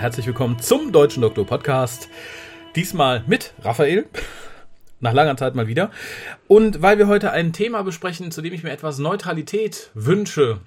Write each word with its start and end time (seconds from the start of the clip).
Herzlich 0.00 0.26
willkommen 0.26 0.58
zum 0.58 0.92
Deutschen 0.92 1.20
Doktor 1.20 1.44
Podcast. 1.44 2.08
Diesmal 2.74 3.22
mit 3.26 3.52
Raphael. 3.60 4.06
Nach 4.98 5.12
langer 5.12 5.36
Zeit 5.36 5.54
mal 5.54 5.66
wieder. 5.66 5.90
Und 6.48 6.80
weil 6.80 6.96
wir 6.96 7.06
heute 7.06 7.32
ein 7.32 7.52
Thema 7.52 7.82
besprechen, 7.82 8.30
zu 8.30 8.40
dem 8.40 8.54
ich 8.54 8.62
mir 8.62 8.70
etwas 8.70 8.98
Neutralität 8.98 9.90
wünsche, 9.92 10.60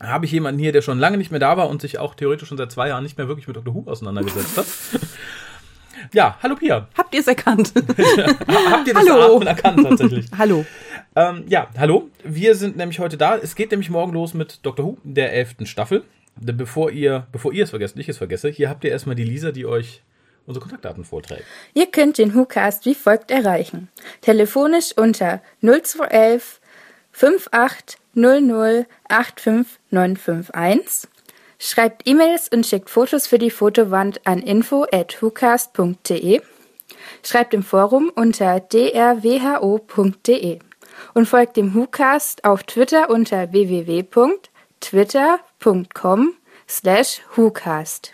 habe 0.00 0.26
ich 0.26 0.30
jemanden 0.30 0.60
hier, 0.60 0.70
der 0.70 0.82
schon 0.82 1.00
lange 1.00 1.16
nicht 1.16 1.32
mehr 1.32 1.40
da 1.40 1.56
war 1.56 1.68
und 1.68 1.80
sich 1.80 1.98
auch 1.98 2.14
theoretisch 2.14 2.48
schon 2.48 2.56
seit 2.56 2.70
zwei 2.70 2.86
Jahren 2.90 3.02
nicht 3.02 3.18
mehr 3.18 3.26
wirklich 3.26 3.48
mit 3.48 3.56
Dr. 3.56 3.74
Who 3.74 3.90
auseinandergesetzt 3.90 4.56
hat. 4.56 4.66
Ja, 6.12 6.38
hallo 6.42 6.54
Pia. 6.54 6.86
Habt 6.96 7.14
ihr 7.14 7.20
es 7.20 7.26
erkannt? 7.26 7.72
Habt 7.76 8.86
ihr 8.86 8.94
das 8.94 9.08
Hallo. 9.08 9.36
Atmen 9.36 9.46
erkannt 9.48 9.82
tatsächlich? 9.82 10.26
Hallo. 10.38 10.66
Ähm, 11.16 11.44
ja, 11.48 11.68
hallo. 11.78 12.10
Wir 12.22 12.54
sind 12.54 12.76
nämlich 12.76 12.98
heute 12.98 13.16
da. 13.16 13.36
Es 13.36 13.54
geht 13.54 13.70
nämlich 13.70 13.88
morgen 13.88 14.12
los 14.12 14.34
mit 14.34 14.60
Dr. 14.64 14.84
Who, 14.84 14.98
der 15.02 15.32
elften 15.32 15.64
Staffel. 15.66 16.04
Denn 16.36 16.56
Bevor 16.56 16.90
ihr, 16.90 17.26
bevor 17.32 17.52
ihr 17.52 17.64
es 17.64 17.70
vergesst, 17.70 17.96
ich 17.96 18.08
es 18.08 18.18
vergesse, 18.18 18.48
hier 18.48 18.68
habt 18.68 18.84
ihr 18.84 18.90
erstmal 18.90 19.14
die 19.14 19.24
Lisa, 19.24 19.52
die 19.52 19.66
euch 19.66 20.02
unsere 20.46 20.62
Kontaktdaten 20.62 21.04
vorträgt. 21.04 21.44
Ihr 21.74 21.86
könnt 21.86 22.18
den 22.18 22.34
WhoCast 22.34 22.84
wie 22.86 22.94
folgt 22.94 23.30
erreichen. 23.30 23.88
Telefonisch 24.20 24.92
unter 24.96 25.40
0211 25.62 26.60
5800 27.12 28.86
85951. 29.08 31.08
Schreibt 31.58 32.06
E-Mails 32.06 32.48
und 32.48 32.66
schickt 32.66 32.90
Fotos 32.90 33.26
für 33.26 33.38
die 33.38 33.50
Fotowand 33.50 34.26
an 34.26 34.40
info 34.40 34.84
at 34.92 35.22
whocast.de. 35.22 36.42
Schreibt 37.22 37.54
im 37.54 37.62
Forum 37.62 38.12
unter 38.14 38.60
drwho.de 38.60 40.58
und 41.14 41.26
folgt 41.26 41.56
dem 41.56 41.74
WhoCast 41.74 42.44
auf 42.44 42.64
Twitter 42.64 43.08
unter 43.08 43.52
www.twitter.com 43.52 45.53
slash 46.68 47.20
WhoCast. 47.36 48.12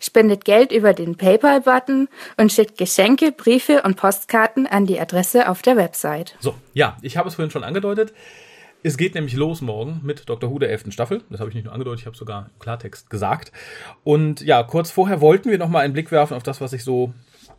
Spendet 0.00 0.44
Geld 0.44 0.72
über 0.72 0.92
den 0.92 1.16
PayPal-Button 1.16 2.08
und 2.36 2.52
schickt 2.52 2.78
Geschenke, 2.78 3.32
Briefe 3.32 3.82
und 3.82 3.96
Postkarten 3.96 4.66
an 4.66 4.86
die 4.86 5.00
Adresse 5.00 5.48
auf 5.48 5.62
der 5.62 5.76
Website. 5.76 6.36
So, 6.40 6.54
ja, 6.72 6.96
ich 7.02 7.16
habe 7.16 7.28
es 7.28 7.34
vorhin 7.34 7.50
schon 7.50 7.64
angedeutet. 7.64 8.12
Es 8.82 8.98
geht 8.98 9.14
nämlich 9.14 9.34
los 9.34 9.62
morgen 9.62 10.00
mit 10.02 10.28
Dr. 10.28 10.50
Who 10.50 10.58
der 10.58 10.70
11. 10.70 10.92
Staffel. 10.92 11.22
Das 11.30 11.40
habe 11.40 11.48
ich 11.48 11.54
nicht 11.54 11.64
nur 11.64 11.72
angedeutet, 11.72 12.00
ich 12.00 12.06
habe 12.06 12.16
sogar 12.16 12.50
im 12.52 12.58
Klartext 12.58 13.08
gesagt. 13.08 13.50
Und 14.04 14.42
ja, 14.42 14.62
kurz 14.62 14.90
vorher 14.90 15.20
wollten 15.20 15.50
wir 15.50 15.58
noch 15.58 15.70
mal 15.70 15.80
einen 15.80 15.94
Blick 15.94 16.12
werfen 16.12 16.34
auf 16.34 16.42
das, 16.42 16.60
was 16.60 16.72
sich 16.72 16.84
so 16.84 17.12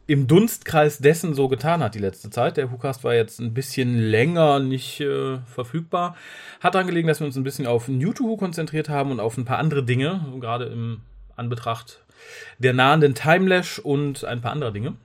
im 0.07 0.27
Dunstkreis 0.27 0.99
dessen 0.99 1.33
so 1.33 1.47
getan 1.47 1.81
hat 1.81 1.95
die 1.95 1.99
letzte 1.99 2.29
Zeit. 2.29 2.57
Der 2.57 2.71
WhoCast 2.71 3.03
war 3.03 3.15
jetzt 3.15 3.39
ein 3.39 3.53
bisschen 3.53 3.97
länger 3.97 4.59
nicht 4.59 5.01
äh, 5.01 5.39
verfügbar. 5.47 6.15
Hat 6.59 6.75
daran 6.75 6.87
gelegen, 6.87 7.07
dass 7.07 7.19
wir 7.19 7.27
uns 7.27 7.35
ein 7.35 7.43
bisschen 7.43 7.65
auf 7.65 7.87
New 7.87 8.13
to 8.13 8.23
Who 8.25 8.37
konzentriert 8.37 8.89
haben 8.89 9.11
und 9.11 9.19
auf 9.19 9.37
ein 9.37 9.45
paar 9.45 9.57
andere 9.57 9.83
Dinge, 9.83 10.25
gerade 10.39 10.65
im 10.65 11.01
Anbetracht 11.35 12.01
der 12.59 12.73
nahenden 12.73 13.15
Timelash 13.15 13.79
und 13.79 14.23
ein 14.25 14.41
paar 14.41 14.51
andere 14.51 14.71
Dinge. 14.71 14.95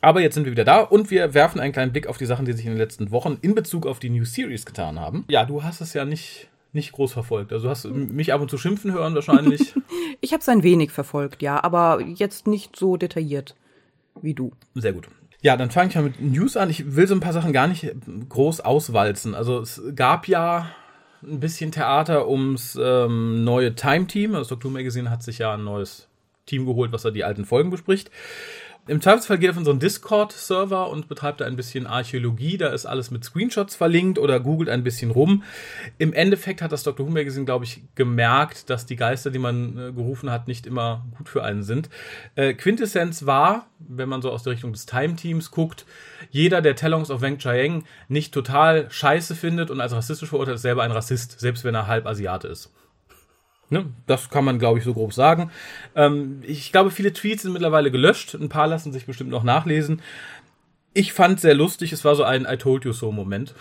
Aber 0.00 0.20
jetzt 0.20 0.34
sind 0.34 0.44
wir 0.44 0.52
wieder 0.52 0.64
da 0.64 0.80
und 0.80 1.10
wir 1.10 1.34
werfen 1.34 1.60
einen 1.60 1.72
kleinen 1.72 1.92
Blick 1.92 2.06
auf 2.06 2.18
die 2.18 2.26
Sachen, 2.26 2.44
die 2.44 2.52
sich 2.52 2.64
in 2.64 2.72
den 2.72 2.78
letzten 2.78 3.10
Wochen 3.10 3.38
in 3.40 3.54
Bezug 3.54 3.86
auf 3.86 3.98
die 3.98 4.10
New 4.10 4.24
Series 4.24 4.66
getan 4.66 5.00
haben. 5.00 5.24
Ja, 5.28 5.44
du 5.44 5.62
hast 5.62 5.80
es 5.80 5.94
ja 5.94 6.04
nicht, 6.04 6.48
nicht 6.72 6.92
groß 6.92 7.12
verfolgt. 7.12 7.52
Also 7.52 7.64
du 7.64 7.70
hast 7.70 7.84
mich 7.86 8.32
ab 8.32 8.40
und 8.40 8.50
zu 8.50 8.58
schimpfen 8.58 8.92
hören 8.92 9.14
wahrscheinlich. 9.14 9.74
Ich 10.22 10.32
habe 10.32 10.40
es 10.40 10.48
ein 10.48 10.62
wenig 10.62 10.92
verfolgt, 10.92 11.42
ja, 11.42 11.62
aber 11.62 12.00
jetzt 12.00 12.46
nicht 12.46 12.74
so 12.74 12.96
detailliert 12.96 13.54
wie 14.22 14.34
du. 14.34 14.52
Sehr 14.74 14.92
gut. 14.92 15.08
Ja, 15.42 15.56
dann 15.56 15.70
fange 15.70 15.90
ich 15.90 15.94
mal 15.94 16.02
mit 16.02 16.20
News 16.20 16.56
an. 16.56 16.70
Ich 16.70 16.96
will 16.96 17.06
so 17.06 17.14
ein 17.14 17.20
paar 17.20 17.32
Sachen 17.32 17.52
gar 17.52 17.68
nicht 17.68 17.94
groß 18.28 18.60
auswalzen. 18.60 19.34
Also 19.34 19.60
es 19.60 19.80
gab 19.94 20.28
ja 20.28 20.70
ein 21.22 21.40
bisschen 21.40 21.72
Theater 21.72 22.28
ums 22.28 22.78
ähm, 22.80 23.44
neue 23.44 23.74
Time-Team. 23.74 24.32
Das 24.32 24.48
Doctor 24.48 24.70
Magazine 24.70 25.10
hat 25.10 25.22
sich 25.22 25.38
ja 25.38 25.54
ein 25.54 25.64
neues 25.64 26.08
Team 26.46 26.66
geholt, 26.66 26.92
was 26.92 27.02
da 27.02 27.10
die 27.10 27.24
alten 27.24 27.44
Folgen 27.44 27.70
bespricht. 27.70 28.10
Im 28.88 29.00
Zweifelsfall 29.00 29.38
geht 29.38 29.48
er 29.48 29.50
auf 29.50 29.56
unseren 29.56 29.80
Discord-Server 29.80 30.88
und 30.88 31.08
betreibt 31.08 31.40
da 31.40 31.44
ein 31.44 31.56
bisschen 31.56 31.88
Archäologie. 31.88 32.56
Da 32.56 32.68
ist 32.68 32.86
alles 32.86 33.10
mit 33.10 33.24
Screenshots 33.24 33.74
verlinkt 33.74 34.16
oder 34.16 34.38
googelt 34.38 34.70
ein 34.70 34.84
bisschen 34.84 35.10
rum. 35.10 35.42
Im 35.98 36.12
Endeffekt 36.12 36.62
hat 36.62 36.70
das 36.70 36.84
Dr. 36.84 37.04
Who 37.04 37.10
Magazine, 37.10 37.44
glaube 37.44 37.64
ich, 37.64 37.82
gemerkt, 37.96 38.70
dass 38.70 38.86
die 38.86 38.94
Geister, 38.94 39.32
die 39.32 39.40
man 39.40 39.76
äh, 39.76 39.92
gerufen 39.92 40.30
hat, 40.30 40.46
nicht 40.46 40.68
immer 40.68 41.04
gut 41.18 41.28
für 41.28 41.42
einen 41.42 41.64
sind. 41.64 41.90
Äh, 42.36 42.54
Quintessenz 42.54 43.26
war, 43.26 43.66
wenn 43.80 44.08
man 44.08 44.22
so 44.22 44.30
aus 44.30 44.44
der 44.44 44.52
Richtung 44.52 44.72
des 44.72 44.86
Time-Teams 44.86 45.50
guckt, 45.50 45.84
jeder, 46.30 46.62
der 46.62 46.76
Talons 46.76 47.10
of 47.10 47.22
Weng 47.22 47.38
Chiang 47.38 47.82
nicht 48.06 48.32
total 48.32 48.88
scheiße 48.88 49.34
findet 49.34 49.72
und 49.72 49.80
als 49.80 49.94
rassistisch 49.94 50.28
verurteilt, 50.28 50.56
ist 50.56 50.62
selber 50.62 50.84
ein 50.84 50.92
Rassist, 50.92 51.40
selbst 51.40 51.64
wenn 51.64 51.74
er 51.74 51.88
halb 51.88 52.06
Asiate 52.06 52.46
ist. 52.46 52.72
Ne, 53.68 53.86
das 54.06 54.30
kann 54.30 54.44
man, 54.44 54.60
glaube 54.60 54.78
ich, 54.78 54.84
so 54.84 54.94
grob 54.94 55.12
sagen. 55.12 55.50
Ähm, 55.96 56.40
ich 56.46 56.70
glaube, 56.70 56.90
viele 56.92 57.12
Tweets 57.12 57.42
sind 57.42 57.52
mittlerweile 57.52 57.90
gelöscht. 57.90 58.34
Ein 58.34 58.48
paar 58.48 58.68
lassen 58.68 58.92
sich 58.92 59.06
bestimmt 59.06 59.30
noch 59.30 59.42
nachlesen. 59.42 60.02
Ich 60.94 61.12
fand 61.12 61.40
sehr 61.40 61.54
lustig. 61.54 61.92
Es 61.92 62.04
war 62.04 62.14
so 62.14 62.22
ein 62.22 62.46
I 62.48 62.56
told 62.56 62.84
you 62.84 62.92
so 62.92 63.10
Moment. 63.10 63.54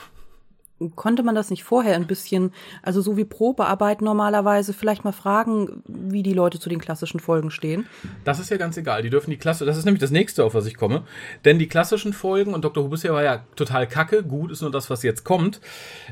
Konnte 0.95 1.23
man 1.23 1.35
das 1.35 1.49
nicht 1.49 1.63
vorher 1.63 1.95
ein 1.95 2.05
bisschen, 2.05 2.51
also 2.83 2.99
so 2.99 3.15
wie 3.15 3.23
Probearbeit 3.23 4.01
normalerweise, 4.01 4.73
vielleicht 4.73 5.05
mal 5.05 5.13
fragen, 5.13 5.81
wie 5.87 6.21
die 6.21 6.33
Leute 6.33 6.59
zu 6.59 6.67
den 6.67 6.81
klassischen 6.81 7.21
Folgen 7.21 7.49
stehen? 7.49 7.87
Das 8.25 8.39
ist 8.39 8.49
ja 8.49 8.57
ganz 8.57 8.75
egal. 8.75 9.01
Die 9.01 9.09
dürfen 9.09 9.29
die 9.29 9.37
Klasse, 9.37 9.65
das 9.65 9.77
ist 9.77 9.85
nämlich 9.85 10.01
das 10.01 10.11
nächste, 10.11 10.43
auf 10.43 10.53
was 10.53 10.65
ich 10.65 10.75
komme. 10.75 11.03
Denn 11.45 11.59
die 11.59 11.67
klassischen 11.67 12.11
Folgen, 12.11 12.53
und 12.53 12.65
Dr. 12.65 12.83
Who 12.83 12.91
war 12.91 13.23
ja 13.23 13.45
total 13.55 13.87
kacke, 13.87 14.23
gut 14.23 14.51
ist 14.51 14.61
nur 14.61 14.71
das, 14.71 14.89
was 14.89 15.01
jetzt 15.03 15.23
kommt. 15.23 15.61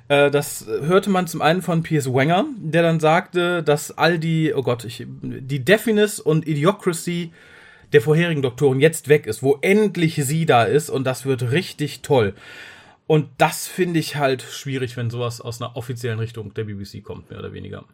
Äh, 0.08 0.32
das 0.32 0.66
hörte 0.66 1.10
man 1.10 1.28
zum 1.28 1.42
einen 1.42 1.62
von 1.62 1.84
Piers 1.84 2.14
Wenger, 2.14 2.46
der 2.58 2.84
dann 2.84 3.02
sagte, 3.02 3.64
dass 3.64 3.98
all 3.98 4.18
die, 4.18 4.54
oh 4.56 4.64
Gott, 4.64 4.86
ich, 4.86 5.06
die 5.08 5.66
Deafness 5.66 6.22
und 6.22 6.48
Idiocracy 6.48 7.34
der 7.92 8.02
vorherigen 8.02 8.42
Doktoren 8.42 8.80
jetzt 8.80 9.08
weg 9.08 9.28
ist, 9.28 9.44
wo 9.44 9.60
endlich 9.62 10.16
sie 10.16 10.46
da 10.46 10.64
ist 10.64 10.90
und 10.90 11.06
das 11.06 11.26
wird 11.26 11.52
richtig 11.52 12.02
toll. 12.02 12.34
Und 13.08 13.30
das 13.38 13.68
finde 13.68 14.00
ich 14.00 14.16
halt 14.16 14.42
schwierig, 14.42 14.96
wenn 14.98 15.10
sowas 15.10 15.42
aus 15.42 15.62
einer 15.62 15.76
offiziellen 15.76 16.20
Richtung 16.20 16.54
der 16.54 16.64
BBC 16.64 17.04
kommt, 17.04 17.30
mehr 17.30 17.40
oder 17.40 17.54
weniger. 17.54 17.86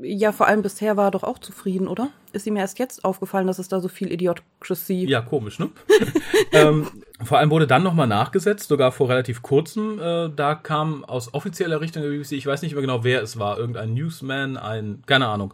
Ja, 0.00 0.32
vor 0.32 0.46
allem 0.46 0.62
bisher 0.62 0.96
war 0.96 1.08
er 1.08 1.10
doch 1.10 1.24
auch 1.24 1.38
zufrieden, 1.38 1.88
oder? 1.88 2.10
Ist 2.32 2.46
ihm 2.46 2.56
erst 2.56 2.78
jetzt 2.78 3.04
aufgefallen, 3.04 3.46
dass 3.46 3.58
es 3.58 3.68
da 3.68 3.80
so 3.80 3.88
viel 3.88 4.10
Idiocracy. 4.10 5.04
Ja, 5.06 5.20
komisch, 5.20 5.58
ne? 5.58 5.68
ähm, 6.52 6.86
vor 7.22 7.38
allem 7.38 7.50
wurde 7.50 7.66
dann 7.66 7.82
nochmal 7.82 8.06
nachgesetzt, 8.06 8.68
sogar 8.68 8.92
vor 8.92 9.10
relativ 9.10 9.42
kurzem. 9.42 9.98
Äh, 10.00 10.30
da 10.34 10.54
kam 10.54 11.04
aus 11.04 11.34
offizieller 11.34 11.80
Richtung 11.80 12.02
der 12.02 12.10
BBC, 12.10 12.32
ich 12.32 12.46
weiß 12.46 12.62
nicht 12.62 12.72
mehr 12.72 12.80
genau, 12.80 13.04
wer 13.04 13.20
es 13.22 13.38
war, 13.38 13.58
irgendein 13.58 13.92
Newsman, 13.92 14.56
ein, 14.56 15.02
keine 15.06 15.26
Ahnung. 15.26 15.52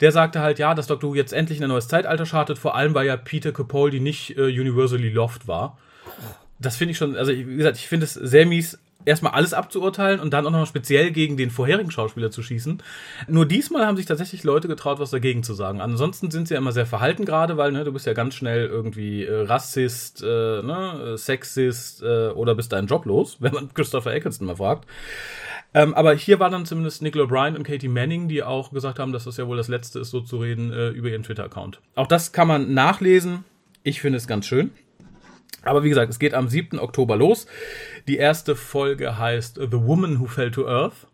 Der 0.00 0.12
sagte 0.12 0.40
halt, 0.40 0.60
ja, 0.60 0.74
dass 0.74 0.86
Dr. 0.86 1.10
Who 1.10 1.14
jetzt 1.16 1.32
endlich 1.32 1.58
in 1.58 1.64
ein 1.64 1.70
neues 1.70 1.88
Zeitalter 1.88 2.26
startet, 2.26 2.58
vor 2.58 2.76
allem 2.76 2.94
weil 2.94 3.06
ja 3.06 3.16
Peter 3.16 3.50
Capaldi 3.50 3.98
nicht 3.98 4.36
äh, 4.36 4.42
universally 4.42 5.08
loved 5.08 5.48
war. 5.48 5.78
Das 6.58 6.76
finde 6.76 6.92
ich 6.92 6.98
schon, 6.98 7.16
also 7.16 7.32
wie 7.32 7.56
gesagt, 7.56 7.76
ich 7.76 7.86
finde 7.86 8.04
es 8.04 8.14
sehr 8.14 8.46
mies, 8.46 8.78
erstmal 9.04 9.32
alles 9.32 9.54
abzuurteilen 9.54 10.20
und 10.20 10.32
dann 10.32 10.46
auch 10.46 10.50
nochmal 10.50 10.66
speziell 10.66 11.10
gegen 11.10 11.36
den 11.36 11.50
vorherigen 11.50 11.90
Schauspieler 11.90 12.30
zu 12.30 12.42
schießen. 12.42 12.82
Nur 13.26 13.46
diesmal 13.46 13.86
haben 13.86 13.96
sich 13.96 14.06
tatsächlich 14.06 14.44
Leute 14.44 14.68
getraut, 14.68 14.98
was 14.98 15.10
dagegen 15.10 15.42
zu 15.42 15.54
sagen. 15.54 15.80
Ansonsten 15.80 16.30
sind 16.30 16.48
sie 16.48 16.54
ja 16.54 16.58
immer 16.58 16.72
sehr 16.72 16.86
verhalten 16.86 17.24
gerade, 17.24 17.56
weil 17.56 17.72
ne, 17.72 17.84
du 17.84 17.92
bist 17.92 18.06
ja 18.06 18.12
ganz 18.12 18.34
schnell 18.34 18.66
irgendwie 18.66 19.24
äh, 19.24 19.42
Rassist, 19.42 20.22
äh, 20.22 20.26
ne, 20.26 21.14
Sexist 21.16 22.02
äh, 22.02 22.28
oder 22.28 22.54
bist 22.54 22.72
deinen 22.72 22.86
Job 22.86 23.06
los, 23.06 23.36
wenn 23.40 23.52
man 23.52 23.72
Christopher 23.72 24.12
Eccleston 24.12 24.46
mal 24.46 24.56
fragt. 24.56 24.86
Ähm, 25.74 25.92
aber 25.94 26.14
hier 26.14 26.40
war 26.40 26.48
dann 26.48 26.64
zumindest 26.64 27.02
Nicola 27.02 27.26
Bryant 27.26 27.56
und 27.56 27.64
Katie 27.64 27.88
Manning, 27.88 28.28
die 28.28 28.42
auch 28.42 28.72
gesagt 28.72 28.98
haben, 28.98 29.12
dass 29.12 29.24
das 29.24 29.36
ja 29.36 29.46
wohl 29.46 29.56
das 29.56 29.68
Letzte 29.68 30.00
ist, 30.00 30.10
so 30.10 30.20
zu 30.20 30.38
reden 30.38 30.72
äh, 30.72 30.88
über 30.88 31.08
ihren 31.08 31.22
Twitter-Account. 31.22 31.80
Auch 31.94 32.06
das 32.06 32.32
kann 32.32 32.48
man 32.48 32.72
nachlesen. 32.72 33.44
Ich 33.82 34.00
finde 34.00 34.16
es 34.16 34.26
ganz 34.26 34.46
schön. 34.46 34.70
Aber 35.62 35.82
wie 35.82 35.88
gesagt, 35.88 36.10
es 36.10 36.18
geht 36.18 36.34
am 36.34 36.48
7. 36.48 36.78
Oktober 36.78 37.16
los. 37.16 37.46
Die 38.06 38.16
erste 38.16 38.54
Folge 38.54 39.18
heißt 39.18 39.56
The 39.56 39.72
Woman 39.72 40.20
Who 40.20 40.26
Fell 40.26 40.50
to 40.50 40.66
Earth. 40.66 41.07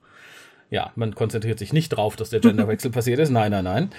Ja, 0.75 0.91
man 0.97 1.15
konzentriert 1.15 1.61
sich 1.61 1.73
nicht 1.73 1.91
drauf, 1.91 2.17
dass 2.17 2.31
der 2.31 2.41
Genderwechsel 2.41 2.91
passiert 2.91 3.21
ist. 3.21 3.31
Nein, 3.31 3.53
nein, 3.53 3.63
nein. 3.63 3.91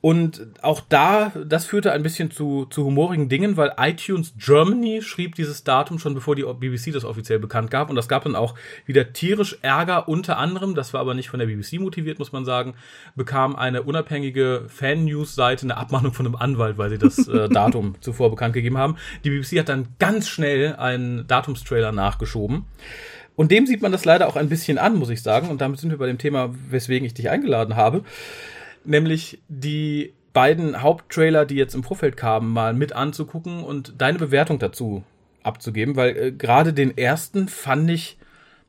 Und 0.00 0.46
auch 0.62 0.80
da, 0.80 1.30
das 1.46 1.66
führte 1.66 1.92
ein 1.92 2.02
bisschen 2.02 2.30
zu, 2.30 2.64
zu 2.70 2.86
humorigen 2.86 3.28
Dingen, 3.28 3.58
weil 3.58 3.74
iTunes 3.76 4.32
Germany 4.38 5.02
schrieb 5.02 5.34
dieses 5.34 5.62
Datum 5.62 5.98
schon 5.98 6.14
bevor 6.14 6.34
die 6.34 6.44
BBC 6.44 6.90
das 6.90 7.04
offiziell 7.04 7.38
bekannt 7.38 7.70
gab. 7.70 7.90
Und 7.90 7.96
das 7.96 8.08
gab 8.08 8.24
dann 8.24 8.34
auch 8.34 8.54
wieder 8.86 9.12
tierisch 9.12 9.58
Ärger. 9.60 10.08
Unter 10.08 10.38
anderem, 10.38 10.74
das 10.74 10.94
war 10.94 11.02
aber 11.02 11.12
nicht 11.12 11.28
von 11.28 11.38
der 11.38 11.48
BBC 11.48 11.74
motiviert, 11.74 12.18
muss 12.18 12.32
man 12.32 12.46
sagen, 12.46 12.76
bekam 13.14 13.54
eine 13.54 13.82
unabhängige 13.82 14.64
Fan-News-Seite 14.68 15.66
eine 15.66 15.76
Abmahnung 15.76 16.14
von 16.14 16.24
einem 16.24 16.36
Anwalt, 16.36 16.78
weil 16.78 16.88
sie 16.88 16.98
das 16.98 17.28
äh, 17.28 17.48
Datum 17.50 17.96
zuvor 18.00 18.30
bekannt 18.30 18.54
gegeben 18.54 18.78
haben. 18.78 18.96
Die 19.24 19.28
BBC 19.28 19.58
hat 19.58 19.68
dann 19.68 19.88
ganz 19.98 20.30
schnell 20.30 20.76
einen 20.76 21.26
Datumstrailer 21.26 21.92
nachgeschoben. 21.92 22.64
Und 23.36 23.50
dem 23.50 23.66
sieht 23.66 23.82
man 23.82 23.92
das 23.92 24.04
leider 24.04 24.28
auch 24.28 24.36
ein 24.36 24.48
bisschen 24.48 24.78
an, 24.78 24.96
muss 24.96 25.10
ich 25.10 25.22
sagen. 25.22 25.48
Und 25.48 25.60
damit 25.60 25.80
sind 25.80 25.90
wir 25.90 25.98
bei 25.98 26.06
dem 26.06 26.18
Thema, 26.18 26.54
weswegen 26.70 27.06
ich 27.06 27.14
dich 27.14 27.30
eingeladen 27.30 27.76
habe. 27.76 28.04
Nämlich 28.84 29.40
die 29.48 30.12
beiden 30.32 30.82
Haupttrailer, 30.82 31.44
die 31.46 31.56
jetzt 31.56 31.74
im 31.74 31.84
Vorfeld 31.84 32.16
kamen, 32.16 32.52
mal 32.52 32.74
mit 32.74 32.92
anzugucken 32.92 33.64
und 33.64 33.94
deine 33.98 34.18
Bewertung 34.18 34.58
dazu 34.58 35.04
abzugeben, 35.42 35.96
weil 35.96 36.16
äh, 36.16 36.32
gerade 36.32 36.72
den 36.72 36.96
ersten 36.96 37.48
fand 37.48 37.90
ich 37.90 38.18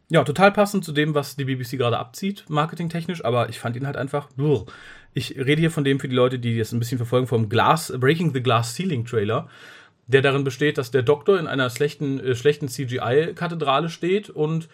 Ja, 0.10 0.24
total 0.24 0.52
passend 0.52 0.84
zu 0.86 0.92
dem, 0.92 1.16
was 1.16 1.36
die 1.36 1.46
BBC 1.46 1.78
gerade 1.78 1.98
abzieht, 1.98 2.46
marketingtechnisch, 2.50 3.24
aber 3.26 3.50
ich 3.50 3.60
fand 3.60 3.76
ihn 3.76 3.88
halt 3.88 3.98
einfach. 3.98 4.30
Brr. 4.36 4.66
Ich 5.14 5.36
rede 5.38 5.60
hier 5.60 5.72
von 5.72 5.84
dem 5.84 6.00
für 6.00 6.08
die 6.08 6.16
Leute, 6.16 6.40
die 6.40 6.58
das 6.58 6.72
ein 6.72 6.80
bisschen 6.80 6.98
verfolgen, 6.98 7.28
vom 7.28 7.50
Glass, 7.50 7.94
Breaking 7.98 8.34
the 8.34 8.42
Glass 8.44 8.76
Ceiling 8.76 9.06
Trailer, 9.06 9.48
der 10.08 10.22
darin 10.22 10.44
besteht, 10.44 10.78
dass 10.78 10.92
der 10.92 11.02
Doktor 11.04 11.40
in 11.40 11.48
einer 11.48 11.70
schlechten, 11.70 12.20
äh, 12.20 12.36
schlechten 12.36 12.68
CGI-Kathedrale 12.68 13.90
steht 13.90 14.30
und 14.30 14.68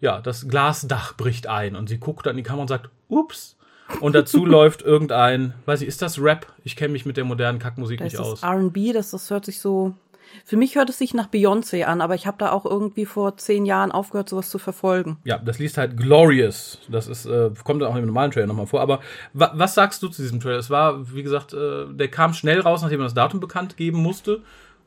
ja, 0.00 0.20
das 0.20 0.48
Glasdach 0.48 1.16
bricht 1.16 1.46
ein 1.46 1.76
und 1.76 1.88
sie 1.88 1.98
guckt 1.98 2.26
dann 2.26 2.32
in 2.32 2.38
die 2.38 2.42
Kamera 2.42 2.62
und 2.62 2.68
sagt, 2.68 2.90
ups. 3.08 3.56
Und 4.00 4.14
dazu 4.14 4.44
läuft 4.44 4.82
irgendein, 4.82 5.54
weiß 5.64 5.82
ich, 5.82 5.88
ist 5.88 6.02
das 6.02 6.20
Rap? 6.20 6.52
Ich 6.64 6.76
kenne 6.76 6.92
mich 6.92 7.06
mit 7.06 7.16
der 7.16 7.24
modernen 7.24 7.58
Kackmusik 7.58 8.00
Das 8.00 8.12
nicht 8.12 8.20
aus. 8.20 8.40
ist 8.40 8.42
R&B, 8.42 8.92
das, 8.92 9.12
das 9.12 9.30
hört 9.30 9.44
sich 9.44 9.60
so. 9.60 9.94
Für 10.44 10.56
mich 10.56 10.74
hört 10.76 10.90
es 10.90 10.98
sich 10.98 11.14
nach 11.14 11.28
Beyoncé 11.28 11.84
an, 11.84 12.00
aber 12.00 12.14
ich 12.14 12.26
habe 12.26 12.36
da 12.38 12.52
auch 12.52 12.64
irgendwie 12.64 13.06
vor 13.06 13.36
zehn 13.36 13.64
Jahren 13.66 13.92
aufgehört, 13.92 14.28
sowas 14.28 14.50
zu 14.50 14.58
verfolgen. 14.58 15.18
Ja, 15.24 15.38
das 15.38 15.58
liest 15.58 15.78
halt 15.78 15.96
Glorious. 15.96 16.78
Das 16.88 17.08
ist, 17.08 17.26
äh, 17.26 17.50
kommt 17.64 17.82
dann 17.82 17.90
auch 17.92 17.96
im 17.96 18.06
normalen 18.06 18.30
Trailer 18.30 18.46
nochmal 18.46 18.66
vor. 18.66 18.80
Aber 18.80 19.00
wa 19.32 19.52
was 19.54 19.74
sagst 19.74 20.02
du 20.02 20.08
zu 20.08 20.22
diesem 20.22 20.40
Trailer? 20.40 20.58
Es 20.58 20.70
war, 20.70 21.14
wie 21.14 21.22
gesagt, 21.22 21.52
äh, 21.52 21.86
der 21.90 22.08
kam 22.08 22.32
schnell 22.34 22.60
raus, 22.60 22.82
nachdem 22.82 22.98
man 22.98 23.06
das 23.06 23.14
Datum 23.14 23.40
bekannt 23.40 23.76
geben 23.76 23.98
musste. 24.02 24.42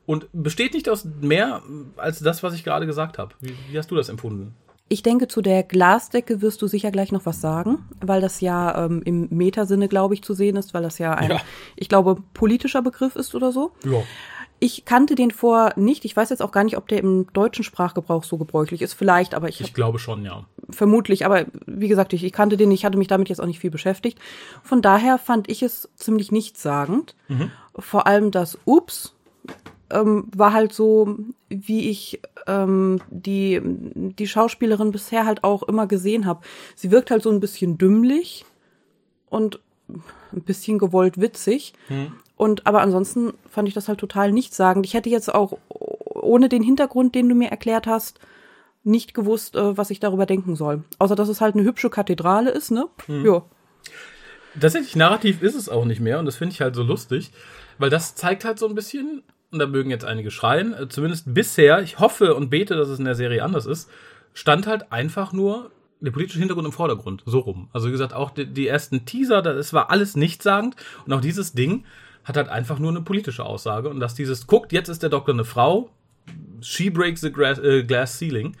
Und 0.06 0.26
besteht 0.32 0.74
nicht 0.74 0.88
aus 0.88 1.06
mehr 1.20 1.62
als 1.96 2.18
das, 2.20 2.42
was 2.42 2.54
ich 2.54 2.64
gerade 2.64 2.86
gesagt 2.86 3.18
habe. 3.18 3.34
Wie, 3.40 3.54
wie 3.70 3.78
hast 3.78 3.90
du 3.90 3.94
das 3.96 4.08
empfunden? 4.08 4.54
Ich 4.92 5.04
denke, 5.04 5.28
zu 5.28 5.40
der 5.40 5.62
Glasdecke 5.62 6.42
wirst 6.42 6.60
du 6.62 6.66
sicher 6.66 6.90
gleich 6.90 7.12
noch 7.12 7.24
was 7.26 7.40
sagen, 7.40 7.86
weil 8.00 8.20
das 8.20 8.40
ja 8.40 8.86
ähm, 8.86 9.02
im 9.04 9.28
Metasinne, 9.30 9.86
glaube 9.86 10.14
ich, 10.14 10.22
zu 10.24 10.34
sehen 10.34 10.56
ist, 10.56 10.74
weil 10.74 10.82
das 10.82 10.98
ja 10.98 11.14
ein, 11.14 11.30
Ja. 11.30 11.40
ich 11.76 11.88
glaube, 11.88 12.16
politischer 12.34 12.82
Begriff 12.82 13.14
ist 13.14 13.36
oder 13.36 13.52
so. 13.52 13.70
Ja. 13.84 14.02
Ich 14.62 14.84
kannte 14.84 15.14
den 15.14 15.30
vor 15.30 15.72
nicht. 15.76 16.04
Ich 16.04 16.14
weiß 16.14 16.28
jetzt 16.28 16.42
auch 16.42 16.52
gar 16.52 16.64
nicht, 16.64 16.76
ob 16.76 16.86
der 16.86 16.98
im 16.98 17.26
deutschen 17.32 17.64
Sprachgebrauch 17.64 18.24
so 18.24 18.36
gebräuchlich 18.36 18.82
ist. 18.82 18.92
Vielleicht, 18.92 19.34
aber 19.34 19.48
ich 19.48 19.60
Ich 19.60 19.72
glaube 19.72 19.98
schon, 19.98 20.24
ja. 20.24 20.44
vermutlich. 20.68 21.24
Aber 21.24 21.46
wie 21.66 21.88
gesagt, 21.88 22.12
ich, 22.12 22.22
ich 22.22 22.32
kannte 22.32 22.56
den. 22.56 22.68
nicht. 22.68 22.80
Ich 22.80 22.84
hatte 22.84 22.98
mich 22.98 23.08
damit 23.08 23.30
jetzt 23.30 23.40
auch 23.40 23.46
nicht 23.46 23.58
viel 23.58 23.70
beschäftigt. 23.70 24.18
Von 24.62 24.82
daher 24.82 25.18
fand 25.18 25.50
ich 25.50 25.62
es 25.62 25.88
ziemlich 25.96 26.30
nichtssagend. 26.30 27.16
Vor 27.78 28.06
allem 28.06 28.30
das 28.30 28.58
Ups 28.66 29.14
ähm, 29.90 30.24
war 30.36 30.52
halt 30.52 30.72
so, 30.72 31.16
wie 31.48 31.88
ich 31.88 32.20
ähm, 32.46 33.00
die, 33.10 33.60
die 33.64 34.26
Schauspielerin 34.26 34.92
bisher 34.92 35.24
halt 35.24 35.44
auch 35.44 35.62
immer 35.62 35.86
gesehen 35.86 36.26
habe. 36.26 36.42
Sie 36.74 36.90
wirkt 36.90 37.10
halt 37.10 37.22
so 37.22 37.30
ein 37.30 37.40
bisschen 37.40 37.78
dümmlich 37.78 38.44
und 39.28 39.60
ein 39.88 40.42
bisschen 40.42 40.78
gewollt 40.78 41.20
witzig. 41.20 41.72
Und 42.40 42.66
aber 42.66 42.80
ansonsten 42.80 43.34
fand 43.50 43.68
ich 43.68 43.74
das 43.74 43.86
halt 43.86 44.00
total 44.00 44.32
nichtssagend. 44.32 44.86
Ich 44.86 44.94
hätte 44.94 45.10
jetzt 45.10 45.28
auch 45.28 45.58
ohne 45.68 46.48
den 46.48 46.62
Hintergrund, 46.62 47.14
den 47.14 47.28
du 47.28 47.34
mir 47.34 47.50
erklärt 47.50 47.86
hast, 47.86 48.18
nicht 48.82 49.12
gewusst, 49.12 49.56
äh, 49.56 49.76
was 49.76 49.90
ich 49.90 50.00
darüber 50.00 50.24
denken 50.24 50.56
soll. 50.56 50.84
Außer 50.98 51.16
dass 51.16 51.28
es 51.28 51.42
halt 51.42 51.54
eine 51.54 51.64
hübsche 51.64 51.90
Kathedrale 51.90 52.50
ist, 52.50 52.70
ne? 52.70 52.86
Ja. 53.08 53.42
Tatsächlich 54.58 54.96
narrativ 54.96 55.42
ist 55.42 55.54
es 55.54 55.68
auch 55.68 55.84
nicht 55.84 56.00
mehr 56.00 56.18
und 56.18 56.24
das 56.24 56.36
finde 56.36 56.54
ich 56.54 56.62
halt 56.62 56.74
so 56.74 56.82
lustig, 56.82 57.30
weil 57.76 57.90
das 57.90 58.14
zeigt 58.14 58.46
halt 58.46 58.58
so 58.58 58.66
ein 58.68 58.74
bisschen, 58.74 59.22
und 59.52 59.58
da 59.58 59.66
mögen 59.66 59.90
jetzt 59.90 60.06
einige 60.06 60.30
schreien, 60.30 60.72
äh, 60.72 60.88
zumindest 60.88 61.34
bisher, 61.34 61.82
ich 61.82 61.98
hoffe 61.98 62.34
und 62.34 62.48
bete, 62.48 62.74
dass 62.74 62.88
es 62.88 62.98
in 62.98 63.04
der 63.04 63.16
Serie 63.16 63.44
anders 63.44 63.66
ist, 63.66 63.90
stand 64.32 64.66
halt 64.66 64.92
einfach 64.92 65.34
nur 65.34 65.72
der 66.00 66.10
politische 66.10 66.38
Hintergrund 66.38 66.66
im 66.66 66.72
Vordergrund, 66.72 67.22
so 67.26 67.40
rum. 67.40 67.68
Also 67.74 67.88
wie 67.88 67.92
gesagt, 67.92 68.14
auch 68.14 68.30
die, 68.30 68.46
die 68.46 68.66
ersten 68.66 69.04
Teaser, 69.04 69.42
das 69.42 69.74
war 69.74 69.90
alles 69.90 70.16
nichtssagend 70.16 70.74
und 71.04 71.12
auch 71.12 71.20
dieses 71.20 71.52
Ding 71.52 71.84
hat 72.24 72.36
halt 72.36 72.48
einfach 72.48 72.78
nur 72.78 72.90
eine 72.90 73.02
politische 73.02 73.44
Aussage 73.44 73.88
und 73.88 74.00
dass 74.00 74.14
dieses, 74.14 74.46
guckt, 74.46 74.72
jetzt 74.72 74.88
ist 74.88 75.02
der 75.02 75.10
Doktor 75.10 75.32
eine 75.32 75.44
Frau, 75.44 75.90
she 76.60 76.90
breaks 76.90 77.20
the 77.20 77.32
glass, 77.32 77.58
äh, 77.58 77.82
glass 77.84 78.18
ceiling, 78.18 78.56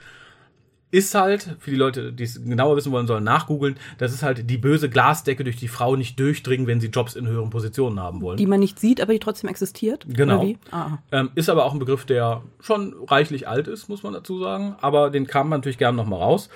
ist 0.92 1.14
halt, 1.14 1.56
für 1.60 1.70
die 1.70 1.76
Leute, 1.76 2.12
die 2.12 2.24
es 2.24 2.42
genauer 2.42 2.76
wissen 2.76 2.90
wollen, 2.90 3.06
sollen 3.06 3.22
nachgoogeln, 3.22 3.76
das 3.98 4.12
ist 4.12 4.22
halt 4.22 4.50
die 4.50 4.58
böse 4.58 4.90
Glasdecke, 4.90 5.44
durch 5.44 5.56
die 5.56 5.68
Frauen 5.68 5.98
nicht 5.98 6.18
durchdringen, 6.18 6.66
wenn 6.66 6.80
sie 6.80 6.88
Jobs 6.88 7.14
in 7.14 7.28
höheren 7.28 7.50
Positionen 7.50 8.00
haben 8.00 8.20
wollen. 8.20 8.38
Die 8.38 8.46
man 8.46 8.60
nicht 8.60 8.78
sieht, 8.80 9.00
aber 9.00 9.12
die 9.12 9.20
trotzdem 9.20 9.48
existiert. 9.48 10.04
Genau. 10.08 10.52
Ah. 10.72 10.98
Ähm, 11.12 11.30
ist 11.36 11.48
aber 11.48 11.64
auch 11.64 11.72
ein 11.72 11.78
Begriff, 11.78 12.06
der 12.06 12.42
schon 12.58 12.94
reichlich 13.06 13.46
alt 13.46 13.68
ist, 13.68 13.88
muss 13.88 14.02
man 14.02 14.12
dazu 14.12 14.40
sagen. 14.40 14.74
Aber 14.80 15.10
den 15.10 15.26
kam 15.26 15.48
man 15.48 15.60
natürlich 15.60 15.78
gerne 15.78 15.96
nochmal 15.96 16.18
raus. 16.18 16.48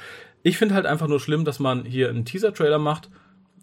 Ich 0.43 0.59
finde 0.59 0.75
halt 0.75 0.87
einfach 0.87 1.07
nur 1.07 1.21
schlimm, 1.21 1.45
dass 1.45 1.61
man 1.61 1.85
hier 1.85 2.09
einen 2.09 2.25
Teaser-Trailer 2.25 2.79
macht, 2.79 3.11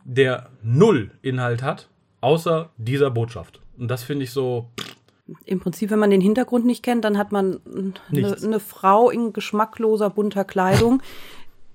der 0.06 0.50
null 0.64 1.12
Inhalt 1.22 1.62
hat, 1.62 1.90
außer 2.22 2.70
dieser 2.78 3.12
Botschaft. 3.12 3.62
Und 3.78 3.90
das 3.90 4.04
finde 4.04 4.24
ich 4.24 4.32
so, 4.32 4.68
Im 5.46 5.60
Prinzip, 5.60 5.90
wenn 5.92 6.00
man 6.00 6.10
den 6.10 6.22
Hintergrund 6.22 6.66
nicht 6.66 6.84
kennt, 6.84 7.06
dann 7.06 7.18
hat 7.18 7.32
man 7.32 7.62
eine, 8.12 8.38
eine 8.38 8.60
Frau 8.60 9.10
in 9.10 9.34
geschmackloser, 9.34 10.10
bunter 10.10 10.44
Kleidung, 10.44 11.02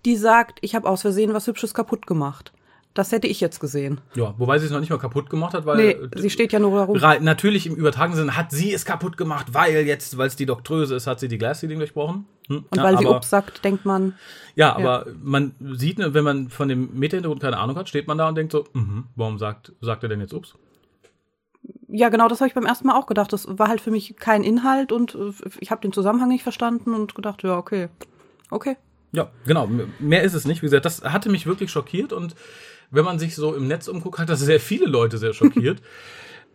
die 0.04 0.16
sagt, 0.16 0.58
ich 0.62 0.74
habe 0.74 0.88
aus 0.88 1.02
Versehen 1.02 1.34
was 1.34 1.46
Hübsches 1.46 1.74
kaputt 1.74 2.06
gemacht. 2.06 2.52
Das 2.96 3.12
hätte 3.12 3.26
ich 3.26 3.40
jetzt 3.40 3.60
gesehen. 3.60 4.00
ja, 4.14 4.34
wobei 4.38 4.58
sie 4.58 4.66
es 4.66 4.72
noch 4.72 4.80
nicht 4.80 4.88
mal 4.88 4.98
kaputt 4.98 5.28
gemacht 5.28 5.52
hat, 5.54 5.66
weil. 5.66 5.76
Nee, 5.76 5.90
äh, 5.90 6.08
sie 6.16 6.30
steht 6.30 6.52
ja 6.52 6.58
nur 6.58 6.72
herum. 6.78 6.98
Natürlich 7.20 7.66
im 7.66 7.74
übertragenen 7.74 8.16
Sinne 8.16 8.36
hat 8.36 8.50
sie 8.50 8.72
es 8.72 8.84
kaputt 8.84 9.16
gemacht, 9.16 9.52
weil 9.52 9.86
jetzt, 9.86 10.16
weil 10.16 10.28
es 10.28 10.36
die 10.36 10.46
Doktröse 10.46 10.94
ist, 10.94 11.06
hat 11.06 11.20
sie 11.20 11.28
die 11.28 11.38
Glass 11.38 11.60
Ceiling 11.60 11.78
durchbrochen. 11.78 12.24
Hm? 12.48 12.64
Und 12.70 12.76
Ja, 12.76 12.82
weil 12.82 12.96
sie 12.98 13.06
Ups 13.06 13.28
sagt, 13.28 13.64
denkt 13.64 13.84
man, 13.84 14.14
Ja, 14.54 14.74
aber 14.74 15.06
man 15.22 15.54
sieht, 15.60 15.98
ne, 15.98 16.14
wenn 16.14 16.24
man 16.24 16.48
von 16.48 16.68
dem 16.68 16.98
Meta-Hintergrund 16.98 17.42
keine 17.42 17.58
Ahnung 17.58 17.76
hat, 17.76 17.88
steht 17.88 18.06
man 18.06 18.16
da 18.16 18.28
und 18.28 18.34
denkt 18.34 18.52
so, 18.52 18.64
mhm, 18.72 19.04
warum 19.14 19.38
sagt, 19.38 19.72
sagt 19.82 20.02
er 20.02 20.08
denn 20.08 20.20
jetzt 20.20 20.32
ups? 20.32 20.54
ja 21.88 22.08
genau, 22.08 22.28
das 22.28 22.40
habe 22.40 22.48
ich 22.48 22.54
beim 22.54 22.66
ersten 22.66 22.86
Mal 22.86 22.96
auch 22.96 23.06
gedacht. 23.06 23.32
Das 23.32 23.46
war 23.48 23.68
halt 23.68 23.80
für 23.80 23.90
mich 23.90 24.16
kein 24.16 24.42
Inhalt 24.42 24.92
und 24.92 25.14
äh, 25.14 25.32
ich 25.60 25.70
habe 25.70 25.80
den 25.80 25.92
Zusammenhang 25.92 26.28
nicht 26.28 26.42
verstanden 26.42 26.94
und 26.94 27.14
gedacht, 27.14 27.42
ja, 27.42 27.56
okay. 27.56 27.88
Okay. 28.50 28.76
Ja, 29.12 29.30
genau, 29.46 29.68
mehr 29.98 30.22
ist 30.22 30.34
es 30.34 30.46
nicht. 30.46 30.62
Wie 30.62 30.66
gesagt, 30.66 30.84
das 30.84 31.02
hatte 31.02 31.30
mich 31.30 31.46
wirklich 31.46 31.70
schockiert 31.70 32.12
und 32.12 32.34
wenn 32.90 33.04
man 33.04 33.18
sich 33.18 33.34
so 33.34 33.54
im 33.54 33.66
Netz 33.66 33.88
umguckt, 33.88 34.18
hat 34.18 34.28
das 34.28 34.40
sehr 34.40 34.60
viele 34.60 34.86
Leute 34.86 35.18
sehr 35.18 35.32
schockiert. 35.32 35.82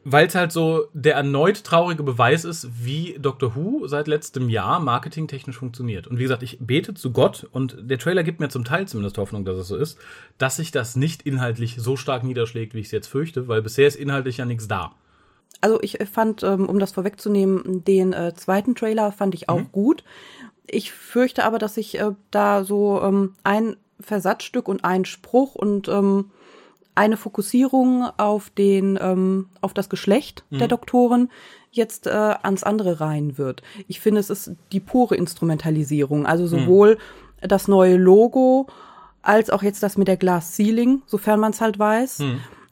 Weil 0.04 0.26
es 0.26 0.34
halt 0.34 0.52
so 0.52 0.88
der 0.94 1.14
erneut 1.14 1.64
traurige 1.64 2.02
Beweis 2.02 2.44
ist, 2.44 2.68
wie 2.84 3.18
Doctor 3.20 3.56
Who 3.56 3.86
seit 3.86 4.08
letztem 4.08 4.50
Jahr 4.50 4.80
marketingtechnisch 4.80 5.60
funktioniert. 5.60 6.08
Und 6.08 6.18
wie 6.18 6.24
gesagt, 6.24 6.42
ich 6.42 6.58
bete 6.60 6.96
zu 6.96 7.12
Gott 7.12 7.48
und 7.52 7.78
der 7.80 8.00
Trailer 8.00 8.24
gibt 8.24 8.40
mir 8.40 8.50
zum 8.50 8.66
Teil 8.66 8.88
zumindest 8.88 9.20
Hoffnung, 9.20 9.46
dass 9.46 9.58
es 9.58 9.68
so 9.68 9.76
ist, 9.76 10.00
dass 10.40 10.56
sich 10.56 10.72
das 10.72 10.96
nicht 10.96 11.22
inhaltlich 11.22 11.76
so 11.78 11.98
stark 11.98 12.24
niederschlägt, 12.24 12.74
wie 12.74 12.80
ich 12.80 12.88
es 12.88 12.92
jetzt 12.92 13.08
fürchte, 13.08 13.48
weil 13.48 13.62
bisher 13.62 13.88
ist 13.88 13.96
inhaltlich 13.96 14.38
ja 14.38 14.46
nichts 14.46 14.68
da. 14.68 14.96
Also 15.62 15.80
ich 15.84 16.00
fand, 16.12 16.42
ähm, 16.42 16.68
um 16.68 16.80
das 16.80 16.94
vorwegzunehmen, 16.94 17.84
den 17.86 18.14
äh, 18.14 18.34
zweiten 18.34 18.74
Trailer 18.74 19.12
fand 19.12 19.36
ich 19.36 19.50
auch 19.50 19.72
gut. 19.72 20.04
Ich 20.66 20.92
fürchte 20.92 21.44
aber, 21.44 21.60
dass 21.60 21.78
ich 21.78 22.00
äh, 22.00 22.12
da 22.32 22.64
so 22.64 23.02
ähm, 23.04 23.36
ein 23.44 23.76
Versatzstück 24.02 24.68
und 24.68 24.84
ein 24.84 25.06
Spruch 25.06 25.56
und 25.56 25.88
ähm, 25.88 26.32
eine 26.96 27.18
Fokussierung 27.18 28.10
auf 28.18 28.50
den 28.50 29.00
ähm, 29.02 29.48
auf 29.62 29.74
das 29.74 29.90
Geschlecht 29.90 30.44
der 30.50 30.68
Doktoren 30.68 31.30
jetzt 31.72 32.06
äh, 32.06 32.10
ans 32.10 32.64
andere 32.64 33.00
rein 33.00 33.38
wird. 33.38 33.64
Ich 33.88 34.02
finde, 34.02 34.20
es 34.20 34.30
ist 34.30 34.52
die 34.74 34.82
pure 34.82 35.16
Instrumentalisierung. 35.16 36.26
Also 36.26 36.48
sowohl 36.48 36.98
das 37.40 37.70
neue 37.70 37.96
Logo 37.96 38.68
als 39.22 39.50
auch 39.50 39.64
jetzt 39.64 39.84
das 39.84 39.98
mit 39.98 40.10
der 40.10 40.18
Glass 40.18 40.58
Ceiling, 40.58 41.02
sofern 41.06 41.40
man 41.40 41.52
es 41.52 41.62
halt 41.62 41.80
weiß 41.80 42.24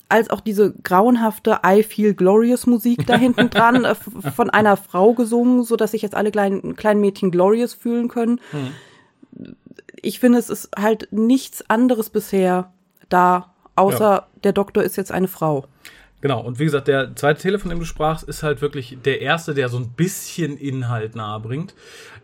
als 0.10 0.32
auch 0.32 0.42
diese 0.42 0.74
grauenhafte 0.84 1.60
I 1.66 1.84
Feel 1.84 2.16
Glorious 2.16 2.66
Musik 2.66 3.06
da 3.06 3.16
hinten 3.16 3.50
dran, 3.52 3.86
äh, 3.86 3.96
von 3.96 4.50
einer 4.50 4.76
Frau 4.76 5.14
gesungen, 5.14 5.64
so 5.64 5.76
dass 5.76 5.92
sich 5.92 6.02
jetzt 6.02 6.16
alle 6.16 6.32
kleinen, 6.32 6.76
kleinen 6.76 7.00
Mädchen 7.00 7.32
glorious 7.32 7.76
fühlen 7.76 8.08
können. 8.10 8.42
Ich 10.02 10.20
finde, 10.20 10.40
es 10.40 10.50
ist 10.50 10.70
halt 10.78 11.08
nichts 11.12 11.70
anderes 11.70 12.10
bisher 12.10 12.72
da, 13.10 13.54
außer 13.76 14.00
Ja. 14.00 14.28
der 14.44 14.54
Doktor 14.54 14.84
ist 14.84 14.96
jetzt 14.96 15.12
eine 15.12 15.28
Frau. 15.28 15.66
Genau, 16.22 16.42
und 16.42 16.60
wie 16.60 16.66
gesagt, 16.66 16.90
der 16.90 17.16
zweite 17.16 17.42
Teil, 17.42 17.58
von 17.60 17.70
dem 17.70 17.80
du 17.80 17.86
sprachst, 17.86 18.28
ist 18.28 18.44
halt 18.44 18.62
wirklich 18.62 18.98
der 19.06 19.22
erste, 19.22 19.54
der 19.54 19.70
so 19.70 19.78
ein 19.78 19.92
bisschen 19.92 20.58
Inhalt 20.58 21.16
nahe 21.16 21.40
bringt. 21.40 21.74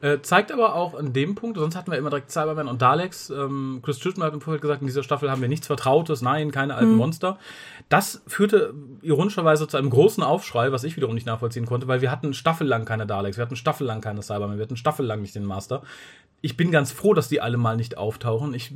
Äh, 0.01 0.19
zeigt 0.21 0.51
aber 0.51 0.75
auch 0.75 0.95
an 0.95 1.13
dem 1.13 1.35
Punkt, 1.35 1.57
sonst 1.57 1.77
hatten 1.77 1.89
wir 1.91 1.97
immer 1.97 2.09
direkt 2.09 2.29
Cyberman 2.29 2.67
und 2.67 2.81
Daleks. 2.81 3.29
Ähm, 3.29 3.79
Chris 3.83 3.99
Chibnall 3.99 4.27
hat 4.27 4.33
im 4.33 4.41
Vorfeld 4.41 4.61
gesagt, 4.61 4.81
in 4.81 4.87
dieser 4.87 5.01
Staffel 5.01 5.31
haben 5.31 5.41
wir 5.41 5.47
nichts 5.47 5.67
Vertrautes, 5.67 6.21
nein, 6.21 6.51
keine 6.51 6.75
alten 6.75 6.95
Monster. 6.97 7.39
Das 7.87 8.21
führte 8.27 8.73
ironischerweise 9.01 9.65
zu 9.65 9.77
einem 9.77 9.89
großen 9.89 10.23
Aufschrei, 10.23 10.73
was 10.73 10.83
ich 10.83 10.97
wiederum 10.97 11.15
nicht 11.15 11.25
nachvollziehen 11.25 11.65
konnte, 11.65 11.87
weil 11.87 12.01
wir 12.01 12.11
hatten 12.11 12.33
staffellang 12.33 12.83
keine 12.83 13.07
Daleks, 13.07 13.37
wir 13.37 13.43
hatten 13.45 13.55
staffellang 13.55 14.01
keine 14.01 14.21
Cybermen, 14.21 14.57
wir 14.57 14.63
hatten 14.63 14.75
staffellang 14.75 15.21
nicht 15.21 15.35
den 15.35 15.45
Master. 15.45 15.83
Ich 16.45 16.57
bin 16.57 16.69
ganz 16.69 16.91
froh, 16.91 17.15
dass 17.15 17.27
die 17.27 17.41
alle 17.41 17.57
mal 17.57 17.75
nicht 17.75 17.97
auftauchen. 17.97 18.53
Ich 18.53 18.71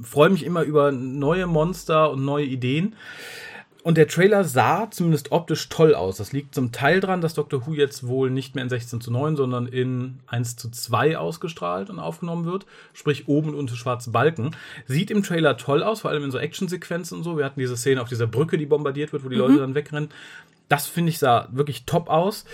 freue 0.00 0.30
mich 0.30 0.42
immer 0.42 0.62
über 0.62 0.90
neue 0.90 1.46
Monster 1.46 2.10
und 2.10 2.24
neue 2.24 2.46
Ideen. 2.46 2.96
Und 3.82 3.98
der 3.98 4.08
Trailer 4.08 4.42
sah 4.42 4.90
zumindest 4.90 5.30
optisch 5.30 5.68
toll 5.68 5.94
aus. 5.94 6.16
Das 6.16 6.32
liegt 6.32 6.54
zum 6.54 6.72
Teil 6.72 6.98
dran, 6.98 7.20
dass 7.20 7.34
Doctor 7.34 7.66
Who 7.66 7.74
jetzt 7.74 8.06
wohl 8.06 8.30
nicht 8.30 8.54
mehr 8.54 8.64
in 8.64 8.70
16 8.70 9.02
zu 9.02 9.10
9, 9.10 9.36
sondern 9.36 9.66
in 9.66 10.20
1 10.28 10.56
zu 10.56 10.70
2 10.70 11.18
ausgestrahlt 11.18 11.90
und 11.90 11.98
aufgenommen 11.98 12.46
wird. 12.46 12.64
Sprich 12.94 13.28
oben 13.28 13.50
und 13.50 13.56
unter 13.56 13.76
schwarze 13.76 14.12
Balken. 14.12 14.56
Sieht 14.86 15.10
im 15.10 15.22
Trailer 15.22 15.58
toll 15.58 15.82
aus, 15.82 16.00
vor 16.00 16.10
allem 16.10 16.24
in 16.24 16.30
so 16.30 16.38
Actionsequenzen 16.38 17.18
und 17.18 17.24
so. 17.24 17.36
Wir 17.36 17.44
hatten 17.44 17.60
diese 17.60 17.76
Szene 17.76 18.00
auf 18.00 18.08
dieser 18.08 18.28
Brücke, 18.28 18.56
die 18.56 18.64
bombardiert 18.64 19.12
wird, 19.12 19.26
wo 19.26 19.28
die 19.28 19.36
Leute 19.36 19.58
dann 19.58 19.74
wegrennen. 19.74 20.08
Das 20.70 20.86
finde 20.86 21.10
ich 21.10 21.18
sah 21.18 21.48
wirklich 21.52 21.84
top 21.84 22.08
aus. 22.08 22.46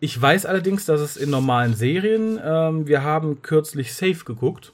Ich 0.00 0.20
weiß 0.20 0.46
allerdings, 0.46 0.84
dass 0.84 1.00
es 1.00 1.16
in 1.16 1.30
normalen 1.30 1.74
Serien, 1.74 2.38
ähm, 2.42 2.86
wir 2.86 3.02
haben 3.02 3.42
kürzlich 3.42 3.94
Safe 3.94 4.24
geguckt. 4.24 4.72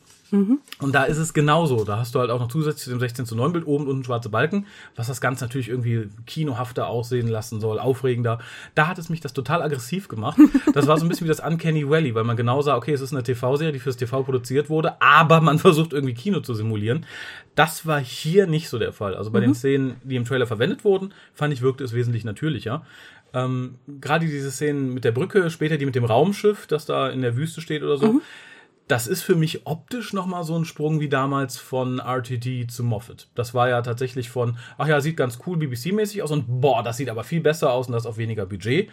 Und 0.80 0.94
da 0.94 1.04
ist 1.04 1.18
es 1.18 1.32
genauso. 1.32 1.84
Da 1.84 1.98
hast 1.98 2.14
du 2.14 2.18
halt 2.18 2.30
auch 2.30 2.40
noch 2.40 2.48
zusätzlich 2.48 2.92
im 2.92 2.98
16 2.98 3.24
zu 3.24 3.36
9 3.36 3.52
Bild 3.52 3.66
oben 3.66 3.84
und 3.84 3.90
unten 3.90 4.04
schwarze 4.04 4.28
Balken, 4.28 4.66
was 4.96 5.06
das 5.06 5.20
Ganze 5.20 5.44
natürlich 5.44 5.68
irgendwie 5.68 6.08
kinohafter 6.26 6.88
aussehen 6.88 7.28
lassen 7.28 7.60
soll, 7.60 7.78
aufregender. 7.78 8.40
Da 8.74 8.88
hat 8.88 8.98
es 8.98 9.08
mich 9.08 9.20
das 9.20 9.32
total 9.32 9.62
aggressiv 9.62 10.08
gemacht. 10.08 10.38
Das 10.72 10.86
war 10.86 10.98
so 10.98 11.04
ein 11.04 11.08
bisschen 11.08 11.26
wie 11.26 11.28
das 11.28 11.40
Uncanny 11.40 11.88
Valley, 11.88 12.14
weil 12.14 12.24
man 12.24 12.36
genau 12.36 12.62
sah, 12.62 12.76
okay, 12.76 12.92
es 12.92 13.00
ist 13.00 13.12
eine 13.12 13.22
TV-Serie, 13.22 13.72
die 13.72 13.78
fürs 13.78 13.96
TV 13.96 14.24
produziert 14.24 14.68
wurde, 14.68 15.00
aber 15.00 15.40
man 15.40 15.58
versucht 15.60 15.92
irgendwie 15.92 16.14
Kino 16.14 16.40
zu 16.40 16.54
simulieren. 16.54 17.06
Das 17.54 17.86
war 17.86 18.00
hier 18.00 18.46
nicht 18.48 18.68
so 18.68 18.78
der 18.78 18.92
Fall. 18.92 19.14
Also 19.14 19.30
bei 19.30 19.38
den 19.38 19.54
Szenen, 19.54 19.96
die 20.02 20.16
im 20.16 20.24
Trailer 20.24 20.46
verwendet 20.46 20.84
wurden, 20.84 21.14
fand 21.34 21.52
ich, 21.52 21.62
wirkte 21.62 21.84
es 21.84 21.92
wesentlich 21.92 22.24
natürlicher. 22.24 22.82
Ähm, 23.34 23.78
Gerade 24.00 24.26
diese 24.26 24.50
Szenen 24.50 24.94
mit 24.94 25.04
der 25.04 25.12
Brücke, 25.12 25.50
später 25.50 25.76
die 25.76 25.86
mit 25.86 25.94
dem 25.94 26.04
Raumschiff, 26.04 26.66
das 26.66 26.86
da 26.86 27.10
in 27.10 27.20
der 27.20 27.36
Wüste 27.36 27.60
steht 27.60 27.82
oder 27.82 27.98
so, 27.98 28.22
das 28.86 29.06
ist 29.06 29.22
für 29.22 29.34
mich 29.34 29.66
optisch 29.66 30.12
nochmal 30.12 30.44
so 30.44 30.56
ein 30.56 30.64
Sprung 30.64 31.00
wie 31.00 31.08
damals 31.08 31.56
von 31.56 31.98
RTD 31.98 32.66
zu 32.70 32.84
Moffat. 32.84 33.28
Das 33.34 33.54
war 33.54 33.68
ja 33.68 33.82
tatsächlich 33.82 34.28
von, 34.28 34.58
ach 34.78 34.86
ja, 34.86 35.00
sieht 35.00 35.16
ganz 35.16 35.38
cool 35.46 35.56
BBC-mäßig 35.58 36.22
aus 36.22 36.30
und 36.30 36.44
boah, 36.60 36.82
das 36.82 36.98
sieht 36.98 37.08
aber 37.08 37.24
viel 37.24 37.40
besser 37.40 37.72
aus 37.72 37.86
und 37.86 37.92
das 37.92 38.06
auf 38.06 38.18
weniger 38.18 38.46
Budget. 38.46 38.90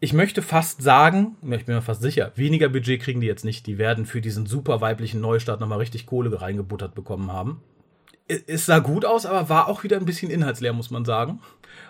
Ich 0.00 0.12
möchte 0.12 0.42
fast 0.42 0.82
sagen, 0.82 1.36
ich 1.42 1.64
bin 1.64 1.74
mir 1.74 1.82
fast 1.82 2.02
sicher, 2.02 2.32
weniger 2.34 2.68
Budget 2.68 3.00
kriegen 3.00 3.20
die 3.20 3.26
jetzt 3.26 3.44
nicht. 3.44 3.66
Die 3.66 3.78
werden 3.78 4.04
für 4.04 4.20
diesen 4.20 4.46
super 4.46 4.80
weiblichen 4.80 5.20
Neustart 5.20 5.60
nochmal 5.60 5.78
richtig 5.78 6.06
Kohle 6.06 6.40
reingebuttert 6.40 6.94
bekommen 6.94 7.32
haben. 7.32 7.62
Es- 8.46 8.66
sah 8.66 8.78
gut 8.78 9.04
aus, 9.04 9.26
aber 9.26 9.48
war 9.48 9.68
auch 9.68 9.82
wieder 9.82 9.96
ein 9.96 10.04
bisschen 10.04 10.30
inhaltsleer, 10.30 10.72
muss 10.72 10.90
man 10.90 11.04
sagen. 11.04 11.40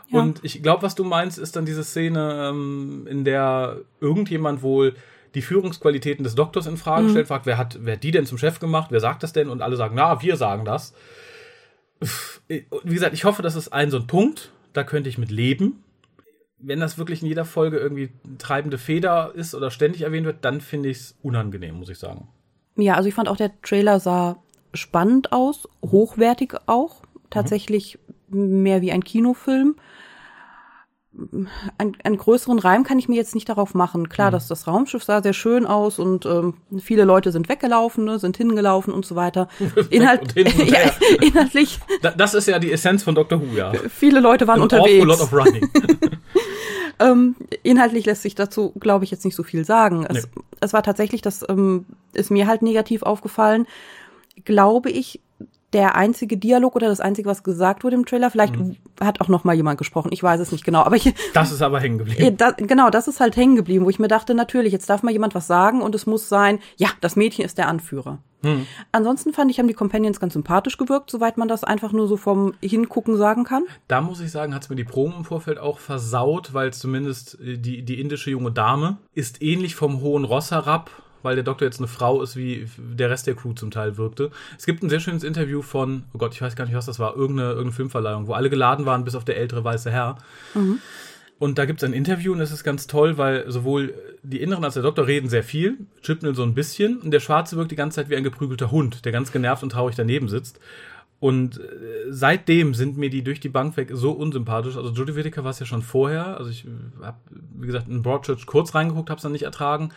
Ja. 0.09 0.21
Und 0.21 0.41
ich 0.43 0.63
glaube, 0.63 0.83
was 0.83 0.95
du 0.95 1.05
meinst, 1.05 1.39
ist 1.39 1.57
dann 1.57 1.67
diese 1.67 1.85
Szene, 1.85 2.49
ähm, 2.51 3.07
in 3.09 3.25
der 3.25 3.79
irgendjemand 4.01 4.63
wohl 4.63 4.95
die 5.35 5.43
Führungsqualitäten 5.43 6.25
des 6.25 6.35
Doktors 6.35 6.67
in 6.67 6.77
Frage 6.77 7.09
stellt, 7.11 7.29
fragt, 7.29 7.47
wer 7.47 7.57
hat, 7.59 7.79
wer 7.83 7.95
hat 7.95 8.03
die 8.03 8.11
denn 8.11 8.27
zum 8.27 8.37
Chef 8.39 8.59
gemacht, 8.59 8.89
wer 8.91 8.99
sagt 9.01 9.23
das 9.23 9.33
denn? 9.33 9.49
Und 9.49 9.63
alle 9.63 9.77
sagen, 9.77 9.95
na, 9.95 10.21
wir 10.23 10.37
sagen 10.37 10.65
das. 10.65 10.93
Wie 12.49 12.65
gesagt, 12.95 13.15
ich 13.15 13.25
hoffe, 13.25 13.43
das 13.43 13.55
ist 13.57 13.73
ein 13.73 13.91
so 13.91 13.99
ein 13.99 14.07
Punkt, 14.07 14.51
da 14.73 14.83
könnte 14.85 15.09
ich 15.09 15.19
mit 15.19 15.31
leben. 15.31 15.85
Wenn 16.59 16.81
das 16.81 16.99
wirklich 16.99 17.23
in 17.23 17.29
jeder 17.29 17.45
Folge 17.45 17.79
irgendwie 17.79 18.11
treibende 18.39 18.77
Feder 18.79 19.33
ist 19.35 19.55
oder 19.55 19.71
ständig 19.71 20.03
erwähnt 20.03 20.27
wird, 20.27 20.45
dann 20.45 20.61
finde 20.61 20.89
ich 20.89 20.99
es 20.99 21.19
unangenehm, 21.23 21.77
muss 21.77 21.89
ich 21.89 21.99
sagen. 21.99 22.29
Ja, 22.77 22.95
also 22.95 23.09
ich 23.09 23.15
fand 23.15 23.29
auch, 23.29 23.37
der 23.37 23.53
Trailer 23.63 24.01
sah 24.01 24.43
spannend 24.75 25.33
aus, 25.33 25.69
hochwertig 25.85 26.55
auch. 26.67 27.03
Tatsächlich 27.31 27.99
mehr 28.29 28.81
wie 28.83 28.93
ein 28.93 29.05
Kinofilm. 29.05 29.77
Ein, 31.77 31.97
einen 32.05 32.17
größeren 32.17 32.61
Reim 32.61 32.85
kann 32.85 32.99
ich 33.01 33.09
mir 33.09 33.17
jetzt 33.17 33.35
nicht 33.35 33.49
darauf 33.49 33.75
machen. 33.75 34.09
Klar, 34.09 34.31
dass 34.31 34.47
das 34.47 34.69
Raumschiff 34.69 35.03
sah 35.03 35.21
sehr 35.23 35.33
schön 35.33 35.67
aus 35.67 35.99
und 35.99 36.25
ähm, 36.25 36.55
viele 36.79 37.05
Leute 37.05 37.33
sind 37.33 37.49
weggelaufen, 37.49 38.05
ne, 38.05 38.19
sind 38.21 38.37
hingelaufen 38.37 38.95
und 38.95 39.05
so 39.05 39.17
weiter. 39.17 39.49
Inhalt, 39.91 40.37
und 40.37 40.37
ja, 40.69 40.79
inhaltlich, 41.21 41.81
Da, 42.03 42.13
das 42.13 42.35
ist 42.35 42.47
ja 42.47 42.61
die 42.61 42.71
Essenz 42.71 43.03
von 43.03 43.17
Doctor 43.17 43.41
Who, 43.41 43.57
ja. 43.57 43.73
viele 43.89 44.21
Leute 44.21 44.47
waren 44.47 44.63
An 44.63 44.69
awful 44.71 45.05
lot 45.05 45.21
unterwegs. 45.21 45.23
of 45.23 45.33
running. 45.33 45.69
Ähm, 47.03 47.35
inhaltlich 47.63 48.05
lässt 48.05 48.21
sich 48.21 48.35
dazu, 48.35 48.75
glaube 48.79 49.05
ich, 49.05 49.11
jetzt 49.11 49.25
nicht 49.25 49.35
so 49.35 49.43
viel 49.43 49.65
sagen. 49.65 50.05
Es, 50.07 50.27
Nee. 50.27 50.43
es 50.61 50.75
war 50.75 50.83
tatsächlich, 50.83 51.23
das 51.23 51.43
ähm, 51.49 51.87
ist 52.13 52.31
mir 52.31 52.47
halt 52.47 52.61
negativ 52.61 53.03
aufgefallen, 53.03 53.67
glaube 54.45 54.91
ich, 54.91 55.21
der 55.73 55.95
einzige 55.95 56.37
Dialog 56.37 56.75
oder 56.75 56.89
das 56.89 56.99
einzige, 56.99 57.29
was 57.29 57.45
gesagt 57.45 57.85
wurde 57.85 57.95
im 57.95 58.05
Trailer, 58.05 58.29
vielleicht 58.33 58.57
Mhm. 58.59 58.75
hat 59.01 59.21
auch 59.21 59.29
noch 59.29 59.45
mal 59.45 59.55
jemand 59.55 59.79
gesprochen, 59.79 60.11
ich 60.13 60.21
weiß 60.21 60.41
es 60.41 60.51
nicht 60.51 60.65
genau, 60.65 60.83
aber 60.83 60.97
ich, 60.97 61.15
Das 61.33 61.53
ist 61.53 61.63
aber 61.63 61.79
hängen 61.79 61.99
geblieben. 61.99 62.37
da, 62.37 62.51
genau, 62.51 62.91
das 62.91 63.07
ist 63.07 63.21
halt 63.21 63.37
hängen 63.37 63.55
geblieben, 63.55 63.85
wo 63.85 63.91
ich 63.91 64.01
mir 64.01 64.09
dachte, 64.09 64.35
natürlich, 64.35 64.73
jetzt 64.73 64.91
darf 64.91 65.05
mal 65.05 65.13
jemand 65.13 65.37
was 65.37 65.47
sagen 65.47 65.81
und 65.81 65.95
es 65.95 66.07
muss 66.07 66.29
sein, 66.29 66.59
ja, 66.77 66.89
das 67.01 67.15
Mädchen 67.15 67.45
ist 67.45 67.57
der 67.57 67.69
Anführer. 67.69 68.19
Hm. 68.43 68.67
Ansonsten 68.91 69.33
fand 69.33 69.49
ich, 69.53 69.61
haben 69.61 69.69
die 69.69 69.75
Companions 69.75 70.19
ganz 70.19 70.33
sympathisch 70.33 70.77
gewirkt, 70.77 71.09
soweit 71.09 71.37
man 71.39 71.47
das 71.47 71.63
einfach 71.63 71.93
nur 71.93 72.09
so 72.09 72.17
vom 72.17 72.55
Hingucken 72.61 73.17
sagen 73.17 73.45
kann. 73.45 73.63
Da 73.87 74.01
muss 74.01 74.21
ich 74.21 74.33
sagen, 74.33 74.55
hat 74.57 74.63
es 74.65 74.71
mir 74.71 74.77
die 74.77 74.83
Promo 74.85 75.15
im 75.19 75.25
Vorfeld 75.25 75.59
auch 75.59 75.79
versaut, 75.79 76.53
weil 76.53 76.73
zumindest 76.73 77.39
äh, 77.41 77.59
die, 77.59 77.83
die 77.85 78.01
indische 78.01 78.31
junge 78.33 78.51
Dame 78.51 78.97
ist 79.15 79.41
ähnlich 79.41 79.77
vom 79.77 80.01
hohen 80.01 80.25
Ross 80.25 80.51
herab, 80.51 80.91
weil 81.23 81.35
der 81.35 81.45
Doktor 81.45 81.67
jetzt 81.67 81.79
eine 81.79 81.89
Frau 81.89 82.23
ist, 82.23 82.37
wie 82.37 82.67
der 82.79 83.11
Rest 83.11 83.27
der 83.27 83.35
Crew 83.35 83.53
zum 83.53 83.71
Teil 83.71 83.97
wirkte. 83.97 84.31
Es 84.59 84.67
gibt 84.67 84.83
ein 84.83 84.91
sehr 84.91 85.01
schönes 85.01 85.25
Interview 85.25 85.63
von, 85.63 86.05
oh 86.13 86.19
Gott, 86.19 86.35
ich 86.35 86.43
weiß 86.43 86.57
gar 86.57 86.65
nicht, 86.65 86.75
was 86.75 86.87
das 86.87 86.99
war, 86.99 87.17
irgendeine, 87.17 87.51
irgendeine 87.51 87.73
Filmverleihung, 87.73 88.27
wo 88.27 88.33
alle 88.33 88.51
geladen 88.51 88.87
waren, 88.87 89.05
bis 89.05 89.15
auf 89.15 89.25
der 89.25 89.37
ältere 89.37 89.65
weiße 89.65 89.91
Herr. 89.91 90.19
Und 91.39 91.57
da 91.57 91.65
gibt 91.65 91.83
es 91.83 91.89
ein 91.89 91.95
Interview 91.95 92.33
und 92.33 92.39
das 92.39 92.53
ist 92.53 92.65
ganz 92.65 92.87
toll, 92.87 93.17
weil 93.17 93.51
sowohl 93.51 93.95
die 94.23 94.43
Inneren 94.43 94.63
als 94.63 94.75
der 94.75 94.83
Doktor 94.83 95.07
reden 95.07 95.31
sehr 95.31 95.43
viel, 95.43 95.79
Chipnell 96.03 96.35
so 96.35 96.43
ein 96.43 96.53
bisschen 96.53 96.99
und 96.99 97.13
der 97.13 97.21
Schwarze 97.21 97.57
wirkt 97.57 97.71
die 97.71 97.77
ganze 97.77 97.97
Zeit 97.97 98.11
wie 98.11 98.17
ein 98.17 98.25
geprügelter 98.25 98.71
Hund, 98.71 99.07
der 99.07 99.13
ganz 99.13 99.33
genervt 99.33 99.63
und 99.63 99.71
traurig 99.71 99.97
daneben 99.97 100.29
sitzt. 100.29 100.61
Und 101.19 101.59
äh, 101.59 101.63
seitdem 102.09 102.75
sind 102.75 102.97
mir 102.97 103.11
die 103.11 103.23
durch 103.23 103.41
die 103.41 103.51
Bank 103.51 103.77
weg 103.77 103.91
so 103.93 104.13
unsympathisch. 104.13 104.77
Also 104.77 104.91
Jodie 104.91 105.15
Whittaker 105.15 105.45
war 105.45 105.51
es 105.51 105.61
ja 105.61 105.67
schon 105.67 105.83
vorher. 105.83 106.39
Also 106.39 106.51
ich 106.51 106.67
habe, 107.03 107.19
wie 107.55 107.67
gesagt, 107.67 107.89
in 107.89 108.03
Broadchurch 108.03 108.47
kurz 108.47 108.75
reingeguckt, 108.75 109.11
habe 109.11 109.19
es 109.19 109.23
dann 109.23 109.33
nicht 109.33 109.45
ertragen. 109.45 109.91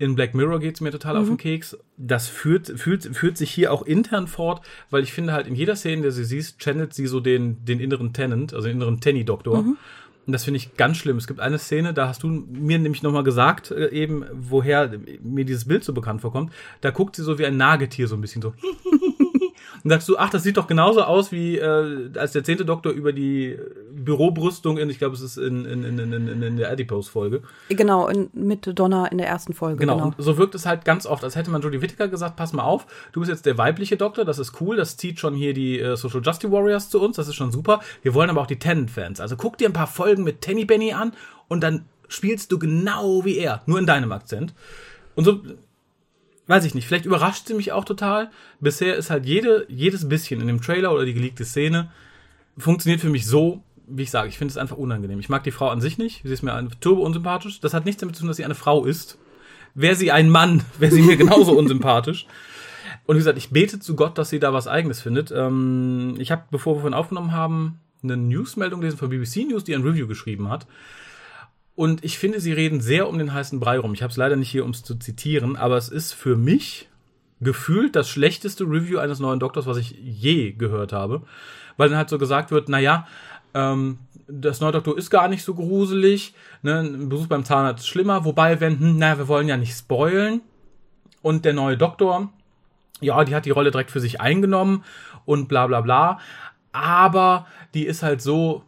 In 0.00 0.14
Black 0.14 0.32
Mirror 0.34 0.60
geht's 0.60 0.80
mir 0.80 0.92
total 0.92 1.16
auf 1.16 1.26
den 1.26 1.36
Keks. 1.36 1.76
Das 1.96 2.28
führt, 2.28 2.68
führt, 2.78 3.04
führt 3.04 3.36
sich 3.36 3.50
hier 3.50 3.72
auch 3.72 3.82
intern 3.82 4.28
fort, 4.28 4.64
weil 4.90 5.02
ich 5.02 5.12
finde 5.12 5.32
halt 5.32 5.48
in 5.48 5.56
jeder 5.56 5.74
Szene, 5.74 6.02
der 6.02 6.12
sie 6.12 6.24
siehst, 6.24 6.60
channelt 6.60 6.94
sie 6.94 7.08
so 7.08 7.18
den, 7.18 7.64
den 7.64 7.80
inneren 7.80 8.12
Tenant, 8.12 8.54
also 8.54 8.68
den 8.68 8.76
inneren 8.76 9.00
Tenny-Doktor. 9.00 9.58
Und 10.28 10.32
das 10.32 10.44
finde 10.44 10.58
ich 10.58 10.76
ganz 10.76 10.98
schlimm. 10.98 11.16
Es 11.16 11.26
gibt 11.26 11.40
eine 11.40 11.58
Szene, 11.58 11.94
da 11.94 12.06
hast 12.06 12.22
du 12.22 12.28
mir 12.28 12.78
nämlich 12.78 13.02
nochmal 13.02 13.24
gesagt, 13.24 13.70
äh, 13.70 13.88
eben, 13.88 14.26
woher 14.34 14.92
mir 15.22 15.46
dieses 15.46 15.64
Bild 15.64 15.82
so 15.82 15.94
bekannt 15.94 16.20
vorkommt. 16.20 16.52
Da 16.82 16.90
guckt 16.90 17.16
sie 17.16 17.22
so 17.22 17.38
wie 17.38 17.46
ein 17.46 17.56
Nagetier 17.56 18.06
so 18.08 18.14
ein 18.14 18.20
bisschen 18.20 18.42
so. 18.42 18.52
Und 19.84 19.90
sagst 19.90 20.08
du, 20.08 20.18
ach, 20.18 20.30
das 20.30 20.42
sieht 20.42 20.56
doch 20.56 20.66
genauso 20.66 21.02
aus 21.02 21.32
wie 21.32 21.58
äh, 21.58 22.10
als 22.16 22.32
der 22.32 22.44
zehnte 22.44 22.64
Doktor 22.64 22.92
über 22.92 23.12
die 23.12 23.58
Bürobrüstung 23.92 24.78
in, 24.78 24.90
ich 24.90 24.98
glaube, 24.98 25.14
es 25.14 25.20
ist 25.20 25.36
in, 25.36 25.64
in, 25.64 25.84
in, 25.84 25.98
in, 26.12 26.42
in, 26.42 26.56
der 26.56 26.70
Adipose-Folge. 26.70 27.42
Genau, 27.68 28.08
in, 28.08 28.30
mit 28.32 28.78
Donna 28.78 29.06
in 29.06 29.18
der 29.18 29.28
ersten 29.28 29.52
Folge. 29.52 29.80
Genau. 29.80 30.06
Und 30.06 30.14
so 30.18 30.38
wirkt 30.38 30.54
es 30.54 30.66
halt 30.66 30.84
ganz 30.84 31.06
oft, 31.06 31.24
als 31.24 31.36
hätte 31.36 31.50
man 31.50 31.62
Jodie 31.62 31.80
Whittaker 31.80 32.08
gesagt, 32.08 32.36
pass 32.36 32.52
mal 32.52 32.64
auf, 32.64 32.86
du 33.12 33.20
bist 33.20 33.30
jetzt 33.30 33.46
der 33.46 33.58
weibliche 33.58 33.96
Doktor, 33.96 34.24
das 34.24 34.38
ist 34.38 34.60
cool, 34.60 34.76
das 34.76 34.96
zieht 34.96 35.18
schon 35.20 35.34
hier 35.34 35.54
die 35.54 35.78
äh, 35.78 35.96
Social 35.96 36.20
Justice 36.22 36.52
Warriors 36.52 36.90
zu 36.90 37.00
uns, 37.00 37.16
das 37.16 37.28
ist 37.28 37.34
schon 37.34 37.52
super. 37.52 37.80
Wir 38.02 38.14
wollen 38.14 38.30
aber 38.30 38.40
auch 38.40 38.46
die 38.46 38.58
Tennant-Fans. 38.58 39.20
Also 39.20 39.36
guck 39.36 39.58
dir 39.58 39.68
ein 39.68 39.72
paar 39.72 39.86
Folgen 39.86 40.24
mit 40.24 40.40
Tenny 40.40 40.64
Benny 40.64 40.92
an 40.92 41.12
und 41.48 41.62
dann 41.62 41.86
spielst 42.08 42.52
du 42.52 42.58
genau 42.58 43.24
wie 43.24 43.36
er, 43.38 43.62
nur 43.66 43.78
in 43.78 43.86
deinem 43.86 44.12
Akzent. 44.12 44.54
Und 45.14 45.24
so, 45.24 45.40
weiß 46.48 46.64
ich 46.64 46.74
nicht, 46.74 46.86
vielleicht 46.86 47.04
überrascht 47.04 47.46
sie 47.46 47.54
mich 47.54 47.72
auch 47.72 47.84
total. 47.84 48.30
Bisher 48.58 48.96
ist 48.96 49.10
halt 49.10 49.26
jede, 49.26 49.66
jedes 49.68 50.08
bisschen 50.08 50.40
in 50.40 50.48
dem 50.48 50.60
Trailer 50.60 50.92
oder 50.92 51.04
die 51.04 51.14
geleakte 51.14 51.44
Szene 51.44 51.90
funktioniert 52.56 53.00
für 53.00 53.10
mich 53.10 53.26
so, 53.26 53.62
wie 53.86 54.02
ich 54.02 54.10
sage, 54.10 54.28
ich 54.28 54.38
finde 54.38 54.52
es 54.52 54.58
einfach 54.58 54.76
unangenehm. 54.76 55.20
Ich 55.20 55.28
mag 55.28 55.44
die 55.44 55.50
Frau 55.50 55.68
an 55.68 55.80
sich 55.80 55.98
nicht, 55.98 56.22
sie 56.24 56.32
ist 56.32 56.42
mir 56.42 56.68
turbo 56.80 57.02
unsympathisch. 57.02 57.60
Das 57.60 57.74
hat 57.74 57.84
nichts 57.84 58.00
damit 58.00 58.16
zu 58.16 58.22
tun, 58.22 58.28
dass 58.28 58.38
sie 58.38 58.44
eine 58.44 58.54
Frau 58.54 58.84
ist. 58.84 59.18
Wäre 59.74 59.94
sie 59.94 60.10
ein 60.10 60.30
Mann, 60.30 60.62
wäre 60.78 60.92
sie 60.92 61.02
mir 61.02 61.16
genauso 61.16 61.56
unsympathisch. 61.56 62.26
Und 63.06 63.16
wie 63.16 63.20
gesagt, 63.20 63.38
ich 63.38 63.50
bete 63.50 63.78
zu 63.78 63.94
Gott, 63.94 64.18
dass 64.18 64.30
sie 64.30 64.40
da 64.40 64.52
was 64.52 64.66
Eigenes 64.66 65.00
findet. 65.00 65.30
Ähm, 65.30 66.16
ich 66.18 66.30
habe, 66.30 66.44
bevor 66.50 66.76
wir 66.76 66.80
vorhin 66.80 66.94
aufgenommen 66.94 67.32
haben, 67.32 67.80
eine 68.02 68.16
Newsmeldung 68.16 68.80
gelesen 68.80 68.98
von 68.98 69.08
BBC 69.08 69.48
News, 69.48 69.64
die 69.64 69.74
ein 69.74 69.82
Review 69.82 70.06
geschrieben 70.06 70.50
hat. 70.50 70.66
Und 71.78 72.04
ich 72.04 72.18
finde, 72.18 72.40
sie 72.40 72.52
reden 72.52 72.80
sehr 72.80 73.08
um 73.08 73.18
den 73.18 73.32
heißen 73.32 73.60
Brei 73.60 73.78
rum. 73.78 73.94
Ich 73.94 74.02
habe 74.02 74.10
es 74.10 74.16
leider 74.16 74.34
nicht 74.34 74.50
hier, 74.50 74.64
um 74.64 74.72
es 74.72 74.82
zu 74.82 74.96
zitieren, 74.96 75.54
aber 75.54 75.76
es 75.76 75.88
ist 75.88 76.12
für 76.12 76.34
mich 76.34 76.88
gefühlt 77.40 77.94
das 77.94 78.08
schlechteste 78.08 78.64
Review 78.64 78.98
eines 78.98 79.20
neuen 79.20 79.38
Doktors, 79.38 79.66
was 79.66 79.76
ich 79.76 79.92
je 79.92 80.50
gehört 80.50 80.92
habe. 80.92 81.22
Weil 81.76 81.88
dann 81.88 81.98
halt 81.98 82.08
so 82.08 82.18
gesagt 82.18 82.50
wird, 82.50 82.68
naja, 82.68 83.06
ähm, 83.54 84.00
das 84.26 84.60
neue 84.60 84.72
Doktor 84.72 84.98
ist 84.98 85.08
gar 85.08 85.28
nicht 85.28 85.44
so 85.44 85.54
gruselig, 85.54 86.34
ne? 86.62 86.80
ein 86.80 87.08
Besuch 87.08 87.28
beim 87.28 87.44
Zahnarzt 87.44 87.84
ist 87.84 87.88
schlimmer, 87.88 88.24
wobei, 88.24 88.58
wenn, 88.58 88.80
hm, 88.80 88.98
naja, 88.98 89.18
wir 89.18 89.28
wollen 89.28 89.46
ja 89.46 89.56
nicht 89.56 89.78
spoilen. 89.78 90.40
Und 91.22 91.44
der 91.44 91.52
neue 91.52 91.76
Doktor, 91.76 92.28
ja, 93.00 93.22
die 93.22 93.36
hat 93.36 93.46
die 93.46 93.50
Rolle 93.50 93.70
direkt 93.70 93.92
für 93.92 94.00
sich 94.00 94.20
eingenommen 94.20 94.82
und 95.26 95.46
bla 95.46 95.68
bla 95.68 95.80
bla. 95.82 96.18
Aber 96.72 97.46
die 97.72 97.86
ist 97.86 98.02
halt 98.02 98.20
so, 98.20 98.64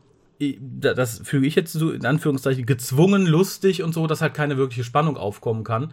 das 0.80 1.20
füge 1.24 1.46
ich 1.46 1.54
jetzt 1.54 1.72
so 1.72 1.90
in 1.90 2.06
Anführungszeichen, 2.06 2.66
gezwungen, 2.66 3.26
lustig 3.26 3.82
und 3.82 3.92
so, 3.92 4.06
dass 4.06 4.22
halt 4.22 4.34
keine 4.34 4.56
wirkliche 4.56 4.84
Spannung 4.84 5.16
aufkommen 5.16 5.64
kann. 5.64 5.92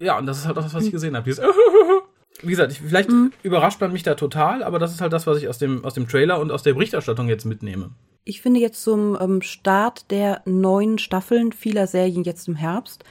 Ja, 0.00 0.18
und 0.18 0.26
das 0.26 0.38
ist 0.38 0.46
halt 0.46 0.58
auch 0.58 0.62
das, 0.62 0.74
was 0.74 0.84
ich 0.84 0.90
gesehen 0.92 1.14
habe. 1.16 1.24
Dieses 1.24 1.44
Wie 2.42 2.48
gesagt, 2.50 2.72
ich, 2.72 2.80
vielleicht 2.80 3.10
überrascht 3.42 3.80
man 3.80 3.92
mich 3.92 4.02
da 4.02 4.14
total, 4.14 4.62
aber 4.62 4.78
das 4.78 4.92
ist 4.92 5.00
halt 5.02 5.12
das, 5.12 5.26
was 5.26 5.38
ich 5.38 5.48
aus 5.48 5.58
dem, 5.58 5.84
aus 5.84 5.92
dem 5.94 6.08
Trailer 6.08 6.40
und 6.40 6.50
aus 6.50 6.62
der 6.62 6.72
Berichterstattung 6.72 7.28
jetzt 7.28 7.44
mitnehme. 7.44 7.90
Ich 8.24 8.40
finde 8.40 8.60
jetzt 8.60 8.82
zum 8.82 9.16
ähm, 9.20 9.42
Start 9.42 10.10
der 10.10 10.40
neuen 10.46 10.98
Staffeln 10.98 11.52
vieler 11.52 11.86
Serien 11.86 12.22
jetzt 12.24 12.48
im 12.48 12.54
Herbst 12.54 13.04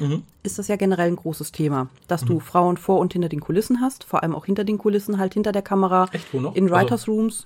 ist 0.43 0.57
das 0.57 0.67
ja 0.67 0.77
generell 0.77 1.07
ein 1.07 1.15
großes 1.15 1.51
Thema, 1.51 1.89
dass 2.07 2.23
du 2.23 2.39
Frauen 2.39 2.77
vor 2.77 2.99
und 2.99 3.13
hinter 3.13 3.29
den 3.29 3.39
Kulissen 3.39 3.81
hast, 3.81 4.03
vor 4.03 4.23
allem 4.23 4.33
auch 4.33 4.45
hinter 4.45 4.63
den 4.63 4.77
Kulissen, 4.77 5.17
halt 5.19 5.33
hinter 5.33 5.51
der 5.51 5.61
Kamera, 5.61 6.07
Echt, 6.11 6.33
wo 6.33 6.39
noch? 6.39 6.55
in 6.55 6.63
Also- 6.71 6.75
Writers 6.75 7.07
Rooms, 7.07 7.45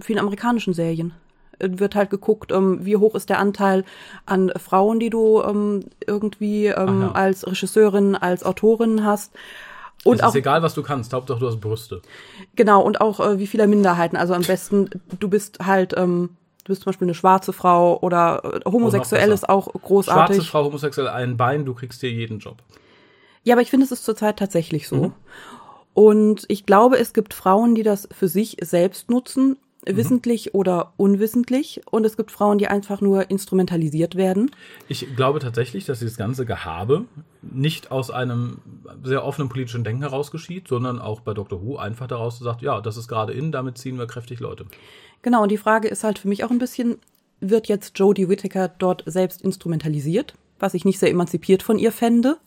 vielen 0.00 0.18
amerikanischen 0.18 0.74
Serien. 0.74 1.12
Wird 1.62 1.94
halt 1.94 2.10
geguckt, 2.10 2.52
ähm, 2.52 2.84
wie 2.84 2.96
hoch 2.96 3.14
ist 3.14 3.30
der 3.30 3.38
Anteil 3.38 3.84
an 4.26 4.52
Frauen, 4.56 5.00
die 5.00 5.10
du 5.10 5.42
ähm, 5.42 5.84
irgendwie 6.06 6.66
ähm, 6.66 7.02
ja. 7.02 7.12
als 7.12 7.46
Regisseurin, 7.46 8.16
als 8.16 8.44
Autorin 8.44 9.04
hast. 9.04 9.32
Und 10.04 10.20
es 10.20 10.26
ist 10.26 10.34
egal, 10.34 10.62
was 10.62 10.74
du 10.74 10.82
kannst, 10.82 11.12
Hauptsache 11.12 11.38
du 11.38 11.46
hast 11.46 11.60
Brüste. 11.60 12.02
Genau, 12.56 12.82
und 12.82 13.00
auch 13.00 13.20
äh, 13.20 13.38
wie 13.38 13.46
viele 13.46 13.66
Minderheiten. 13.66 14.16
Also 14.16 14.34
am 14.34 14.42
besten, 14.42 14.90
du 15.18 15.28
bist 15.28 15.60
halt, 15.64 15.94
ähm, 15.96 16.30
du 16.64 16.72
bist 16.72 16.82
zum 16.82 16.90
Beispiel 16.90 17.06
eine 17.06 17.14
schwarze 17.14 17.52
Frau 17.52 18.00
oder 18.00 18.42
äh, 18.44 18.70
homosexuell 18.70 19.30
ist 19.30 19.48
auch 19.48 19.72
großartig. 19.72 20.36
Schwarze 20.36 20.50
Frau, 20.50 20.64
homosexuell, 20.64 21.08
ein 21.08 21.36
Bein, 21.36 21.64
du 21.64 21.74
kriegst 21.74 22.02
dir 22.02 22.10
jeden 22.10 22.40
Job. 22.40 22.56
Ja, 23.44 23.54
aber 23.54 23.62
ich 23.62 23.70
finde, 23.70 23.86
es 23.86 23.92
ist 23.92 24.04
zurzeit 24.04 24.38
tatsächlich 24.38 24.88
so. 24.88 24.96
Mhm. 24.96 25.12
Und 25.94 26.44
ich 26.48 26.66
glaube, 26.66 26.98
es 26.98 27.12
gibt 27.12 27.34
Frauen, 27.34 27.74
die 27.74 27.82
das 27.82 28.08
für 28.10 28.28
sich 28.28 28.56
selbst 28.60 29.10
nutzen 29.10 29.56
Mhm. 29.86 29.96
wissentlich 29.96 30.54
oder 30.54 30.92
unwissentlich. 30.96 31.80
Und 31.90 32.04
es 32.04 32.16
gibt 32.16 32.30
Frauen, 32.30 32.58
die 32.58 32.68
einfach 32.68 33.00
nur 33.00 33.30
instrumentalisiert 33.30 34.14
werden. 34.14 34.50
Ich 34.88 35.16
glaube 35.16 35.40
tatsächlich, 35.40 35.84
dass 35.84 35.98
dieses 35.98 36.16
ganze 36.16 36.46
Gehabe 36.46 37.04
nicht 37.42 37.90
aus 37.90 38.10
einem 38.10 38.58
sehr 39.02 39.24
offenen 39.24 39.48
politischen 39.48 39.84
Denken 39.84 40.02
heraus 40.02 40.30
geschieht, 40.30 40.68
sondern 40.68 40.98
auch 40.98 41.20
bei 41.20 41.34
Dr. 41.34 41.62
Who 41.62 41.76
einfach 41.76 42.06
daraus 42.06 42.38
sagt, 42.38 42.62
ja, 42.62 42.80
das 42.80 42.96
ist 42.96 43.08
gerade 43.08 43.32
in, 43.32 43.52
damit 43.52 43.78
ziehen 43.78 43.98
wir 43.98 44.06
kräftig 44.06 44.40
Leute. 44.40 44.66
Genau, 45.22 45.42
und 45.42 45.50
die 45.50 45.58
Frage 45.58 45.88
ist 45.88 46.04
halt 46.04 46.18
für 46.18 46.28
mich 46.28 46.44
auch 46.44 46.50
ein 46.50 46.58
bisschen, 46.58 46.98
wird 47.40 47.68
jetzt 47.68 47.98
Jodie 47.98 48.28
Whittaker 48.28 48.68
dort 48.68 49.02
selbst 49.06 49.42
instrumentalisiert, 49.42 50.34
was 50.58 50.74
ich 50.74 50.84
nicht 50.84 50.98
sehr 50.98 51.10
emanzipiert 51.10 51.62
von 51.62 51.78
ihr 51.78 51.92
fände? 51.92 52.38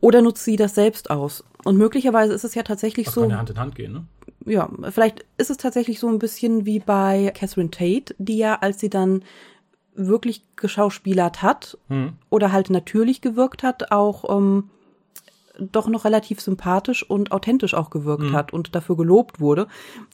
Oder 0.00 0.22
nutzt 0.22 0.44
sie 0.44 0.56
das 0.56 0.74
selbst 0.74 1.10
aus? 1.10 1.44
Und 1.64 1.76
möglicherweise 1.76 2.32
ist 2.32 2.44
es 2.44 2.54
ja 2.54 2.62
tatsächlich 2.62 3.06
das 3.06 3.14
so. 3.14 3.22
Kann 3.22 3.30
ja 3.30 3.36
Hand 3.38 3.50
in 3.50 3.58
Hand 3.58 3.74
gehen, 3.74 3.92
ne? 3.92 4.04
Ja, 4.46 4.70
vielleicht 4.90 5.26
ist 5.36 5.50
es 5.50 5.58
tatsächlich 5.58 6.00
so 6.00 6.08
ein 6.08 6.18
bisschen 6.18 6.64
wie 6.64 6.78
bei 6.78 7.30
Catherine 7.34 7.70
Tate, 7.70 8.14
die 8.18 8.38
ja, 8.38 8.56
als 8.56 8.80
sie 8.80 8.88
dann 8.88 9.22
wirklich 9.94 10.42
geschauspielert 10.56 11.42
hat 11.42 11.76
hm. 11.88 12.14
oder 12.30 12.52
halt 12.52 12.70
natürlich 12.70 13.20
gewirkt 13.20 13.62
hat, 13.62 13.92
auch 13.92 14.34
ähm, 14.34 14.70
doch 15.58 15.88
noch 15.88 16.06
relativ 16.06 16.40
sympathisch 16.40 17.08
und 17.08 17.32
authentisch 17.32 17.74
auch 17.74 17.90
gewirkt 17.90 18.22
hm. 18.22 18.32
hat 18.32 18.52
und 18.52 18.74
dafür 18.74 18.96
gelobt 18.96 19.40
wurde. 19.40 19.66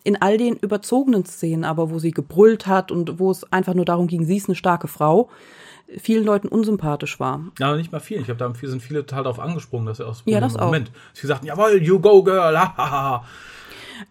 In 0.02 0.20
all 0.20 0.38
den 0.38 0.56
überzogenen 0.56 1.24
Szenen 1.24 1.64
aber, 1.64 1.90
wo 1.90 2.00
sie 2.00 2.10
gebrüllt 2.10 2.66
hat 2.66 2.90
und 2.90 3.20
wo 3.20 3.30
es 3.30 3.50
einfach 3.52 3.74
nur 3.74 3.84
darum 3.84 4.08
ging, 4.08 4.24
sie 4.24 4.38
ist 4.38 4.48
eine 4.48 4.56
starke 4.56 4.88
Frau, 4.88 5.28
vielen 5.98 6.24
Leuten 6.24 6.48
unsympathisch 6.48 7.20
war. 7.20 7.40
Ja, 7.58 7.76
nicht 7.76 7.92
mal 7.92 8.00
vielen. 8.00 8.20
Ich 8.20 8.26
glaube, 8.26 8.38
da 8.38 8.52
sind 8.68 8.82
viele 8.82 9.06
total 9.06 9.24
darauf 9.24 9.40
angesprungen, 9.40 9.86
dass 9.86 10.00
er 10.00 10.08
aus 10.08 10.22
ja, 10.26 10.40
das 10.40 10.54
Moment. 10.54 10.90
Auch. 10.90 11.16
Sie 11.16 11.26
sagten, 11.26 11.46
jawohl, 11.46 11.82
you 11.82 12.00
go 12.00 12.22
girl, 12.22 12.58
ha, 12.58 13.24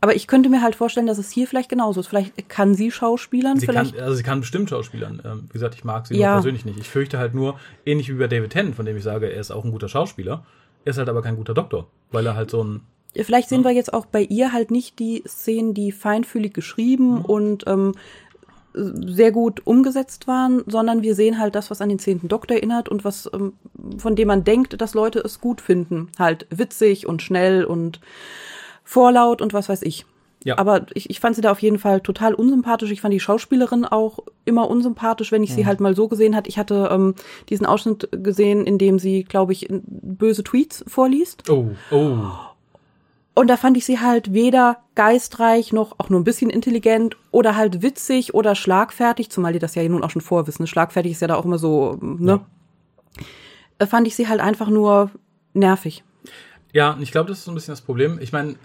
Aber 0.02 0.16
ich 0.16 0.28
könnte 0.28 0.50
mir 0.50 0.62
halt 0.62 0.76
vorstellen, 0.76 1.08
dass 1.08 1.18
es 1.18 1.32
hier 1.32 1.48
vielleicht 1.48 1.70
genauso 1.70 2.00
ist. 2.00 2.08
Vielleicht 2.08 2.50
kann 2.50 2.76
sie 2.76 2.92
Schauspielern. 2.92 3.60
Sie 3.60 3.66
vielleicht 3.66 3.96
kann, 3.96 4.04
also 4.04 4.16
sie 4.16 4.24
kann 4.24 4.40
bestimmt 4.40 4.70
Schauspielern. 4.70 5.22
Ähm, 5.26 5.44
wie 5.50 5.54
gesagt, 5.54 5.76
ich 5.76 5.84
mag 5.84 6.08
sie 6.08 6.18
ja. 6.18 6.34
persönlich 6.34 6.66
nicht. 6.66 6.80
Ich 6.80 6.90
fürchte 6.90 7.18
halt 7.18 7.34
nur, 7.34 7.60
ähnlich 7.86 8.10
wie 8.10 8.14
bei 8.14 8.28
David 8.28 8.52
Tennant, 8.52 8.76
von 8.76 8.86
dem 8.86 8.98
ich 8.98 9.04
sage, 9.04 9.28
er 9.28 9.40
ist 9.40 9.52
auch 9.52 9.64
ein 9.64 9.72
guter 9.72 9.90
Schauspieler. 9.90 10.46
Er 10.86 10.92
ist 10.92 10.98
halt 10.98 11.10
aber 11.10 11.22
kein 11.22 11.36
guter 11.36 11.54
Doktor, 11.54 11.88
weil 12.12 12.26
er 12.26 12.36
halt 12.36 12.52
so 12.52 12.64
ein 12.64 12.82
Vielleicht 13.24 13.48
sehen 13.48 13.64
wir 13.64 13.72
jetzt 13.72 13.94
auch 13.94 14.06
bei 14.06 14.22
ihr 14.22 14.52
halt 14.52 14.72
nicht 14.72 15.00
die 15.00 15.24
Szenen, 15.26 15.74
die 15.74 15.94
feinfühlig 15.94 16.54
geschrieben 16.54 17.20
mhm. 17.20 17.22
und 17.22 17.64
ähm, 17.66 17.94
sehr 18.76 19.32
gut 19.32 19.62
umgesetzt 19.66 20.28
waren, 20.28 20.64
sondern 20.68 21.02
wir 21.02 21.16
sehen 21.16 21.40
halt 21.40 21.56
das, 21.56 21.72
was 21.72 21.82
an 21.82 21.90
den 21.90 22.00
zehnten 22.00 22.28
Doktor 22.28 22.56
erinnert 22.56 22.90
und 22.90 23.06
was, 23.06 23.30
ähm, 23.34 23.54
von 23.98 24.16
dem 24.16 24.28
man 24.28 24.44
denkt, 24.44 24.82
dass 24.82 24.94
Leute 24.94 25.20
es 25.20 25.40
gut 25.40 25.62
finden. 25.62 26.10
Halt 26.20 26.46
witzig 26.50 27.08
und 27.08 27.22
schnell 27.22 27.64
und 27.64 28.00
vorlaut 28.84 29.42
und 29.42 29.54
was 29.54 29.70
weiß 29.70 29.82
ich. 29.84 30.06
Ja. 30.44 30.60
Aber 30.60 30.86
ich, 30.94 31.10
ich 31.10 31.20
fand 31.20 31.36
sie 31.36 31.42
da 31.42 31.52
auf 31.52 31.62
jeden 31.62 31.80
Fall 31.80 32.02
total 32.02 32.36
unsympathisch. 32.36 32.92
Ich 32.92 33.02
fand 33.02 33.14
die 33.14 33.20
Schauspielerin 33.20 33.84
auch 33.84 34.20
immer 34.46 34.70
unsympathisch, 34.70 35.32
wenn 35.32 35.44
ich 35.44 35.50
mhm. 35.52 35.56
sie 35.56 35.66
halt 35.66 35.80
mal 35.80 35.96
so 35.96 36.08
gesehen 36.08 36.36
hat. 36.36 36.48
Ich 36.48 36.60
hatte 36.60 36.90
ähm, 36.92 37.16
diesen 37.50 37.66
Ausschnitt 37.66 38.10
gesehen, 38.12 38.68
in 38.68 38.78
dem 38.78 39.00
sie, 39.00 39.24
glaube 39.24 39.54
ich, 39.54 39.68
böse 39.72 40.44
Tweets 40.44 40.86
vorliest. 40.88 41.50
Oh, 41.50 41.70
oh. 41.90 42.20
Und 43.36 43.50
da 43.50 43.58
fand 43.58 43.76
ich 43.76 43.86
sie 43.86 44.00
halt 44.00 44.34
weder 44.34 44.78
geistreich 44.96 45.74
noch 45.74 46.00
auch 46.00 46.10
nur 46.10 46.22
ein 46.22 46.24
bisschen 46.24 46.50
intelligent 46.50 47.18
oder 47.32 47.58
halt 47.58 47.82
witzig 47.82 48.34
oder 48.34 48.56
schlagfertig, 48.56 49.30
zumal 49.30 49.52
die 49.52 49.60
das 49.60 49.76
ja 49.76 49.88
nun 49.88 50.04
auch 50.04 50.10
schon 50.10 50.22
vorwissen. 50.22 50.66
Schlagfertig 50.68 51.12
ist 51.12 51.22
ja 51.22 51.28
da 51.28 51.36
auch 51.36 51.44
immer 51.44 51.58
so, 51.58 51.98
ne? 52.02 52.40
Ja. 53.80 53.86
Fand 53.88 54.08
ich 54.08 54.16
sie 54.16 54.30
halt 54.30 54.40
einfach 54.40 54.70
nur 54.70 55.12
nervig. 55.54 56.06
Ja, 56.72 56.98
ich 57.02 57.12
glaube, 57.12 57.28
das 57.28 57.40
ist 57.40 57.46
so 57.46 57.52
ein 57.52 57.56
bisschen 57.56 57.74
das 57.74 57.82
Problem. 57.82 58.20
Ich 58.22 58.32
meine, 58.32 58.56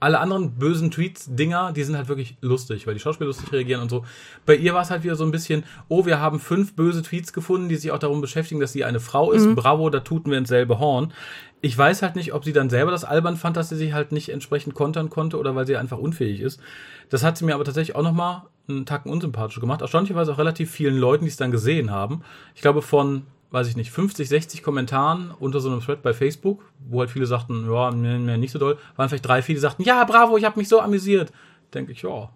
alle 0.00 0.20
anderen 0.20 0.52
bösen 0.52 0.90
Tweets-Dinger, 0.90 1.72
die 1.72 1.82
sind 1.82 1.96
halt 1.96 2.08
wirklich 2.08 2.36
lustig, 2.40 2.86
weil 2.86 2.94
die 2.94 3.00
Schauspieler 3.00 3.26
lustig 3.26 3.52
reagieren 3.52 3.82
und 3.82 3.88
so. 3.88 4.04
Bei 4.46 4.54
ihr 4.54 4.72
war 4.74 4.82
es 4.82 4.90
halt 4.90 5.02
wieder 5.02 5.16
so 5.16 5.24
ein 5.24 5.32
bisschen, 5.32 5.64
oh, 5.88 6.06
wir 6.06 6.20
haben 6.20 6.38
fünf 6.38 6.76
böse 6.76 7.02
Tweets 7.02 7.32
gefunden, 7.32 7.68
die 7.68 7.76
sich 7.76 7.90
auch 7.90 7.98
darum 7.98 8.20
beschäftigen, 8.20 8.60
dass 8.60 8.72
sie 8.72 8.84
eine 8.84 9.00
Frau 9.00 9.32
ist. 9.32 9.46
Mhm. 9.46 9.56
Bravo, 9.56 9.90
da 9.90 10.00
tuten 10.00 10.30
wir 10.30 10.38
ins 10.38 10.48
selbe 10.48 10.78
Horn. 10.78 11.12
Ich 11.60 11.76
weiß 11.76 12.02
halt 12.02 12.14
nicht, 12.14 12.32
ob 12.32 12.44
sie 12.44 12.52
dann 12.52 12.70
selber 12.70 12.92
das 12.92 13.04
albern 13.04 13.36
fand, 13.36 13.56
dass 13.56 13.70
sie 13.70 13.76
sich 13.76 13.92
halt 13.92 14.12
nicht 14.12 14.28
entsprechend 14.28 14.74
kontern 14.74 15.10
konnte 15.10 15.36
oder 15.36 15.56
weil 15.56 15.66
sie 15.66 15.76
einfach 15.76 15.98
unfähig 15.98 16.40
ist. 16.40 16.60
Das 17.08 17.24
hat 17.24 17.36
sie 17.36 17.44
mir 17.44 17.54
aber 17.54 17.64
tatsächlich 17.64 17.96
auch 17.96 18.02
nochmal 18.02 18.42
einen 18.68 18.86
Tacken 18.86 19.10
unsympathisch 19.10 19.58
gemacht. 19.58 19.80
Erstaunlicherweise 19.80 20.32
auch 20.32 20.38
relativ 20.38 20.70
vielen 20.70 20.96
Leuten, 20.96 21.24
die 21.24 21.30
es 21.30 21.36
dann 21.36 21.50
gesehen 21.50 21.90
haben. 21.90 22.22
Ich 22.54 22.60
glaube, 22.60 22.82
von 22.82 23.22
weiß 23.50 23.68
ich 23.68 23.76
nicht, 23.76 23.90
50, 23.90 24.28
60 24.28 24.62
Kommentaren 24.62 25.32
unter 25.38 25.60
so 25.60 25.70
einem 25.70 25.80
Thread 25.80 26.02
bei 26.02 26.12
Facebook, 26.12 26.64
wo 26.88 27.00
halt 27.00 27.10
viele 27.10 27.26
sagten, 27.26 27.70
ja, 27.70 27.90
mir, 27.90 28.18
mir 28.18 28.36
nicht 28.36 28.52
so 28.52 28.58
doll, 28.58 28.78
waren 28.96 29.08
vielleicht 29.08 29.26
drei, 29.26 29.42
vier, 29.42 29.54
die 29.54 29.60
sagten, 29.60 29.82
ja, 29.82 30.04
bravo, 30.04 30.36
ich 30.36 30.44
habe 30.44 30.58
mich 30.58 30.68
so 30.68 30.80
amüsiert. 30.80 31.32
Denke 31.72 31.92
ich, 31.92 32.02
ja, 32.02 32.30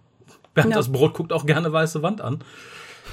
Bernd 0.53 0.71
ja. 0.71 0.77
das 0.77 0.91
Brot 0.91 1.13
guckt 1.13 1.33
auch 1.33 1.45
gerne 1.45 1.71
weiße 1.71 2.01
Wand 2.01 2.21
an. 2.21 2.39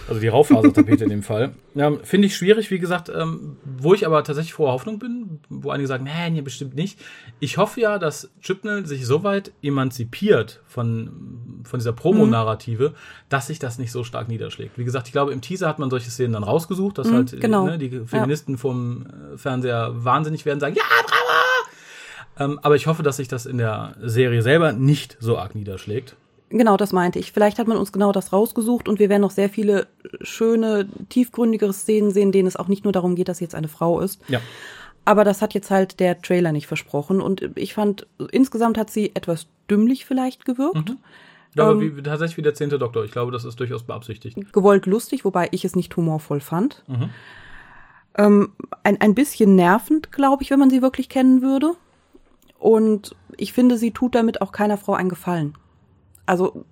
Also 0.08 0.20
die 0.20 0.28
Raufasertapete 0.28 1.04
in 1.04 1.10
dem 1.10 1.22
Fall. 1.22 1.52
Ja, 1.74 1.92
Finde 2.02 2.26
ich 2.26 2.36
schwierig, 2.36 2.70
wie 2.70 2.78
gesagt, 2.78 3.08
ähm, 3.08 3.56
wo 3.64 3.94
ich 3.94 4.06
aber 4.06 4.24
tatsächlich 4.24 4.54
vor 4.54 4.72
Hoffnung 4.72 4.98
bin, 4.98 5.40
wo 5.48 5.70
einige 5.70 5.86
sagen, 5.86 6.04
nee, 6.04 6.30
nee, 6.30 6.40
bestimmt 6.40 6.74
nicht. 6.74 6.98
Ich 7.38 7.58
hoffe 7.58 7.80
ja, 7.80 7.98
dass 7.98 8.30
Chipnell 8.40 8.86
sich 8.86 9.06
so 9.06 9.22
weit 9.22 9.52
emanzipiert 9.62 10.62
von, 10.66 11.62
von 11.64 11.78
dieser 11.78 11.92
Promo-Narrative, 11.92 12.90
mhm. 12.90 12.94
dass 13.28 13.46
sich 13.46 13.58
das 13.58 13.78
nicht 13.78 13.92
so 13.92 14.02
stark 14.02 14.28
niederschlägt. 14.28 14.78
Wie 14.78 14.84
gesagt, 14.84 15.06
ich 15.06 15.12
glaube, 15.12 15.32
im 15.32 15.40
Teaser 15.40 15.68
hat 15.68 15.78
man 15.78 15.90
solche 15.90 16.10
Szenen 16.10 16.32
dann 16.32 16.44
rausgesucht, 16.44 16.98
dass 16.98 17.08
mhm, 17.08 17.14
halt 17.14 17.40
genau. 17.40 17.66
ne, 17.66 17.78
die 17.78 18.00
Feministen 18.06 18.54
ja. 18.54 18.58
vom 18.58 19.06
äh, 19.06 19.38
Fernseher 19.38 19.90
wahnsinnig 19.92 20.44
werden, 20.44 20.60
sagen, 20.60 20.74
ja, 20.76 20.82
bravo! 21.06 21.20
Ähm, 22.40 22.58
aber 22.62 22.74
ich 22.74 22.86
hoffe, 22.86 23.02
dass 23.02 23.18
sich 23.18 23.28
das 23.28 23.46
in 23.46 23.58
der 23.58 23.94
Serie 24.00 24.42
selber 24.42 24.72
nicht 24.72 25.16
so 25.20 25.38
arg 25.38 25.54
niederschlägt. 25.54 26.16
Genau, 26.50 26.76
das 26.76 26.92
meinte 26.92 27.18
ich. 27.20 27.32
Vielleicht 27.32 27.58
hat 27.58 27.68
man 27.68 27.76
uns 27.76 27.92
genau 27.92 28.10
das 28.10 28.32
rausgesucht 28.32 28.88
und 28.88 28.98
wir 28.98 29.08
werden 29.08 29.22
noch 29.22 29.30
sehr 29.30 29.48
viele 29.48 29.86
schöne, 30.20 30.88
tiefgründigere 31.08 31.72
Szenen 31.72 32.10
sehen, 32.10 32.32
denen 32.32 32.48
es 32.48 32.56
auch 32.56 32.66
nicht 32.66 32.82
nur 32.82 32.92
darum 32.92 33.14
geht, 33.14 33.28
dass 33.28 33.38
sie 33.38 33.44
jetzt 33.44 33.54
eine 33.54 33.68
Frau 33.68 34.00
ist. 34.00 34.20
Ja. 34.28 34.40
Aber 35.04 35.24
das 35.24 35.42
hat 35.42 35.54
jetzt 35.54 35.70
halt 35.70 36.00
der 36.00 36.20
Trailer 36.20 36.52
nicht 36.52 36.66
versprochen 36.66 37.20
und 37.20 37.50
ich 37.54 37.72
fand, 37.72 38.06
insgesamt 38.32 38.78
hat 38.78 38.90
sie 38.90 39.12
etwas 39.14 39.46
dümmlich 39.70 40.04
vielleicht 40.04 40.44
gewirkt. 40.44 40.90
Mhm. 40.90 40.98
Aber 41.56 41.72
ähm, 41.72 41.96
wie, 41.96 42.02
tatsächlich 42.02 42.36
wie 42.36 42.42
der 42.42 42.54
zehnte 42.54 42.78
Doktor. 42.78 43.04
Ich 43.04 43.12
glaube, 43.12 43.32
das 43.32 43.44
ist 43.44 43.58
durchaus 43.58 43.84
beabsichtigt. 43.84 44.52
Gewollt 44.52 44.86
lustig, 44.86 45.24
wobei 45.24 45.48
ich 45.52 45.64
es 45.64 45.76
nicht 45.76 45.96
humorvoll 45.96 46.40
fand. 46.40 46.82
Mhm. 46.88 47.10
Ähm, 48.18 48.52
ein, 48.82 49.00
ein 49.00 49.14
bisschen 49.14 49.54
nervend, 49.54 50.12
glaube 50.12 50.42
ich, 50.42 50.50
wenn 50.50 50.58
man 50.58 50.70
sie 50.70 50.82
wirklich 50.82 51.08
kennen 51.08 51.42
würde. 51.42 51.72
Und 52.58 53.16
ich 53.36 53.52
finde, 53.52 53.78
sie 53.78 53.92
tut 53.92 54.14
damit 54.14 54.42
auch 54.42 54.52
keiner 54.52 54.76
Frau 54.76 54.94
einen 54.94 55.08
Gefallen. 55.08 55.54
Also, 56.30 56.64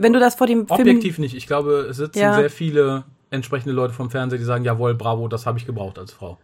wenn 0.00 0.12
du 0.12 0.18
das 0.18 0.34
vor 0.34 0.48
dem 0.48 0.66
Film. 0.66 0.80
Objektiv 0.80 1.18
nicht. 1.18 1.36
Ich 1.36 1.46
glaube, 1.46 1.86
es 1.88 1.98
sitzen 1.98 2.18
ja. 2.18 2.34
sehr 2.34 2.50
viele 2.50 3.04
entsprechende 3.30 3.72
Leute 3.72 3.94
vom 3.94 4.10
Fernseher, 4.10 4.40
die 4.40 4.44
sagen, 4.44 4.64
jawohl, 4.64 4.94
bravo, 4.94 5.28
das 5.28 5.46
habe 5.46 5.56
ich 5.58 5.66
gebraucht 5.66 6.00
als 6.00 6.12
Frau. 6.12 6.38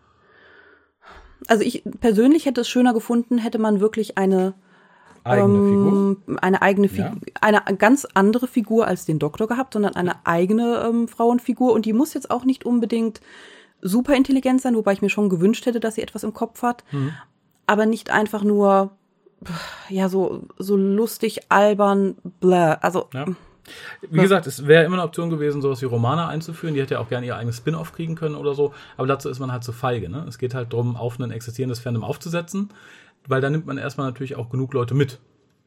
Also 1.48 1.64
ich 1.64 1.82
persönlich 2.00 2.46
hätte 2.46 2.60
es 2.60 2.68
schöner 2.68 2.94
gefunden, 2.94 3.38
hätte 3.38 3.58
man 3.58 3.80
wirklich 3.80 4.18
eine 4.18 4.54
eigene 5.24 5.58
ähm, 5.58 6.16
Figur? 6.26 6.38
eine 6.42 6.62
eigene 6.62 6.88
Figur, 6.88 7.16
ja. 7.26 7.32
eine 7.40 7.76
ganz 7.76 8.06
andere 8.14 8.46
Figur 8.46 8.86
als 8.86 9.04
den 9.04 9.18
Doktor 9.18 9.48
gehabt, 9.48 9.72
sondern 9.72 9.96
eine 9.96 10.24
eigene 10.26 10.84
ähm, 10.86 11.08
Frauenfigur 11.08 11.72
und 11.72 11.86
die 11.86 11.92
muss 11.92 12.14
jetzt 12.14 12.30
auch 12.30 12.44
nicht 12.44 12.64
unbedingt 12.64 13.20
super 13.82 14.14
intelligent 14.14 14.60
sein, 14.60 14.76
wobei 14.76 14.92
ich 14.92 15.02
mir 15.02 15.10
schon 15.10 15.28
gewünscht 15.28 15.66
hätte, 15.66 15.80
dass 15.80 15.96
sie 15.96 16.02
etwas 16.02 16.22
im 16.22 16.34
Kopf 16.34 16.62
hat, 16.62 16.84
mhm. 16.92 17.12
aber 17.66 17.84
nicht 17.86 18.10
einfach 18.10 18.44
nur 18.44 18.92
ja, 19.88 20.08
so, 20.08 20.42
so 20.58 20.76
lustig, 20.76 21.50
albern, 21.50 22.16
bläh. 22.40 22.76
Also. 22.80 23.08
Ja. 23.12 23.26
Wie 24.10 24.20
gesagt, 24.20 24.46
es 24.46 24.66
wäre 24.66 24.84
immer 24.84 24.96
eine 24.96 25.04
Option 25.04 25.30
gewesen, 25.30 25.62
sowas 25.62 25.80
wie 25.80 25.86
Romana 25.86 26.28
einzuführen. 26.28 26.74
Die 26.74 26.80
hätte 26.80 26.94
ja 26.94 27.00
auch 27.00 27.08
gerne 27.08 27.26
ihr 27.26 27.36
eigenes 27.36 27.58
Spin-off 27.58 27.92
kriegen 27.92 28.16
können 28.16 28.34
oder 28.34 28.54
so. 28.54 28.74
Aber 28.96 29.06
dazu 29.06 29.28
ist 29.28 29.38
man 29.38 29.52
halt 29.52 29.62
zu 29.62 29.72
feige. 29.72 30.08
Ne? 30.08 30.24
Es 30.28 30.38
geht 30.38 30.54
halt 30.54 30.72
darum, 30.72 30.96
auf 30.96 31.18
ein 31.18 31.30
existierendes 31.30 31.78
Fandom 31.78 32.02
aufzusetzen, 32.02 32.70
weil 33.28 33.40
da 33.40 33.48
nimmt 33.48 33.66
man 33.66 33.78
erstmal 33.78 34.06
natürlich 34.08 34.34
auch 34.34 34.50
genug 34.50 34.74
Leute 34.74 34.94
mit. 34.94 35.20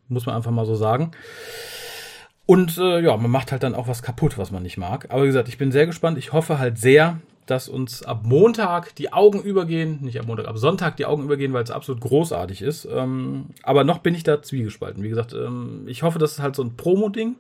Muss 0.10 0.26
man 0.26 0.36
einfach 0.36 0.52
mal 0.52 0.66
so 0.66 0.76
sagen. 0.76 1.12
Und 2.46 2.78
äh, 2.78 3.00
ja, 3.00 3.16
man 3.16 3.32
macht 3.32 3.54
halt 3.54 3.64
dann 3.64 3.74
auch 3.74 3.88
was 3.88 4.04
kaputt, 4.04 4.38
was 4.38 4.52
man 4.52 4.64
nicht 4.64 4.78
mag. 4.78 5.08
Aber 5.10 5.24
wie 5.24 5.28
gesagt, 5.28 5.48
ich 5.48 5.58
bin 5.58 5.72
sehr 5.72 5.86
gespannt. 5.86 6.18
Ich 6.18 6.34
hoffe 6.34 6.60
halt 6.60 6.78
sehr, 6.78 7.20
dass 7.46 7.68
uns 7.68 8.04
ab 8.04 8.22
Montag 8.24 8.96
die 8.96 9.12
Augen 9.12 9.42
übergehen, 9.42 10.00
nicht 10.02 10.20
ab 10.20 10.28
Montag, 10.28 10.48
ab 10.48 10.58
Sonntag 10.58 10.98
die 10.98 11.06
Augen 11.06 11.24
übergehen, 11.24 11.54
weil 11.54 11.64
es 11.64 11.72
absolut 11.72 12.02
großartig 12.02 12.62
ist. 12.62 12.88
Ähm, 12.92 13.48
aber 13.64 13.84
noch 13.84 14.00
bin 14.00 14.16
ich 14.16 14.24
da 14.24 14.42
zwiegespalten. 14.42 15.04
Wie 15.04 15.10
gesagt, 15.10 15.34
ähm, 15.34 15.84
ich 15.88 16.04
hoffe, 16.04 16.20
das 16.20 16.34
ist 16.34 16.40
halt 16.40 16.56
so 16.56 16.64
ein 16.64 16.78
Promo-Ding. 16.78 17.36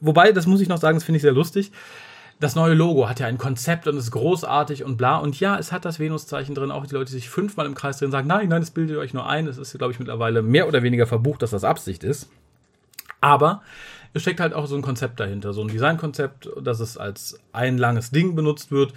Wobei, 0.00 0.32
das 0.32 0.46
muss 0.46 0.60
ich 0.60 0.68
noch 0.68 0.78
sagen, 0.78 0.96
das 0.96 1.04
finde 1.04 1.16
ich 1.16 1.22
sehr 1.22 1.32
lustig. 1.32 1.72
das 2.42 2.56
neue 2.56 2.74
Logo 2.74 3.08
hat 3.08 3.20
ja 3.20 3.26
ein 3.26 3.38
Konzept 3.38 3.86
und 3.86 3.96
ist 3.96 4.10
großartig 4.10 4.84
und 4.84 4.96
bla. 4.96 5.16
Und 5.18 5.38
ja, 5.38 5.56
es 5.58 5.70
hat 5.70 5.84
das 5.84 5.98
Venuszeichen 5.98 6.54
drin. 6.54 6.70
Auch 6.70 6.86
die 6.86 6.94
Leute, 6.94 7.06
die 7.06 7.12
sich 7.12 7.30
fünfmal 7.30 7.66
im 7.66 7.74
Kreis 7.74 7.98
drehen, 7.98 8.10
sagen, 8.10 8.26
nein, 8.26 8.48
nein, 8.48 8.60
das 8.60 8.72
bildet 8.72 8.96
euch 8.98 9.14
nur 9.14 9.28
ein. 9.28 9.46
Es 9.46 9.58
ist, 9.58 9.76
glaube 9.78 9.92
ich, 9.92 9.98
mittlerweile 9.98 10.42
mehr 10.42 10.66
oder 10.66 10.82
weniger 10.82 11.06
verbucht, 11.06 11.42
dass 11.42 11.50
das 11.50 11.64
Absicht 11.64 12.02
ist. 12.04 12.28
Aber 13.20 13.62
es 14.14 14.22
steckt 14.22 14.40
halt 14.40 14.54
auch 14.54 14.66
so 14.66 14.76
ein 14.76 14.82
Konzept 14.82 15.20
dahinter, 15.20 15.52
so 15.52 15.62
ein 15.62 15.68
Designkonzept, 15.68 16.48
dass 16.60 16.80
es 16.80 16.96
als 16.96 17.38
ein 17.52 17.78
langes 17.78 18.10
Ding 18.10 18.34
benutzt 18.34 18.70
wird. 18.70 18.92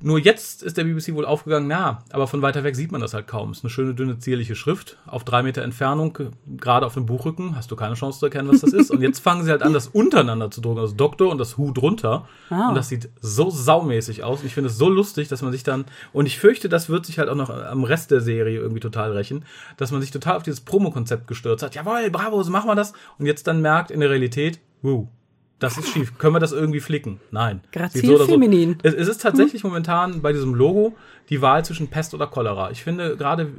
Nur 0.00 0.18
jetzt 0.18 0.62
ist 0.62 0.76
der 0.76 0.84
BBC 0.84 1.14
wohl 1.14 1.24
aufgegangen, 1.24 1.68
na, 1.68 2.02
aber 2.10 2.26
von 2.26 2.42
weiter 2.42 2.64
weg 2.64 2.76
sieht 2.76 2.92
man 2.92 3.00
das 3.00 3.14
halt 3.14 3.26
kaum. 3.26 3.50
Es 3.50 3.58
ist 3.58 3.64
eine 3.64 3.70
schöne, 3.70 3.94
dünne, 3.94 4.18
zierliche 4.18 4.54
Schrift 4.54 4.98
auf 5.06 5.24
drei 5.24 5.42
Meter 5.42 5.62
Entfernung, 5.62 6.18
gerade 6.56 6.86
auf 6.86 6.94
dem 6.94 7.06
Buchrücken, 7.06 7.56
hast 7.56 7.70
du 7.70 7.76
keine 7.76 7.94
Chance 7.94 8.18
zu 8.18 8.26
erkennen, 8.26 8.48
was 8.48 8.60
das 8.60 8.72
ist. 8.72 8.90
Und 8.90 9.02
jetzt 9.02 9.20
fangen 9.20 9.44
sie 9.44 9.50
halt 9.50 9.62
an, 9.62 9.72
das 9.72 9.88
untereinander 9.88 10.50
zu 10.50 10.60
drucken, 10.60 10.82
das 10.82 10.96
Doktor 10.96 11.30
und 11.30 11.38
das 11.38 11.56
Hu 11.56 11.72
drunter. 11.72 12.26
Ah. 12.50 12.68
Und 12.68 12.74
das 12.74 12.88
sieht 12.88 13.08
so 13.20 13.50
saumäßig 13.50 14.24
aus. 14.24 14.44
Ich 14.44 14.54
finde 14.54 14.70
es 14.70 14.78
so 14.78 14.88
lustig, 14.88 15.28
dass 15.28 15.42
man 15.42 15.52
sich 15.52 15.62
dann, 15.62 15.84
und 16.12 16.26
ich 16.26 16.38
fürchte, 16.38 16.68
das 16.68 16.88
wird 16.88 17.06
sich 17.06 17.18
halt 17.18 17.28
auch 17.28 17.36
noch 17.36 17.50
am 17.50 17.84
Rest 17.84 18.10
der 18.10 18.20
Serie 18.20 18.58
irgendwie 18.58 18.80
total 18.80 19.12
rächen, 19.12 19.44
dass 19.76 19.90
man 19.90 20.00
sich 20.00 20.10
total 20.10 20.36
auf 20.36 20.42
dieses 20.42 20.60
Promo-Konzept 20.60 21.26
gestürzt 21.26 21.62
hat. 21.62 21.74
Jawohl, 21.74 22.10
bravo, 22.10 22.42
so 22.42 22.50
machen 22.50 22.68
wir 22.68 22.74
das. 22.74 22.92
Und 23.18 23.26
jetzt 23.26 23.46
dann 23.46 23.60
merkt 23.60 23.90
in 23.90 24.00
der 24.00 24.10
Realität, 24.10 24.60
wuh, 24.82 25.08
das 25.58 25.78
ist 25.78 25.88
schief. 25.88 26.18
Können 26.18 26.34
wir 26.34 26.40
das 26.40 26.52
irgendwie 26.52 26.80
flicken? 26.80 27.20
Nein. 27.30 27.60
Grazil 27.72 28.18
so 28.18 28.26
feminin. 28.26 28.78
So. 28.82 28.88
Es, 28.88 28.94
es, 28.94 29.08
ist 29.08 29.22
tatsächlich 29.22 29.62
hm. 29.62 29.70
momentan 29.70 30.22
bei 30.22 30.32
diesem 30.32 30.54
Logo 30.54 30.94
die 31.30 31.40
Wahl 31.42 31.64
zwischen 31.64 31.88
Pest 31.88 32.14
oder 32.14 32.26
Cholera. 32.26 32.70
Ich 32.70 32.82
finde 32.82 33.16
gerade 33.16 33.52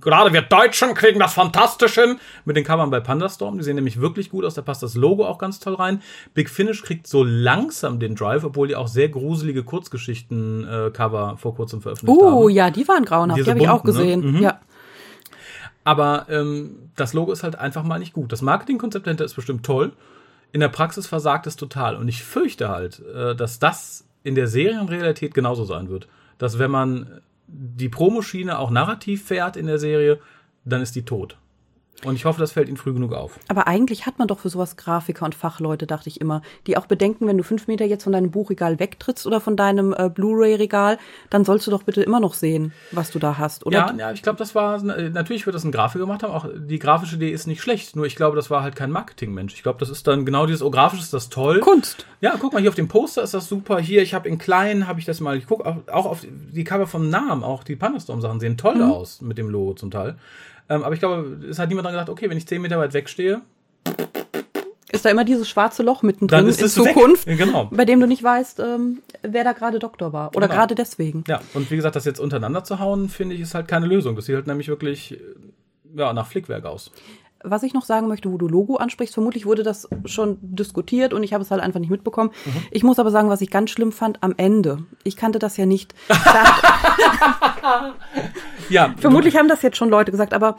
gerade 0.00 0.32
wir 0.32 0.42
Deutschen 0.42 0.94
kriegen 0.94 1.20
das 1.20 1.34
fantastisch 1.34 1.94
hin 1.94 2.18
mit 2.44 2.56
den 2.56 2.64
Covern 2.64 2.90
bei 2.90 3.00
Pandastorm. 3.00 3.58
Die 3.58 3.64
sehen 3.64 3.76
nämlich 3.76 4.00
wirklich 4.00 4.30
gut 4.30 4.44
aus. 4.44 4.54
Da 4.54 4.62
passt 4.62 4.82
das 4.82 4.94
Logo 4.94 5.26
auch 5.26 5.38
ganz 5.38 5.60
toll 5.60 5.74
rein. 5.74 6.00
Big 6.32 6.48
Finish 6.48 6.82
kriegt 6.82 7.06
so 7.06 7.22
langsam 7.22 8.00
den 8.00 8.14
Drive, 8.14 8.44
obwohl 8.44 8.68
die 8.68 8.76
auch 8.76 8.88
sehr 8.88 9.10
gruselige 9.10 9.62
Kurzgeschichten-Cover 9.62 11.36
vor 11.36 11.54
kurzem 11.54 11.82
veröffentlicht 11.82 12.18
uh, 12.18 12.26
haben. 12.26 12.34
Oh 12.34 12.48
ja, 12.48 12.70
die 12.70 12.88
waren 12.88 13.04
grauenhaft. 13.04 13.38
Diese 13.38 13.44
die 13.44 13.50
habe 13.50 13.60
ich 13.60 13.68
auch 13.68 13.84
ne? 13.84 13.92
gesehen. 13.92 14.20
Ne? 14.20 14.26
Mhm. 14.26 14.42
Ja. 14.42 14.60
Aber 15.84 16.26
ähm, 16.30 16.90
das 16.96 17.12
Logo 17.12 17.30
ist 17.30 17.42
halt 17.42 17.56
einfach 17.56 17.82
mal 17.82 17.98
nicht 17.98 18.14
gut. 18.14 18.32
Das 18.32 18.40
Marketingkonzept 18.40 19.06
dahinter 19.06 19.26
ist 19.26 19.34
bestimmt 19.34 19.66
toll 19.66 19.92
in 20.54 20.60
der 20.60 20.68
Praxis 20.68 21.08
versagt 21.08 21.48
es 21.48 21.56
total. 21.56 21.96
Und 21.96 22.06
ich 22.06 22.22
fürchte 22.22 22.68
halt, 22.68 23.00
äh, 23.00 23.34
dass 23.34 23.58
das 23.58 24.06
in 24.22 24.36
der 24.36 24.46
Serienrealität 24.46 25.34
genauso 25.34 25.64
sein 25.64 25.88
wird. 25.88 26.06
Dass 26.38 26.60
wenn 26.60 26.70
man 26.70 27.22
die 27.48 27.88
Promoschiene 27.88 28.56
auch 28.56 28.70
narrativ 28.70 29.24
fährt 29.24 29.56
in 29.56 29.66
der 29.66 29.80
Serie, 29.80 30.20
dann 30.64 30.80
ist 30.80 30.94
die 30.94 31.04
tot. 31.04 31.38
Und 32.04 32.16
ich 32.16 32.24
hoffe, 32.24 32.40
das 32.40 32.52
fällt 32.52 32.68
Ihnen 32.68 32.76
früh 32.76 32.92
genug 32.92 33.12
auf. 33.12 33.38
Aber 33.48 33.66
eigentlich 33.66 34.06
hat 34.06 34.18
man 34.18 34.28
doch 34.28 34.38
für 34.38 34.48
sowas 34.48 34.76
Grafiker 34.76 35.24
und 35.24 35.34
Fachleute, 35.34 35.86
dachte 35.86 36.08
ich 36.08 36.20
immer, 36.20 36.42
die 36.66 36.76
auch 36.76 36.86
bedenken, 36.86 37.26
wenn 37.26 37.38
du 37.38 37.44
fünf 37.44 37.66
Meter 37.66 37.84
jetzt 37.84 38.04
von 38.04 38.12
deinem 38.12 38.30
Buchregal 38.30 38.78
wegtrittst 38.78 39.26
oder 39.26 39.40
von 39.40 39.56
deinem 39.56 39.94
äh, 39.96 40.08
Blu-ray-Regal, 40.08 40.98
dann 41.30 41.44
sollst 41.44 41.66
du 41.66 41.70
doch 41.70 41.82
bitte 41.82 42.02
immer 42.02 42.20
noch 42.20 42.34
sehen, 42.34 42.72
was 42.92 43.10
du 43.10 43.18
da 43.18 43.38
hast, 43.38 43.66
oder? 43.66 43.78
Ja, 43.78 43.94
ja 43.96 44.12
ich 44.12 44.22
glaube, 44.22 44.38
das 44.38 44.54
war, 44.54 44.82
natürlich 44.82 45.46
wird 45.46 45.54
das 45.54 45.64
ein 45.64 45.72
Grafiker 45.72 46.04
gemacht 46.04 46.22
haben, 46.22 46.32
auch 46.32 46.46
die 46.54 46.78
grafische 46.78 47.16
Idee 47.16 47.30
ist 47.30 47.46
nicht 47.46 47.62
schlecht, 47.62 47.96
nur 47.96 48.06
ich 48.06 48.16
glaube, 48.16 48.36
das 48.36 48.50
war 48.50 48.62
halt 48.62 48.76
kein 48.76 48.90
Marketingmensch. 48.90 49.54
Ich 49.54 49.62
glaube, 49.62 49.78
das 49.78 49.88
ist 49.88 50.06
dann 50.06 50.24
genau 50.26 50.46
dieses, 50.46 50.62
oh, 50.62 50.70
grafisch 50.70 51.00
ist 51.00 51.14
das 51.14 51.28
toll. 51.28 51.60
Kunst. 51.60 52.06
Ja, 52.20 52.34
guck 52.38 52.52
mal, 52.52 52.60
hier 52.60 52.70
auf 52.70 52.74
dem 52.74 52.88
Poster 52.88 53.22
ist 53.22 53.34
das 53.34 53.48
super, 53.48 53.78
hier, 53.80 54.02
ich 54.02 54.14
habe 54.14 54.28
in 54.28 54.38
klein, 54.38 54.86
habe 54.86 55.00
ich 55.00 55.06
das 55.06 55.20
mal, 55.20 55.36
ich 55.36 55.46
guck 55.46 55.64
auch, 55.64 55.76
auch 55.90 56.06
auf 56.06 56.20
die 56.24 56.64
Cover 56.64 56.86
vom 56.86 57.08
Namen, 57.08 57.42
auch 57.42 57.64
die 57.64 57.76
Pandastorm-Sachen 57.76 58.40
sehen 58.40 58.56
toll 58.56 58.76
mhm. 58.76 58.90
aus 58.90 59.20
mit 59.20 59.38
dem 59.38 59.48
Logo 59.48 59.74
zum 59.74 59.90
Teil. 59.90 60.16
Ähm, 60.68 60.82
aber 60.82 60.94
ich 60.94 61.00
glaube, 61.00 61.46
es 61.48 61.58
hat 61.58 61.68
niemand 61.68 61.86
dran 61.86 61.94
gedacht, 61.94 62.08
okay, 62.08 62.30
wenn 62.30 62.38
ich 62.38 62.46
10 62.46 62.62
Meter 62.62 62.78
weit 62.78 62.94
wegstehe. 62.94 63.42
Ist 64.92 65.04
da 65.04 65.10
immer 65.10 65.24
dieses 65.24 65.48
schwarze 65.48 65.82
Loch 65.82 66.02
mittendrin 66.02 66.46
in 66.46 66.54
Zukunft, 66.54 67.26
genau. 67.26 67.68
bei 67.72 67.84
dem 67.84 67.98
du 67.98 68.06
nicht 68.06 68.22
weißt, 68.22 68.60
ähm, 68.60 69.02
wer 69.22 69.42
da 69.42 69.52
gerade 69.52 69.80
Doktor 69.80 70.12
war. 70.12 70.28
Oder 70.36 70.46
genau. 70.46 70.60
gerade 70.60 70.74
deswegen. 70.76 71.24
Ja, 71.26 71.40
und 71.52 71.70
wie 71.70 71.76
gesagt, 71.76 71.96
das 71.96 72.04
jetzt 72.04 72.20
untereinander 72.20 72.62
zu 72.62 72.78
hauen, 72.78 73.08
finde 73.08 73.34
ich, 73.34 73.40
ist 73.40 73.54
halt 73.54 73.66
keine 73.66 73.86
Lösung. 73.86 74.14
Das 74.14 74.26
sieht 74.26 74.36
halt 74.36 74.46
nämlich 74.46 74.68
wirklich 74.68 75.18
ja, 75.96 76.12
nach 76.12 76.26
Flickwerk 76.26 76.64
aus 76.64 76.92
was 77.44 77.62
ich 77.62 77.74
noch 77.74 77.84
sagen 77.84 78.08
möchte, 78.08 78.32
wo 78.32 78.38
du 78.38 78.48
Logo 78.48 78.76
ansprichst, 78.76 79.14
vermutlich 79.14 79.46
wurde 79.46 79.62
das 79.62 79.88
schon 80.06 80.38
diskutiert 80.40 81.12
und 81.12 81.22
ich 81.22 81.32
habe 81.32 81.42
es 81.42 81.50
halt 81.50 81.62
einfach 81.62 81.80
nicht 81.80 81.90
mitbekommen. 81.90 82.30
Mhm. 82.44 82.62
Ich 82.70 82.82
muss 82.82 82.98
aber 82.98 83.10
sagen, 83.10 83.28
was 83.28 83.40
ich 83.40 83.50
ganz 83.50 83.70
schlimm 83.70 83.92
fand 83.92 84.22
am 84.22 84.34
Ende. 84.36 84.84
Ich 85.04 85.16
kannte 85.16 85.38
das 85.38 85.56
ja 85.56 85.66
nicht. 85.66 85.94
ja. 88.70 88.94
Vermutlich 88.96 89.36
haben 89.36 89.48
das 89.48 89.62
jetzt 89.62 89.76
schon 89.76 89.90
Leute 89.90 90.10
gesagt, 90.10 90.32
aber 90.32 90.56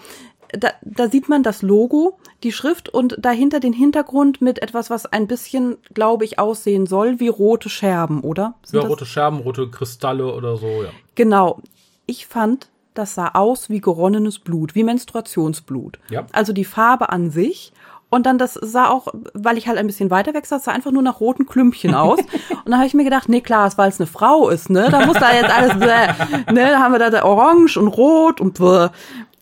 da, 0.50 0.70
da 0.82 1.10
sieht 1.10 1.28
man 1.28 1.44
das 1.44 1.62
Logo, 1.62 2.18
die 2.44 2.52
Schrift 2.52 2.90
und 2.90 3.18
dahinter 3.20 3.60
den 3.60 3.74
Hintergrund 3.74 4.42
mit 4.42 4.62
etwas, 4.62 4.90
was 4.90 5.06
ein 5.06 5.28
bisschen, 5.28 5.78
glaube 5.94 6.26
ich, 6.26 6.40
aussehen 6.40 6.86
soll 6.86 7.20
wie 7.20 7.28
rote 7.28 7.70
Scherben, 7.70 8.22
oder? 8.22 8.56
Sind 8.64 8.82
ja, 8.82 8.88
rote 8.88 9.06
Scherben, 9.06 9.40
rote 9.40 9.70
Kristalle 9.70 10.34
oder 10.34 10.58
so, 10.58 10.84
ja. 10.84 10.90
Genau. 11.16 11.62
Ich 12.06 12.28
fand, 12.28 12.70
das 12.98 13.16
sah 13.16 13.32
aus 13.34 13.70
wie 13.70 13.82
geronnenes 13.82 14.40
Blut, 14.40 14.76
wie 14.76 14.84
Menstruationsblut. 14.84 16.00
Ja. 16.10 16.26
Also 16.32 16.54
die 16.54 16.66
Farbe 16.66 17.10
an 17.10 17.30
sich. 17.30 17.74
Und 18.10 18.26
dann 18.28 18.38
das 18.38 18.54
sah 18.54 18.90
auch, 18.90 19.08
weil 19.34 19.58
ich 19.58 19.68
halt 19.68 19.78
ein 19.78 19.88
bisschen 19.88 20.10
weiter 20.10 20.34
weg 20.34 20.46
saß, 20.46 20.64
sah 20.64 20.72
einfach 20.72 20.92
nur 20.92 21.02
nach 21.02 21.20
roten 21.20 21.46
Klümpchen 21.46 21.96
aus. 21.96 22.20
und 22.50 22.66
dann 22.66 22.76
habe 22.76 22.88
ich 22.88 22.94
mir 22.94 23.04
gedacht, 23.04 23.28
nee, 23.30 23.42
klar, 23.42 23.72
weil 23.78 23.90
es 23.90 24.00
eine 24.00 24.08
Frau 24.08 24.50
ist, 24.50 24.70
ne? 24.70 24.88
Da 24.90 25.06
muss 25.06 25.18
da 25.18 25.34
jetzt 25.34 25.52
alles, 25.52 25.76
ne, 25.76 26.16
da 26.54 26.80
haben 26.80 26.94
wir 26.94 27.00
da 27.00 27.24
orange 27.26 27.78
und 27.78 27.88
rot 27.88 28.40
und 28.40 28.58
bäh. 28.60 28.90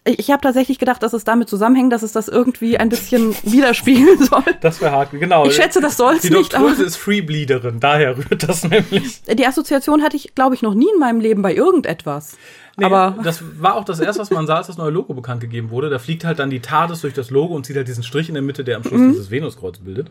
Ich, 0.05 0.31
habe 0.31 0.41
tatsächlich 0.41 0.79
gedacht, 0.79 1.01
dass 1.01 1.13
es 1.13 1.23
damit 1.23 1.47
zusammenhängt, 1.47 1.93
dass 1.93 2.03
es 2.03 2.11
das 2.11 2.27
irgendwie 2.27 2.77
ein 2.77 2.89
bisschen 2.89 3.33
widerspiegeln 3.43 4.17
soll. 4.19 4.43
Das 4.59 4.81
wäre 4.81 4.91
hart, 4.91 5.11
genau. 5.11 5.45
Ich 5.45 5.55
schätze, 5.55 5.79
das 5.79 5.95
soll 5.95 6.15
es 6.15 6.23
nicht. 6.23 6.33
Die 6.33 6.37
Doktrose 6.37 6.83
ist 6.83 6.97
Freebleederin, 6.97 7.79
daher 7.79 8.17
rührt 8.17 8.43
das 8.43 8.63
nämlich. 8.63 9.21
Die 9.23 9.47
Assoziation 9.47 10.03
hatte 10.03 10.17
ich, 10.17 10.35
glaube 10.35 10.55
ich, 10.55 10.61
noch 10.61 10.73
nie 10.73 10.89
in 10.93 10.99
meinem 10.99 11.21
Leben 11.21 11.41
bei 11.41 11.55
irgendetwas. 11.55 12.37
Nee, 12.75 12.85
aber 12.85 13.15
das 13.23 13.43
war 13.59 13.75
auch 13.75 13.85
das 13.85 13.99
erste, 13.99 14.21
was 14.21 14.31
man 14.31 14.47
sah, 14.47 14.57
als 14.57 14.67
das 14.67 14.77
neue 14.77 14.89
Logo 14.89 15.13
bekannt 15.13 15.41
gegeben 15.41 15.69
wurde. 15.69 15.89
Da 15.89 15.99
fliegt 15.99 16.25
halt 16.25 16.39
dann 16.39 16.49
die 16.49 16.59
TARDIS 16.59 17.01
durch 17.01 17.13
das 17.13 17.29
Logo 17.29 17.55
und 17.55 17.65
zieht 17.65 17.75
halt 17.75 17.87
diesen 17.87 18.03
Strich 18.03 18.29
in 18.29 18.33
der 18.33 18.43
Mitte, 18.43 18.63
der 18.63 18.77
am 18.77 18.83
Schluss 18.83 18.99
mhm. 18.99 19.11
dieses 19.11 19.29
Venuskreuz 19.29 19.77
bildet. 19.77 20.09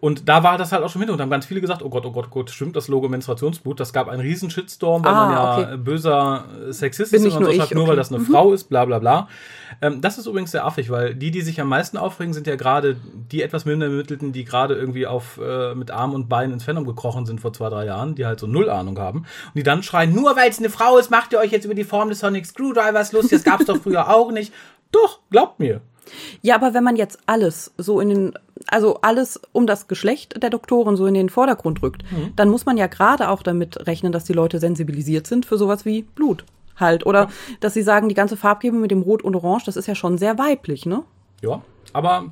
Und 0.00 0.28
da 0.28 0.42
war 0.42 0.58
das 0.58 0.72
halt 0.72 0.82
auch 0.84 0.90
schon 0.90 1.00
mit 1.00 1.10
und 1.10 1.20
haben 1.20 1.30
ganz 1.30 1.46
viele 1.46 1.60
gesagt, 1.60 1.82
oh 1.82 1.88
Gott, 1.88 2.06
oh 2.06 2.12
Gott, 2.12 2.26
oh 2.28 2.34
Gott, 2.34 2.50
stimmt 2.50 2.76
das 2.76 2.88
Logo 2.88 3.08
Menstruationsblut? 3.08 3.80
Das 3.80 3.92
gab 3.92 4.08
einen 4.08 4.20
riesen 4.20 4.50
Shitstorm, 4.50 5.04
weil 5.04 5.12
ah, 5.12 5.26
man 5.26 5.32
ja 5.32 5.58
okay. 5.58 5.76
böser 5.76 6.44
Sexist 6.70 7.12
ist 7.12 7.24
und 7.24 7.30
so 7.32 7.40
nur 7.40 7.48
okay. 7.50 7.74
weil 7.74 7.96
das 7.96 8.12
eine 8.12 8.20
mhm. 8.20 8.26
Frau 8.26 8.52
ist, 8.52 8.64
bla 8.64 8.84
bla 8.84 8.98
bla. 8.98 9.28
Ähm, 9.82 10.00
das 10.00 10.18
ist 10.18 10.26
übrigens 10.26 10.52
sehr 10.52 10.64
affig, 10.64 10.90
weil 10.90 11.14
die, 11.14 11.30
die 11.30 11.40
sich 11.40 11.60
am 11.60 11.68
meisten 11.68 11.96
aufregen, 11.96 12.32
sind 12.32 12.46
ja 12.46 12.56
gerade 12.56 12.96
die 13.32 13.42
etwas 13.42 13.64
minder 13.64 13.88
Mittelten, 13.88 14.32
die 14.32 14.44
gerade 14.44 14.74
irgendwie 14.74 15.06
auf 15.06 15.40
äh, 15.42 15.74
mit 15.74 15.90
Arm 15.90 16.14
und 16.14 16.28
Bein 16.28 16.52
ins 16.52 16.64
Fandom 16.64 16.86
gekrochen 16.86 17.26
sind 17.26 17.40
vor 17.40 17.52
zwei, 17.52 17.68
drei 17.68 17.86
Jahren, 17.86 18.14
die 18.14 18.26
halt 18.26 18.40
so 18.40 18.46
null 18.46 18.70
Ahnung 18.70 18.98
haben. 18.98 19.18
Und 19.18 19.54
die 19.56 19.62
dann 19.62 19.82
schreien, 19.82 20.14
nur 20.14 20.36
weil 20.36 20.50
es 20.50 20.58
eine 20.58 20.70
Frau 20.70 20.98
ist, 20.98 21.10
macht 21.10 21.32
ihr 21.32 21.38
euch 21.38 21.50
jetzt 21.50 21.64
über 21.64 21.74
die 21.74 21.84
Form 21.84 22.08
des 22.08 22.20
Sonic 22.20 22.46
Screwdrivers 22.46 23.12
lustig, 23.12 23.30
das 23.32 23.44
gab 23.44 23.60
es 23.60 23.66
doch 23.66 23.78
früher 23.82 24.08
auch 24.08 24.30
nicht. 24.30 24.52
Doch, 24.90 25.20
glaubt 25.30 25.58
mir. 25.58 25.80
Ja, 26.42 26.54
aber 26.54 26.74
wenn 26.74 26.84
man 26.84 26.96
jetzt 26.96 27.18
alles 27.26 27.72
so 27.78 28.00
in 28.00 28.08
den, 28.08 28.34
also 28.66 28.98
alles 29.02 29.40
um 29.52 29.66
das 29.66 29.88
Geschlecht 29.88 30.42
der 30.42 30.50
Doktoren 30.50 30.96
so 30.96 31.06
in 31.06 31.14
den 31.14 31.28
Vordergrund 31.28 31.82
rückt, 31.82 32.02
mhm. 32.10 32.32
dann 32.36 32.48
muss 32.48 32.66
man 32.66 32.76
ja 32.76 32.86
gerade 32.86 33.28
auch 33.28 33.42
damit 33.42 33.86
rechnen, 33.86 34.12
dass 34.12 34.24
die 34.24 34.32
Leute 34.32 34.58
sensibilisiert 34.58 35.26
sind 35.26 35.46
für 35.46 35.58
sowas 35.58 35.84
wie 35.84 36.02
Blut 36.02 36.44
halt. 36.76 37.06
Oder 37.06 37.22
ja. 37.22 37.28
dass 37.60 37.74
sie 37.74 37.82
sagen, 37.82 38.08
die 38.08 38.14
ganze 38.14 38.36
Farbgebung 38.36 38.80
mit 38.80 38.90
dem 38.90 39.02
Rot 39.02 39.22
und 39.22 39.34
Orange, 39.34 39.64
das 39.66 39.76
ist 39.76 39.86
ja 39.86 39.94
schon 39.94 40.18
sehr 40.18 40.38
weiblich, 40.38 40.86
ne? 40.86 41.02
Ja, 41.42 41.62
aber 41.92 42.26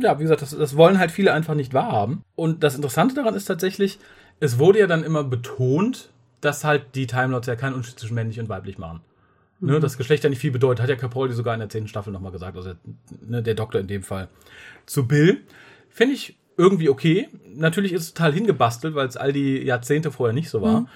ja, 0.00 0.18
wie 0.18 0.22
gesagt, 0.22 0.42
das, 0.42 0.56
das 0.56 0.76
wollen 0.76 0.98
halt 0.98 1.10
viele 1.10 1.32
einfach 1.32 1.54
nicht 1.54 1.74
wahrhaben. 1.74 2.22
Und 2.36 2.62
das 2.62 2.76
Interessante 2.76 3.14
daran 3.14 3.34
ist 3.34 3.46
tatsächlich, 3.46 3.98
es 4.40 4.58
wurde 4.58 4.80
ja 4.80 4.86
dann 4.86 5.04
immer 5.04 5.24
betont, 5.24 6.10
dass 6.40 6.64
halt 6.64 6.94
die 6.94 7.06
Timelords 7.06 7.46
ja 7.46 7.56
keinen 7.56 7.74
Unterschied 7.74 7.98
zwischen 7.98 8.14
männlich 8.14 8.38
und 8.38 8.48
weiblich 8.48 8.78
machen. 8.78 9.00
Ne, 9.60 9.66
mhm. 9.66 9.74
Ne, 9.74 9.80
das 9.80 9.96
Geschlecht 9.96 10.24
ja 10.24 10.30
nicht 10.30 10.40
viel 10.40 10.50
bedeutet, 10.50 10.82
hat 10.82 10.90
ja 10.90 10.96
Capaldi 10.96 11.34
sogar 11.34 11.54
in 11.54 11.60
der 11.60 11.68
zehnten 11.68 11.88
Staffel 11.88 12.12
nochmal 12.12 12.32
gesagt, 12.32 12.56
also 12.56 12.72
ne, 13.26 13.42
der 13.42 13.54
Doktor 13.54 13.80
in 13.80 13.86
dem 13.86 14.02
Fall. 14.02 14.28
Zu 14.86 15.06
Bill 15.06 15.42
finde 15.88 16.14
ich 16.14 16.36
irgendwie 16.56 16.88
okay. 16.88 17.28
Natürlich 17.54 17.92
ist 17.92 18.02
es 18.02 18.14
total 18.14 18.32
hingebastelt, 18.32 18.94
weil 18.94 19.06
es 19.06 19.16
all 19.16 19.32
die 19.32 19.58
Jahrzehnte 19.58 20.10
vorher 20.10 20.34
nicht 20.34 20.50
so 20.50 20.62
war. 20.62 20.80
Mhm. 20.80 20.88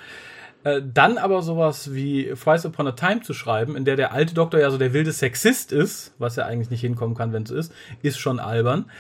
Äh, 0.65 0.83
dann 0.93 1.19
aber 1.19 1.43
sowas 1.43 1.95
wie 1.95 2.33
Thrice 2.35 2.67
Upon 2.67 2.89
a 2.89 2.93
Time 2.93 3.21
zu 3.23 3.33
schreiben, 3.33 3.77
in 3.77 3.85
der 3.85 3.97
der 3.97 4.13
alte 4.13 4.35
Doktor 4.35 4.61
ja 4.61 4.71
so 4.71 4.79
der 4.79 4.93
wilde 4.93 5.13
Sexist 5.13 5.73
ist, 5.73 6.15
was 6.19 6.37
ja 6.37 6.47
eigentlich 6.47 6.71
nicht 6.71 6.81
hinkommen 6.81 7.17
kann, 7.17 7.33
wenn 7.33 7.45
es 7.45 7.51
ist, 7.51 7.73
ist 8.03 8.19
schon 8.19 8.41
albern. 8.41 8.91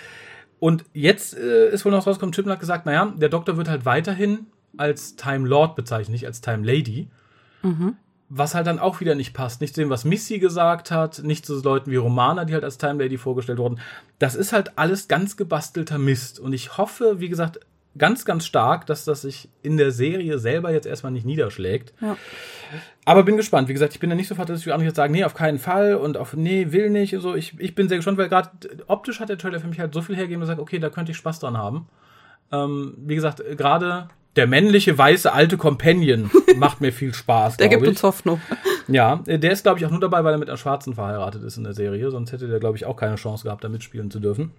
Und 0.61 0.85
jetzt 0.93 1.37
äh, 1.37 1.71
ist 1.71 1.85
wohl 1.85 1.93
noch 1.93 2.07
rausgekommen, 2.07 2.33
Chipman 2.33 2.53
hat 2.53 2.61
gesagt, 2.61 2.87
naja, 2.87 3.13
der 3.17 3.29
Doktor 3.29 3.57
wird 3.57 3.69
halt 3.69 3.85
weiterhin 3.85 4.47
als 4.77 5.17
Time 5.17 5.47
Lord 5.47 5.77
bezeichnet, 5.77 6.11
nicht 6.11 6.27
als 6.27 6.41
Time 6.41 6.65
Lady. 6.65 7.09
Mhm. 7.63 7.97
Was 8.31 8.55
halt 8.55 8.67
dann 8.67 8.79
auch 8.79 9.01
wieder 9.01 9.15
nicht 9.15 9.33
passt. 9.33 9.61
Nicht 9.61 9.75
zu 9.75 9.81
dem, 9.81 9.91
was 9.91 10.05
Missy 10.05 10.39
gesagt 10.39 10.91
hat, 10.91 11.23
nicht 11.23 11.47
zu 11.47 11.63
Leuten 11.63 11.91
wie 11.91 11.97
Romana, 11.97 12.45
die 12.45 12.53
halt 12.53 12.65
als 12.65 12.77
Time 12.77 13.03
Lady 13.03 13.17
vorgestellt 13.17 13.59
wurden. 13.59 13.81
Das 14.19 14.35
ist 14.35 14.53
halt 14.53 14.77
alles 14.77 15.09
ganz 15.09 15.37
gebastelter 15.37 15.99
Mist. 15.99 16.39
Und 16.39 16.53
ich 16.53 16.77
hoffe, 16.77 17.21
wie 17.21 17.31
gesagt, 17.31 17.61
ganz, 17.97 18.25
ganz 18.25 18.47
stark, 18.47 18.87
dass 18.87 19.05
das 19.05 19.23
sich 19.23 19.49
in 19.63 19.77
der 19.77 19.91
Serie 19.91 20.39
selber 20.39 20.73
jetzt 20.73 20.87
erstmal 20.87 21.13
nicht 21.13 21.27
niederschlägt. 21.27 21.93
Ja. 22.01 22.17
Aber 23.05 23.23
bin 23.23 23.37
gespannt. 23.37 23.69
Wie 23.69 23.73
gesagt, 23.73 23.95
ich 23.95 24.01
bin 24.01 24.11
ja 24.11 24.17
nicht 24.17 24.29
so 24.29 24.35
dass 24.35 24.67
wie 24.67 24.73
andere 24.73 24.89
jetzt 24.89 24.97
sagen, 24.97 25.13
nee, 25.13 25.25
auf 25.25 25.35
keinen 25.35 25.59
Fall 25.59 25.95
und 25.95 26.17
auf 26.17 26.35
nee, 26.35 26.73
will 26.73 26.91
nicht 26.91 27.15
und 27.15 27.23
so. 27.23 27.35
Ich, 27.35 27.59
ich 27.59 27.75
bin 27.75 27.89
sehr 27.89 27.99
gespannt, 27.99 28.19
weil 28.19 28.29
gerade 28.29 28.51
optisch 28.87 29.21
hat 29.21 29.29
der 29.29 29.39
Trailer 29.39 29.61
für 29.61 29.69
mich 29.69 29.81
halt 29.81 29.95
so 29.95 30.03
viel 30.03 30.17
hergegeben, 30.17 30.41
dass 30.41 30.49
ich 30.49 30.53
sage, 30.53 30.63
okay, 30.63 30.79
da 30.79 30.91
könnte 30.91 31.13
ich 31.13 31.19
Spaß 31.19 31.41
dran 31.41 31.57
haben. 31.57 31.89
Ähm, 32.53 32.95
wie 32.99 33.15
gesagt, 33.15 33.43
gerade 33.57 34.09
der 34.39 34.47
männliche 34.47 34.97
weiße 34.97 35.33
alte 35.33 35.57
Companion 35.57 36.31
macht 36.57 36.81
mir 36.81 36.93
viel 36.93 37.13
Spaß. 37.13 37.57
Der 37.57 37.69
gibt 37.69 37.83
ich. 37.83 37.89
uns 37.89 38.05
Hoffnung. 38.05 38.41
Ja, 38.87 39.17
der 39.27 39.51
ist, 39.51 39.65
glaube 39.65 39.81
ich, 39.81 39.85
auch 39.85 39.91
nur 39.91 39.99
dabei, 39.99 40.23
weil 40.23 40.33
er 40.33 40.39
mit 40.39 40.49
einer 40.49 40.57
Schwarzen 40.57 40.95
verheiratet 40.95 41.43
ist 41.43 41.57
in 41.57 41.65
der 41.65 41.75
Serie. 41.75 42.09
Sonst 42.13 42.31
hätte 42.31 42.47
der, 42.47 42.61
glaube 42.61 42.77
ich, 42.77 42.87
auch 42.87 42.97
keine 42.97 43.17
Chance 43.17 43.43
gehabt, 43.43 43.65
da 43.65 43.69
mitspielen 43.69 44.13
zu 44.13 44.21
dürfen. 44.21 44.53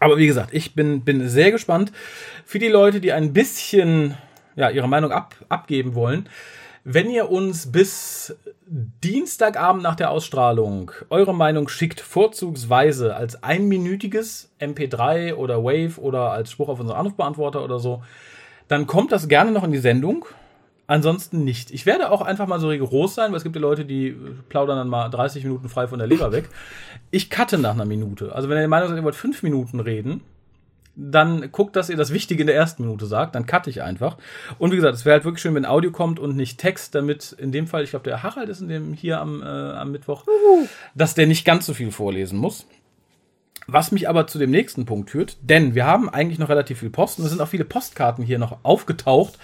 Aber 0.00 0.18
wie 0.18 0.26
gesagt, 0.26 0.52
ich 0.52 0.74
bin, 0.74 1.02
bin 1.02 1.28
sehr 1.28 1.52
gespannt. 1.52 1.92
Für 2.44 2.58
die 2.58 2.66
Leute, 2.66 3.00
die 3.00 3.12
ein 3.12 3.32
bisschen 3.32 4.16
ja, 4.56 4.70
ihre 4.70 4.88
Meinung 4.88 5.12
ab, 5.12 5.36
abgeben 5.48 5.94
wollen, 5.94 6.28
wenn 6.82 7.08
ihr 7.08 7.30
uns 7.30 7.70
bis 7.70 8.36
Dienstagabend 8.66 9.84
nach 9.84 9.94
der 9.94 10.10
Ausstrahlung 10.10 10.90
eure 11.10 11.34
Meinung 11.34 11.68
schickt, 11.68 12.00
vorzugsweise 12.00 13.14
als 13.14 13.44
einminütiges 13.44 14.50
MP3 14.60 15.34
oder 15.34 15.62
Wave 15.62 16.00
oder 16.00 16.32
als 16.32 16.50
Spruch 16.50 16.68
auf 16.68 16.80
unseren 16.80 16.96
Anrufbeantworter 16.96 17.62
oder 17.62 17.78
so, 17.78 18.02
dann 18.68 18.86
kommt 18.86 19.12
das 19.12 19.28
gerne 19.28 19.52
noch 19.52 19.64
in 19.64 19.72
die 19.72 19.78
Sendung. 19.78 20.26
Ansonsten 20.88 21.42
nicht. 21.42 21.72
Ich 21.72 21.84
werde 21.84 22.10
auch 22.10 22.22
einfach 22.22 22.46
mal 22.46 22.60
so 22.60 22.68
rigoros 22.68 23.16
sein, 23.16 23.32
weil 23.32 23.38
es 23.38 23.42
gibt 23.42 23.56
ja 23.56 23.62
Leute, 23.62 23.84
die 23.84 24.08
äh, 24.08 24.14
plaudern 24.48 24.78
dann 24.78 24.88
mal 24.88 25.08
30 25.08 25.42
Minuten 25.42 25.68
frei 25.68 25.88
von 25.88 25.98
der 25.98 26.06
Leber 26.06 26.30
weg. 26.30 26.48
Ich 27.10 27.28
cutte 27.28 27.58
nach 27.58 27.74
einer 27.74 27.84
Minute. 27.84 28.32
Also 28.34 28.48
wenn 28.48 28.56
ihr 28.56 28.60
der 28.60 28.68
Meinung 28.68 28.88
seid, 28.88 28.96
ihr 28.96 29.04
wollt 29.04 29.16
fünf 29.16 29.42
Minuten 29.42 29.80
reden, 29.80 30.20
dann 30.96 31.52
guckt, 31.52 31.76
dass 31.76 31.90
ihr 31.90 31.96
das 31.96 32.12
Wichtige 32.12 32.42
in 32.42 32.46
der 32.46 32.56
ersten 32.56 32.82
Minute 32.84 33.06
sagt, 33.06 33.34
dann 33.34 33.46
cutte 33.46 33.68
ich 33.68 33.82
einfach. 33.82 34.16
Und 34.58 34.72
wie 34.72 34.76
gesagt, 34.76 34.94
es 34.94 35.04
wäre 35.04 35.14
halt 35.14 35.24
wirklich 35.24 35.42
schön, 35.42 35.54
wenn 35.54 35.66
Audio 35.66 35.90
kommt 35.90 36.18
und 36.18 36.36
nicht 36.36 36.58
Text, 36.58 36.94
damit 36.94 37.32
in 37.32 37.52
dem 37.52 37.66
Fall, 37.66 37.84
ich 37.84 37.90
glaube, 37.90 38.04
der 38.04 38.22
Harald 38.22 38.48
ist 38.48 38.60
in 38.60 38.68
dem 38.68 38.94
hier 38.94 39.20
am, 39.20 39.42
äh, 39.42 39.44
am 39.44 39.92
Mittwoch, 39.92 40.24
dass 40.94 41.14
der 41.14 41.26
nicht 41.26 41.44
ganz 41.44 41.66
so 41.66 41.74
viel 41.74 41.90
vorlesen 41.90 42.38
muss. 42.38 42.66
Was 43.68 43.90
mich 43.90 44.08
aber 44.08 44.26
zu 44.26 44.38
dem 44.38 44.50
nächsten 44.50 44.86
Punkt 44.86 45.10
führt, 45.10 45.38
denn 45.42 45.74
wir 45.74 45.86
haben 45.86 46.08
eigentlich 46.08 46.38
noch 46.38 46.48
relativ 46.48 46.80
viel 46.80 46.90
Post 46.90 47.18
und 47.18 47.24
es 47.24 47.32
sind 47.32 47.40
auch 47.40 47.48
viele 47.48 47.64
Postkarten 47.64 48.24
hier 48.24 48.38
noch 48.38 48.58
aufgetaucht, 48.62 49.38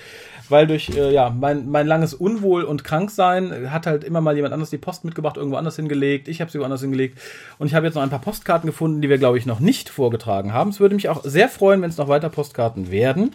weil 0.48 0.68
durch 0.68 0.90
äh, 0.90 1.12
ja, 1.12 1.30
mein, 1.30 1.68
mein 1.68 1.88
langes 1.88 2.14
Unwohl 2.14 2.62
und 2.62 2.84
Kranksein 2.84 3.72
hat 3.72 3.86
halt 3.86 4.04
immer 4.04 4.20
mal 4.20 4.36
jemand 4.36 4.54
anders 4.54 4.70
die 4.70 4.78
Post 4.78 5.04
mitgebracht, 5.04 5.36
irgendwo 5.36 5.56
anders 5.56 5.76
hingelegt. 5.76 6.28
Ich 6.28 6.40
habe 6.40 6.50
sie 6.50 6.60
woanders 6.60 6.82
hingelegt. 6.82 7.18
Und 7.58 7.66
ich 7.66 7.74
habe 7.74 7.86
jetzt 7.86 7.94
noch 7.94 8.02
ein 8.02 8.10
paar 8.10 8.20
Postkarten 8.20 8.68
gefunden, 8.68 9.02
die 9.02 9.08
wir, 9.08 9.18
glaube 9.18 9.38
ich, 9.38 9.46
noch 9.46 9.60
nicht 9.60 9.88
vorgetragen 9.88 10.52
haben. 10.52 10.70
Es 10.70 10.78
würde 10.78 10.94
mich 10.94 11.08
auch 11.08 11.24
sehr 11.24 11.48
freuen, 11.48 11.82
wenn 11.82 11.90
es 11.90 11.96
noch 11.96 12.08
weiter 12.08 12.28
Postkarten 12.28 12.90
werden. 12.90 13.32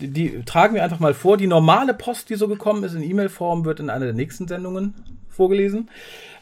Die, 0.00 0.08
die 0.08 0.42
tragen 0.44 0.74
wir 0.74 0.84
einfach 0.84 1.00
mal 1.00 1.14
vor. 1.14 1.36
Die 1.36 1.46
normale 1.46 1.94
Post, 1.94 2.30
die 2.30 2.36
so 2.36 2.48
gekommen 2.48 2.84
ist 2.84 2.94
in 2.94 3.02
E-Mail-Form, 3.02 3.64
wird 3.64 3.80
in 3.80 3.90
einer 3.90 4.04
der 4.04 4.14
nächsten 4.14 4.46
Sendungen 4.46 4.94
vorgelesen, 5.28 5.90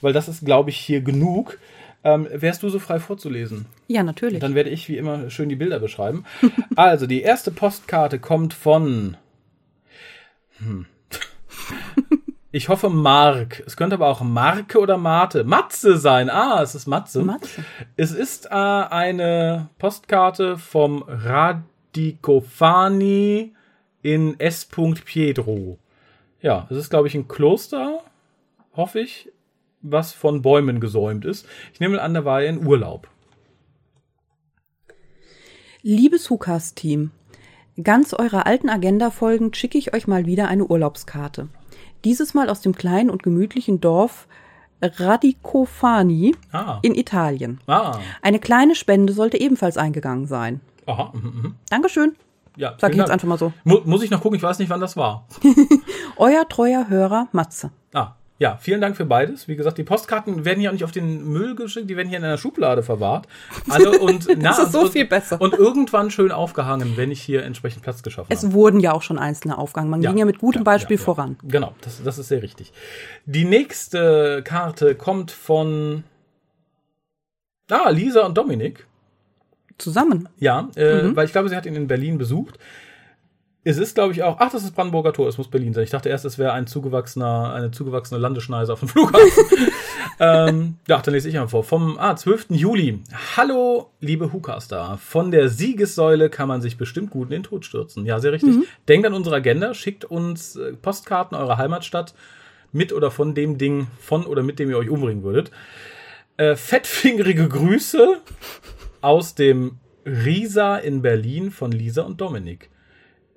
weil 0.00 0.12
das 0.12 0.29
ist, 0.29 0.44
glaube 0.44 0.70
ich, 0.70 0.77
hier 0.77 1.00
genug. 1.00 1.59
Ähm, 2.05 2.29
wärst 2.31 2.62
du 2.62 2.69
so 2.69 2.79
frei 2.79 3.01
vorzulesen? 3.01 3.67
Ja, 3.88 4.03
natürlich. 4.03 4.40
Dann 4.40 4.55
werde 4.55 4.71
ich 4.71 4.88
wie 4.88 4.99
immer 4.99 5.31
schön 5.31 5.49
die 5.49 5.57
Bilder 5.57 5.81
beschreiben. 5.81 6.25
also, 6.77 7.07
die 7.07 7.23
erste 7.23 7.51
Postkarte 7.51 8.19
kommt 8.19 8.55
von. 8.55 9.17
Hm. 10.59 10.87
Ich 12.55 12.69
hoffe 12.69 12.88
Mark. 12.88 13.64
Es 13.67 13.77
könnte 13.77 13.97
aber 13.97 14.07
auch 14.07 14.21
Marke 14.21 14.79
oder 14.79 14.97
Mate. 14.97 15.43
Matze 15.43 15.99
sein. 15.99 16.31
Ah, 16.31 16.62
es 16.62 16.77
ist 16.77 16.87
Matze. 16.87 17.25
Matze. 17.25 17.64
Es 17.97 18.12
ist 18.12 18.47
äh, 18.47 18.51
eine 18.51 19.71
Postkarte 19.79 20.57
vom 20.57 21.05
Radicofani 21.09 23.57
in 24.03 24.38
S. 24.38 24.69
Pietro. 25.05 25.81
Ja, 26.43 26.69
es 26.71 26.77
ist, 26.77 26.90
glaube 26.90 27.09
ich, 27.09 27.17
ein 27.17 27.27
Kloster, 27.27 28.05
hoffe 28.77 29.01
ich, 29.01 29.33
was 29.85 30.12
von 30.12 30.42
Bäumen 30.42 30.81
gesäumt 30.81 31.25
ist. 31.25 31.47
Ich 31.73 31.79
nehme 31.81 32.01
an, 32.01 32.14
da 32.14 32.25
war 32.25 32.42
er 32.42 32.49
in 32.49 32.66
Urlaub. 32.66 33.07
Liebes 35.83 36.31
Hukas-Team, 36.31 37.11
ganz 37.83 38.14
eurer 38.14 38.47
alten 38.47 38.70
Agenda 38.70 39.11
folgend 39.11 39.57
schicke 39.57 39.77
ich 39.79 39.92
euch 39.94 40.07
mal 40.07 40.25
wieder 40.27 40.49
eine 40.49 40.64
Urlaubskarte. 40.64 41.49
Dieses 42.05 42.35
Mal 42.35 42.49
aus 42.49 42.61
dem 42.62 42.75
kleinen 42.75 43.11
und 43.11 43.23
gemütlichen 43.23 43.81
Dorf 43.81 44.27
Radicofani 44.83 46.35
Ah. 46.53 46.79
in 46.83 46.94
Italien. 46.94 47.61
Ah. 47.66 47.99
Eine 48.23 48.38
kleine 48.38 48.75
Spende 48.75 49.12
sollte 49.12 49.40
ebenfalls 49.40 49.77
eingegangen 49.77 50.27
sein. 50.27 50.61
Aha. 50.87 51.12
mhm, 51.14 51.23
mhm. 51.42 51.55
Dankeschön. 51.70 52.16
Ja, 52.57 52.77
Sag 52.79 52.92
ich 52.92 52.97
jetzt 52.99 53.09
Dank. 53.09 53.14
einfach 53.14 53.29
mal 53.29 53.38
so. 53.38 53.53
Mu 53.64 53.79
muss 53.85 54.03
ich 54.03 54.11
noch 54.11 54.20
gucken, 54.20 54.37
ich 54.37 54.42
weiß 54.42 54.59
nicht, 54.59 54.68
wann 54.70 54.81
das 54.81 54.97
war. 54.97 55.27
Euer 56.16 56.49
treuer 56.49 56.88
Hörer 56.88 57.29
Matze. 57.33 57.70
Ah, 57.92 58.12
ja, 58.44 58.59
vielen 58.61 58.83
Dank 58.83 58.94
für 58.94 59.07
beides. 59.07 59.48
Wie 59.48 59.57
gesagt, 59.57 59.78
die 59.78 59.85
Postkarten 59.85 60.44
werden 60.44 60.61
hier 60.61 60.68
auch 60.68 60.74
nicht 60.74 60.85
auf 60.85 60.92
den 60.92 61.24
Müll 61.33 61.54
geschickt, 61.54 61.88
die 61.88 61.96
werden 61.96 62.11
hier 62.11 62.18
in 62.18 62.24
einer 62.24 62.37
Schublade 62.37 62.83
verwahrt. 62.83 63.26
Alle 63.70 63.98
und 64.00 64.28
na, 64.37 64.50
Das 64.50 64.59
ist 64.59 64.72
so 64.72 64.83
und, 64.83 64.90
viel 64.92 65.07
besser. 65.07 65.40
Und 65.40 65.54
irgendwann 65.54 66.11
schön 66.11 66.30
aufgehangen, 66.30 66.98
wenn 66.98 67.11
ich 67.11 67.22
hier 67.22 67.42
entsprechend 67.42 67.83
Platz 67.83 68.02
geschaffen 68.02 68.28
habe. 68.28 68.35
Es 68.46 68.52
wurden 68.52 68.80
ja 68.80 68.92
auch 68.92 69.00
schon 69.00 69.18
einzelne 69.18 69.57
Aufgaben. 69.57 69.88
Man 69.88 70.02
ging 70.02 70.18
ja 70.18 70.26
mit 70.26 70.40
gutem 70.40 70.61
ja, 70.61 70.64
Beispiel 70.64 70.96
ja, 70.96 71.00
ja. 71.00 71.04
voran. 71.07 71.38
Genau, 71.42 71.74
das, 71.80 72.02
das 72.04 72.18
ist 72.18 72.28
sehr 72.28 72.42
richtig. 72.42 72.70
Die 73.24 73.46
nächste 73.46 74.42
Karte 74.44 74.94
kommt 74.94 75.30
von 75.30 76.04
Ah, 77.70 77.88
Lisa 77.88 78.26
und 78.26 78.37
Dominik. 78.37 78.87
Zusammen. 79.78 80.28
Ja, 80.38 80.68
äh, 80.76 81.02
Mhm. 81.02 81.16
weil 81.16 81.24
ich 81.24 81.33
glaube, 81.33 81.48
sie 81.48 81.57
hat 81.57 81.64
ihn 81.64 81.74
in 81.76 81.87
Berlin 81.87 82.18
besucht. 82.18 82.59
Es 83.66 83.79
ist, 83.79 83.94
glaube 83.94 84.12
ich, 84.12 84.22
auch. 84.22 84.37
Ach, 84.40 84.53
das 84.53 84.62
ist 84.62 84.74
Brandenburger 84.74 85.14
Tor, 85.14 85.27
es 85.27 85.38
muss 85.38 85.48
Berlin 85.48 85.72
sein. 85.72 85.85
Ich 85.85 85.90
dachte 85.90 86.11
erst, 86.11 86.27
es 86.27 86.38
wäre 86.38 86.53
ein 86.53 86.66
zugewachsener, 86.66 87.55
eine 87.55 87.70
zugewachsene 87.70 88.20
Landeschneise 88.20 88.70
auf 88.74 88.81
dem 88.81 88.88
Flughafen. 88.90 89.44
ähm, 90.20 90.77
ja, 90.87 91.00
dann 91.00 91.14
lese 91.14 91.31
ich 91.31 91.35
mal 91.35 91.48
vor. 91.48 91.64
Vom 91.64 91.98
ah, 91.98 92.14
12. 92.14 92.48
Juli. 92.50 93.00
Hallo, 93.37 93.90
liebe 94.00 94.35
Hucaster. 94.35 94.98
Von 94.98 95.31
der 95.31 95.48
Siegessäule 95.48 96.29
kann 96.29 96.46
man 96.46 96.61
sich 96.61 96.77
bestimmt 96.77 97.11
gut 97.11 97.29
in 97.29 97.33
den 97.33 97.42
Tod 97.42 97.64
stürzen. 97.64 98.05
Ja, 98.05 98.20
sehr 98.20 98.33
richtig. 98.33 98.55
Denkt 98.87 99.07
an 99.07 99.14
unsere 99.14 99.37
Agenda, 99.37 99.72
schickt 99.72 100.05
uns 100.05 100.57
äh, 100.57 100.74
Postkarten 100.74 101.37
eurer 101.37 101.57
Heimatstadt 101.57 102.14
mit 102.70 102.92
oder 102.92 103.11
von 103.11 103.35
dem 103.35 103.57
Ding, 103.57 103.87
von 103.98 104.27
oder 104.27 104.42
mit 104.42 104.59
dem 104.59 104.68
ihr 104.68 104.77
euch 104.77 104.90
umbringen 104.90 105.22
würdet. 105.22 105.50
Äh, 106.37 106.55
fettfingerige 106.57 107.48
Grüße 107.48 108.20
aus 109.00 109.35
dem 109.35 109.79
Risa 110.05 110.77
in 110.77 111.00
Berlin 111.00 111.50
von 111.50 111.72
Lisa 111.72 112.03
und 112.03 112.20
Dominik. 112.20 112.68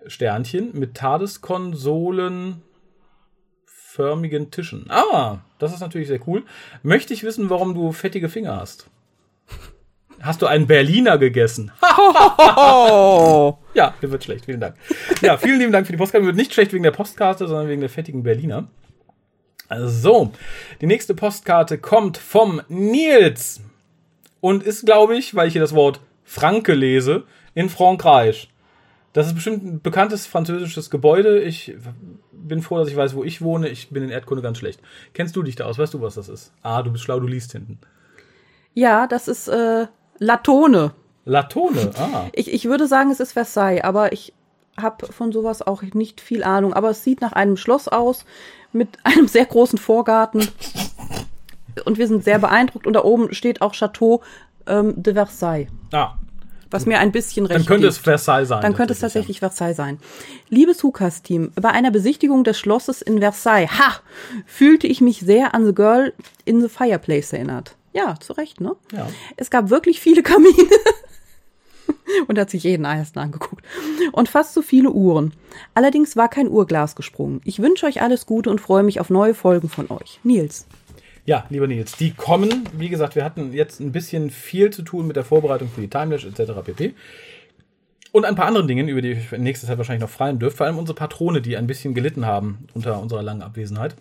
Sternchen 0.10 0.72
mit 0.74 0.96
TARDIS-Konsolen 0.96 2.62
förmigen 3.66 4.52
Tischen. 4.52 4.86
Ah, 4.90 5.40
das 5.60 5.74
ist 5.74 5.80
natürlich 5.80 6.08
sehr 6.08 6.20
cool. 6.28 6.44
Möchte 6.84 7.14
ich 7.14 7.24
wissen, 7.24 7.50
warum 7.50 7.74
du 7.74 7.92
fettige 7.92 8.30
Finger 8.30 8.56
hast? 8.58 8.88
Hast 10.22 10.42
du 10.42 10.48
einen 10.48 10.68
Berliner 10.68 11.18
gegessen? 11.18 11.72
Ja, 13.74 13.94
mir 14.02 14.12
wird 14.12 14.24
schlecht. 14.24 14.46
Vielen 14.46 14.60
Dank. 14.60 14.76
Ja, 15.22 15.38
vielen 15.38 15.60
lieben 15.60 15.72
Dank 15.72 15.86
für 15.86 15.94
die 15.94 15.98
Postkarte. 15.98 16.24
Mir 16.24 16.30
wird 16.30 16.38
nicht 16.38 16.52
schlecht 16.52 16.74
wegen 16.74 16.84
der 16.84 16.92
Postkarte, 16.92 17.48
sondern 17.48 17.68
wegen 17.68 17.82
der 17.82 17.92
fettigen 17.92 18.24
Berliner. 18.24 18.68
So, 19.86 20.32
die 20.82 20.88
nächste 20.88 21.14
Postkarte 21.14 21.78
kommt 21.78 22.18
vom 22.18 22.62
Nils 22.70 23.62
und 24.42 24.64
ist, 24.64 24.86
glaube 24.86 25.16
ich, 25.16 25.36
weil 25.36 25.48
ich 25.48 25.54
hier 25.54 25.62
das 25.62 25.76
Wort 25.76 26.00
Franke 26.24 26.74
lese, 26.74 27.24
in 27.54 27.70
Frankreich. 27.70 28.50
Das 29.14 29.28
ist 29.28 29.34
bestimmt 29.34 29.64
ein 29.64 29.82
bekanntes 29.82 30.28
französisches 30.28 30.90
Gebäude. 30.90 31.40
Ich 31.40 31.76
bin 32.32 32.62
froh, 32.62 32.78
dass 32.78 32.90
ich 32.90 32.96
weiß, 32.96 33.16
wo 33.16 33.24
ich 33.24 33.42
wohne. 33.42 33.70
Ich 33.70 33.90
bin 33.90 34.04
in 34.04 34.10
Erdkunde 34.10 34.42
ganz 34.42 34.58
schlecht. 34.58 34.80
Kennst 35.14 35.36
du 35.36 35.44
dich 35.44 35.56
da 35.56 35.66
aus? 35.66 35.78
Weißt 35.78 35.94
du, 35.94 36.02
was 36.02 36.16
das 36.16 36.30
ist? 36.30 36.54
Ah, 36.62 36.84
du 36.84 36.92
bist 36.92 37.04
schlau, 37.04 37.20
du 37.20 37.28
liest 37.28 37.52
hinten. 37.52 37.80
Ja, 38.74 39.08
das 39.08 39.28
ist 39.28 39.48
äh, 39.48 39.88
Latone. 40.20 40.92
Latone, 41.26 41.92
ah. 41.98 42.28
Ich, 42.34 42.52
ich 42.52 42.66
würde 42.66 42.88
sagen, 42.88 43.12
es 43.12 43.20
ist 43.20 43.34
Versailles, 43.34 43.84
aber 43.84 44.14
ich 44.14 44.34
habe 44.80 45.12
von 45.12 45.32
sowas 45.32 45.62
auch 45.62 45.82
nicht 45.82 46.22
viel 46.22 46.44
Ahnung. 46.44 46.74
Aber 46.74 46.92
es 46.92 47.04
sieht 47.04 47.22
nach 47.22 47.34
einem 47.34 47.58
Schloss 47.58 47.88
aus 47.88 48.26
mit 48.72 48.90
einem 49.04 49.28
sehr 49.28 49.46
großen 49.46 49.80
Vorgarten. 49.80 50.48
Und 51.86 51.98
wir 51.98 52.08
sind 52.08 52.24
sehr 52.24 52.40
beeindruckt. 52.40 52.88
Und 52.88 52.94
da 52.94 53.04
oben 53.04 53.34
steht 53.34 53.62
auch 53.62 53.74
Chateau 53.74 54.22
ähm, 54.68 54.94
de 55.02 55.14
Versailles, 55.14 55.70
Ah, 55.92 56.16
was 56.70 56.86
mir 56.86 57.00
ein 57.00 57.12
bisschen 57.12 57.46
recht 57.46 57.60
dann 57.60 57.66
könnte 57.66 57.88
es. 57.88 57.98
Versailles 57.98 58.48
sein. 58.48 58.62
Dann 58.62 58.74
könnte 58.74 58.94
es 58.94 59.02
ja. 59.02 59.08
tatsächlich 59.08 59.40
Versailles 59.40 59.76
sein. 59.76 60.00
Liebes 60.50 60.84
Hukas-Team, 60.84 61.52
bei 61.56 61.70
einer 61.70 61.92
Besichtigung 61.92 62.44
des 62.44 62.58
Schlosses 62.60 63.02
in 63.02 63.20
Versailles, 63.20 63.70
ha, 63.72 63.96
fühlte 64.46 64.88
ich 64.88 65.02
mich 65.02 65.20
sehr 65.20 65.54
an 65.54 65.66
The 65.66 65.74
Girl 65.74 66.14
in 66.46 66.62
the 66.62 66.70
Fireplace 66.70 67.34
erinnert. 67.34 67.76
Ja, 67.94 68.16
zu 68.20 68.34
Recht, 68.34 68.62
ne? 68.62 68.76
Ja. 68.92 69.08
Es 69.38 69.50
gab 69.50 69.70
wirklich 69.70 70.00
viele 70.00 70.24
Kamine. 70.24 70.54
Und 72.28 72.38
hat 72.38 72.50
sich 72.50 72.64
jeden 72.64 72.86
einzelnen 72.86 73.26
angeguckt. 73.26 73.66
Und 74.12 74.30
fast 74.30 74.54
so 74.54 74.62
viele 74.62 74.92
Uhren. 74.92 75.34
Allerdings 75.74 76.16
war 76.16 76.30
kein 76.30 76.50
Uhrglas 76.50 76.96
gesprungen. 76.96 77.42
Ich 77.44 77.62
wünsche 77.62 77.86
euch 77.86 78.02
alles 78.02 78.26
Gute 78.26 78.50
und 78.50 78.62
freue 78.62 78.84
mich 78.84 79.00
auf 79.00 79.10
neue 79.10 79.34
Folgen 79.34 79.70
von 79.70 79.90
euch. 79.90 80.20
Nils. 80.24 80.66
Ja, 81.28 81.46
lieber 81.50 81.68
Nils, 81.68 81.98
die 81.98 82.12
kommen. 82.12 82.70
Wie 82.72 82.88
gesagt, 82.88 83.16
wir 83.16 83.26
hatten 83.26 83.52
jetzt 83.52 83.82
ein 83.82 83.92
bisschen 83.92 84.32
viel 84.32 84.70
zu 84.70 84.82
tun 84.82 85.08
mit 85.08 85.18
der 85.18 85.26
Vorbereitung 85.26 85.68
für 85.68 85.82
die 85.82 85.90
Timelash 85.90 86.24
etc. 86.24 86.54
pp. 86.64 86.94
Und 88.14 88.24
ein 88.24 88.36
paar 88.36 88.46
anderen 88.46 88.70
Dingen, 88.70 88.88
über 88.88 89.02
die 89.02 89.12
ich 89.12 89.34
in 89.34 89.44
nächster 89.44 89.68
Zeit 89.68 89.78
wahrscheinlich 89.78 90.04
noch 90.04 90.10
freien 90.10 90.40
dürfte. 90.40 90.56
Vor 90.56 90.68
allem 90.68 90.78
unsere 90.78 90.96
Patrone, 90.96 91.42
die 91.42 91.58
ein 91.58 91.68
bisschen 91.68 91.94
gelitten 91.94 92.26
haben 92.26 92.70
unter 92.74 93.02
unserer 93.02 93.24
langen 93.24 93.42
Abwesenheit. 93.42 93.96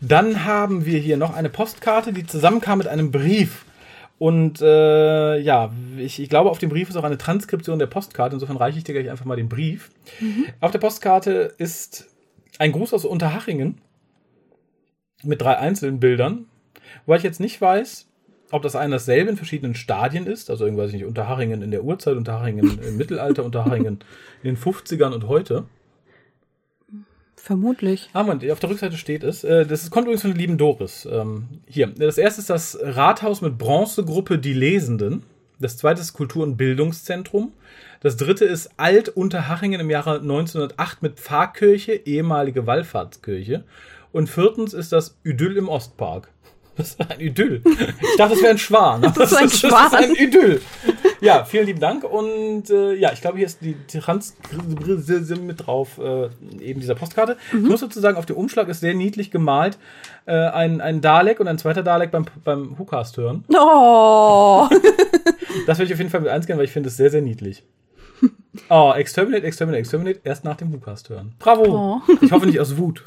Dann 0.00 0.44
haben 0.44 0.86
wir 0.86 1.00
hier 1.00 1.16
noch 1.16 1.34
eine 1.34 1.48
Postkarte, 1.48 2.12
die 2.12 2.24
zusammenkam 2.24 2.78
mit 2.78 2.86
einem 2.86 3.10
Brief. 3.10 3.64
Und 4.16 4.60
äh, 4.62 5.38
ja, 5.40 5.72
ich, 5.98 6.20
ich 6.20 6.28
glaube, 6.28 6.50
auf 6.50 6.58
dem 6.58 6.68
Brief 6.68 6.88
ist 6.88 6.96
auch 6.98 7.02
eine 7.02 7.18
Transkription 7.18 7.80
der 7.80 7.88
Postkarte. 7.88 8.36
Insofern 8.36 8.58
reiche 8.58 8.78
ich 8.78 8.84
dir 8.84 8.92
gleich 8.92 9.10
einfach 9.10 9.24
mal 9.24 9.34
den 9.34 9.48
Brief. 9.48 9.90
Auf 10.60 10.70
der 10.70 10.78
Postkarte 10.78 11.52
ist 11.58 12.06
ein 12.60 12.70
Gruß 12.70 12.94
aus 12.94 13.04
Unterhachingen 13.04 13.80
mit 15.22 15.40
drei 15.40 15.58
einzelnen 15.58 16.00
Bildern, 16.00 16.46
weil 17.06 17.18
ich 17.18 17.24
jetzt 17.24 17.40
nicht 17.40 17.60
weiß, 17.60 18.06
ob 18.50 18.62
das 18.62 18.76
ein 18.76 18.90
dasselbe 18.90 19.30
in 19.30 19.36
verschiedenen 19.36 19.74
Stadien 19.74 20.26
ist, 20.26 20.50
also 20.50 20.64
irgendwas 20.64 20.92
nicht, 20.92 21.04
Unterhachingen 21.04 21.62
in 21.62 21.70
der 21.70 21.84
Urzeit, 21.84 22.16
Unterhachingen 22.16 22.80
im 22.86 22.96
Mittelalter, 22.96 23.44
Unterhachingen 23.44 24.00
in 24.42 24.54
den 24.54 24.56
50ern 24.56 25.12
und 25.12 25.28
heute. 25.28 25.64
Vermutlich. 27.36 28.10
Ah, 28.12 28.22
Mann, 28.22 28.38
auf 28.50 28.60
der 28.60 28.70
Rückseite 28.70 28.98
steht 28.98 29.24
es. 29.24 29.44
Äh, 29.44 29.64
das 29.64 29.90
kommt 29.90 30.04
übrigens 30.04 30.22
von 30.22 30.32
der 30.32 30.38
lieben 30.38 30.58
Doris. 30.58 31.08
Ähm, 31.10 31.48
hier, 31.66 31.86
das 31.86 32.18
erste 32.18 32.42
ist 32.42 32.50
das 32.50 32.78
Rathaus 32.82 33.40
mit 33.40 33.56
Bronzegruppe 33.56 34.38
Die 34.38 34.52
Lesenden. 34.52 35.22
Das 35.58 35.76
zweite 35.76 36.00
ist 36.00 36.12
Kultur- 36.12 36.42
und 36.42 36.56
Bildungszentrum. 36.56 37.52
Das 38.00 38.16
dritte 38.16 38.44
ist 38.44 38.70
Alt-Unterhachingen 38.76 39.80
im 39.80 39.90
Jahre 39.90 40.20
1908 40.20 41.02
mit 41.02 41.18
Pfarrkirche, 41.18 41.92
ehemalige 41.92 42.66
Wallfahrtskirche. 42.66 43.64
Und 44.12 44.28
viertens 44.28 44.74
ist 44.74 44.92
das 44.92 45.16
Idyll 45.24 45.56
im 45.56 45.68
Ostpark. 45.68 46.28
Das 46.76 46.90
ist 46.92 47.00
ein 47.10 47.20
Idyll. 47.20 47.60
Ich 47.66 48.16
dachte, 48.16 48.32
das 48.34 48.42
wäre 48.42 48.52
ein 48.52 48.58
Schwan. 48.58 49.04
aber 49.04 49.12
Das 49.20 49.32
ist 49.32 49.36
ein 49.38 49.44
Das 49.48 49.58
Schwan. 49.58 49.86
ist 49.86 49.94
ein 49.94 50.14
Idyll. 50.14 50.62
Ja, 51.20 51.44
vielen 51.44 51.66
lieben 51.66 51.80
Dank. 51.80 52.04
Und 52.04 52.70
äh, 52.70 52.94
ja, 52.94 53.12
ich 53.12 53.20
glaube, 53.20 53.36
hier 53.36 53.46
ist 53.46 53.58
die 53.60 53.76
Transkription 53.86 55.46
mit 55.46 55.66
drauf, 55.66 55.98
äh, 55.98 56.30
eben 56.60 56.80
dieser 56.80 56.94
Postkarte. 56.94 57.36
Ich 57.52 57.58
muss 57.68 57.80
dazu 57.80 58.00
sagen, 58.00 58.16
auf 58.16 58.24
dem 58.24 58.36
Umschlag 58.36 58.68
ist 58.68 58.80
sehr 58.80 58.94
niedlich 58.94 59.30
gemalt 59.30 59.76
äh, 60.24 60.32
ein, 60.32 60.80
ein 60.80 61.02
Dalek 61.02 61.40
und 61.40 61.48
ein 61.48 61.58
zweiter 61.58 61.82
Dalek 61.82 62.12
beim, 62.12 62.24
beim 62.44 62.78
WhoCast 62.78 63.16
hören. 63.18 63.44
Oh. 63.54 64.68
Das 65.66 65.78
werde 65.78 65.88
ich 65.88 65.92
auf 65.92 65.98
jeden 65.98 66.10
Fall 66.10 66.20
mit 66.20 66.30
einscannen, 66.30 66.58
weil 66.58 66.64
ich 66.66 66.72
finde 66.72 66.88
es 66.88 66.96
sehr, 66.96 67.10
sehr 67.10 67.20
niedlich. 67.20 67.64
Oh, 68.70 68.92
Exterminate, 68.96 69.44
Exterminate, 69.44 69.80
Exterminate, 69.80 70.20
erst 70.24 70.44
nach 70.44 70.56
dem 70.56 70.72
WhoCast 70.72 71.10
hören. 71.10 71.34
Bravo! 71.40 72.00
Oh. 72.08 72.12
Ich 72.22 72.30
hoffe 72.32 72.46
nicht 72.46 72.60
aus 72.60 72.76
Wut. 72.78 73.02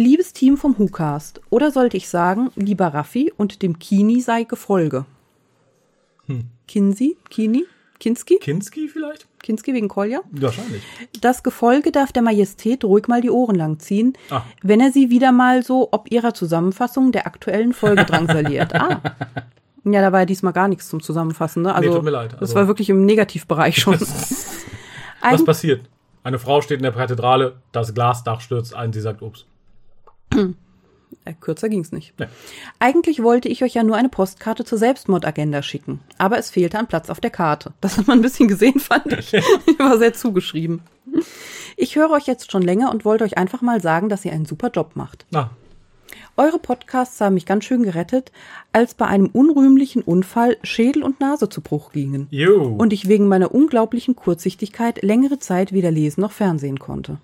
Liebes 0.00 0.32
Team 0.32 0.56
vom 0.56 0.78
WhoCast, 0.78 1.42
oder 1.50 1.70
sollte 1.70 1.98
ich 1.98 2.08
sagen, 2.08 2.50
lieber 2.56 2.86
Raffi 2.88 3.30
und 3.36 3.60
dem 3.60 3.78
Kini 3.78 4.22
sei 4.22 4.44
Gefolge? 4.44 5.04
Kinsi? 6.66 7.18
Kini? 7.28 7.66
Kinski? 7.98 8.38
Kinski 8.38 8.88
vielleicht? 8.88 9.26
Kinski 9.42 9.74
wegen 9.74 9.88
Kolja? 9.88 10.20
Wahrscheinlich. 10.30 10.82
Das 11.20 11.42
Gefolge 11.42 11.92
darf 11.92 12.12
der 12.12 12.22
Majestät 12.22 12.82
ruhig 12.82 13.08
mal 13.08 13.20
die 13.20 13.28
Ohren 13.28 13.56
lang 13.56 13.78
ziehen, 13.78 14.14
Ah. 14.30 14.42
wenn 14.62 14.80
er 14.80 14.90
sie 14.90 15.10
wieder 15.10 15.32
mal 15.32 15.62
so 15.62 15.88
ob 15.92 16.10
ihrer 16.10 16.32
Zusammenfassung 16.32 17.12
der 17.12 17.26
aktuellen 17.26 17.74
Folge 17.74 18.04
drangsaliert. 18.06 18.74
ah. 18.74 19.00
Ja, 19.84 20.02
da 20.02 20.12
war 20.12 20.20
ja 20.20 20.26
diesmal 20.26 20.52
gar 20.52 20.68
nichts 20.68 20.88
zum 20.88 21.02
Zusammenfassen. 21.02 21.62
Ne? 21.62 21.74
Also, 21.74 21.94
tut 21.94 22.04
mir 22.04 22.10
leid. 22.10 22.32
Das 22.34 22.40
Also- 22.40 22.54
war 22.56 22.66
wirklich 22.68 22.88
im 22.90 23.04
Negativbereich 23.06 23.76
schon. 23.78 23.98
Was 25.20 25.44
passiert? 25.44 25.82
Eine 26.22 26.38
Frau 26.38 26.60
steht 26.62 26.78
in 26.78 26.82
der 26.84 26.92
Kathedrale, 26.92 27.56
das 27.72 27.92
Glasdach 27.94 28.40
stürzt 28.42 28.74
ein, 28.74 28.92
sie 28.94 29.00
sagt 29.00 29.20
Ups. 29.22 29.46
Äh, 31.24 31.34
kürzer 31.40 31.68
ging's 31.68 31.92
nicht. 31.92 32.14
Nee. 32.18 32.26
Eigentlich 32.78 33.22
wollte 33.22 33.48
ich 33.48 33.62
euch 33.62 33.74
ja 33.74 33.82
nur 33.82 33.96
eine 33.96 34.08
Postkarte 34.08 34.64
zur 34.64 34.78
Selbstmordagenda 34.78 35.62
schicken, 35.62 36.00
aber 36.18 36.38
es 36.38 36.50
fehlte 36.50 36.78
an 36.78 36.86
Platz 36.86 37.10
auf 37.10 37.20
der 37.20 37.30
Karte. 37.30 37.72
Das 37.80 37.98
hat 37.98 38.06
man 38.06 38.18
ein 38.18 38.22
bisschen 38.22 38.48
gesehen, 38.48 38.80
fand 38.80 39.12
ich. 39.12 39.32
war 39.78 39.98
sehr 39.98 40.14
zugeschrieben. 40.14 40.82
Ich 41.76 41.96
höre 41.96 42.10
euch 42.10 42.26
jetzt 42.26 42.52
schon 42.52 42.62
länger 42.62 42.90
und 42.90 43.04
wollte 43.04 43.24
euch 43.24 43.38
einfach 43.38 43.62
mal 43.62 43.80
sagen, 43.80 44.08
dass 44.08 44.24
ihr 44.24 44.32
einen 44.32 44.46
super 44.46 44.70
Job 44.70 44.92
macht. 44.94 45.26
Na, 45.30 45.50
Eure 46.36 46.58
Podcasts 46.58 47.20
haben 47.20 47.34
mich 47.34 47.44
ganz 47.44 47.64
schön 47.64 47.82
gerettet, 47.82 48.32
als 48.72 48.94
bei 48.94 49.06
einem 49.06 49.26
unrühmlichen 49.26 50.00
Unfall 50.00 50.56
Schädel 50.62 51.02
und 51.02 51.20
Nase 51.20 51.50
zu 51.50 51.60
Bruch 51.60 51.92
gingen 51.92 52.28
jo. 52.30 52.64
und 52.64 52.94
ich 52.94 53.08
wegen 53.08 53.28
meiner 53.28 53.54
unglaublichen 53.54 54.16
Kurzsichtigkeit 54.16 55.02
längere 55.02 55.38
Zeit 55.38 55.72
weder 55.72 55.90
lesen 55.90 56.22
noch 56.22 56.32
fernsehen 56.32 56.78
konnte. 56.78 57.18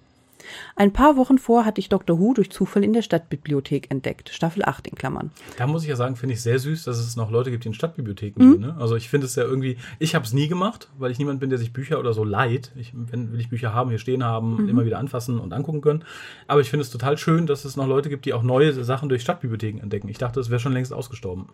Ein 0.74 0.92
paar 0.92 1.16
Wochen 1.16 1.38
vor 1.38 1.64
hatte 1.64 1.80
ich 1.80 1.88
Dr. 1.88 2.18
Who 2.18 2.34
durch 2.34 2.50
Zufall 2.50 2.84
in 2.84 2.92
der 2.92 3.02
Stadtbibliothek 3.02 3.90
entdeckt, 3.90 4.30
Staffel 4.30 4.64
8 4.64 4.86
in 4.88 4.94
Klammern. 4.94 5.30
Da 5.56 5.66
muss 5.66 5.82
ich 5.82 5.88
ja 5.88 5.96
sagen, 5.96 6.16
finde 6.16 6.34
ich 6.34 6.42
sehr 6.42 6.58
süß, 6.58 6.84
dass 6.84 6.98
es 6.98 7.16
noch 7.16 7.30
Leute 7.30 7.50
gibt, 7.50 7.64
die 7.64 7.68
in 7.68 7.74
Stadtbibliotheken 7.74 8.38
gehen. 8.38 8.60
Ne? 8.60 8.76
Also 8.78 8.96
ich 8.96 9.08
finde 9.08 9.26
es 9.26 9.34
ja 9.36 9.44
irgendwie, 9.44 9.76
ich 9.98 10.14
habe 10.14 10.24
es 10.24 10.32
nie 10.32 10.48
gemacht, 10.48 10.88
weil 10.98 11.10
ich 11.10 11.18
niemand 11.18 11.40
bin, 11.40 11.50
der 11.50 11.58
sich 11.58 11.72
Bücher 11.72 11.98
oder 11.98 12.12
so 12.12 12.24
leiht. 12.24 12.72
Ich, 12.76 12.92
wenn 12.94 13.32
will 13.32 13.40
ich 13.40 13.48
Bücher 13.48 13.72
haben, 13.72 13.90
hier 13.90 13.98
stehen 13.98 14.24
haben, 14.24 14.68
immer 14.68 14.84
wieder 14.84 14.98
anfassen 14.98 15.38
und 15.38 15.52
angucken 15.52 15.80
können. 15.80 16.04
Aber 16.46 16.60
ich 16.60 16.70
finde 16.70 16.82
es 16.82 16.90
total 16.90 17.18
schön, 17.18 17.46
dass 17.46 17.64
es 17.64 17.76
noch 17.76 17.86
Leute 17.86 18.08
gibt, 18.08 18.24
die 18.24 18.32
auch 18.32 18.42
neue 18.42 18.72
Sachen 18.84 19.08
durch 19.08 19.22
Stadtbibliotheken 19.22 19.80
entdecken. 19.80 20.08
Ich 20.08 20.18
dachte, 20.18 20.40
es 20.40 20.50
wäre 20.50 20.60
schon 20.60 20.72
längst 20.72 20.92
ausgestorben. 20.92 21.46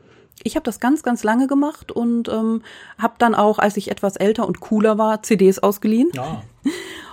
Ich 0.43 0.57
habe 0.57 0.65
das 0.65 0.81
ganz, 0.81 1.03
ganz 1.03 1.23
lange 1.23 1.47
gemacht 1.47 1.93
und 1.93 2.29
ähm, 2.29 2.63
habe 2.99 3.15
dann 3.19 3.35
auch, 3.35 3.59
als 3.59 3.77
ich 3.77 3.91
etwas 3.91 4.17
älter 4.17 4.47
und 4.47 4.61
cooler 4.61 4.99
war, 4.99 5.23
CDs 5.23 5.59
ausgeliehen. 5.59 6.11
Ja. 6.15 6.43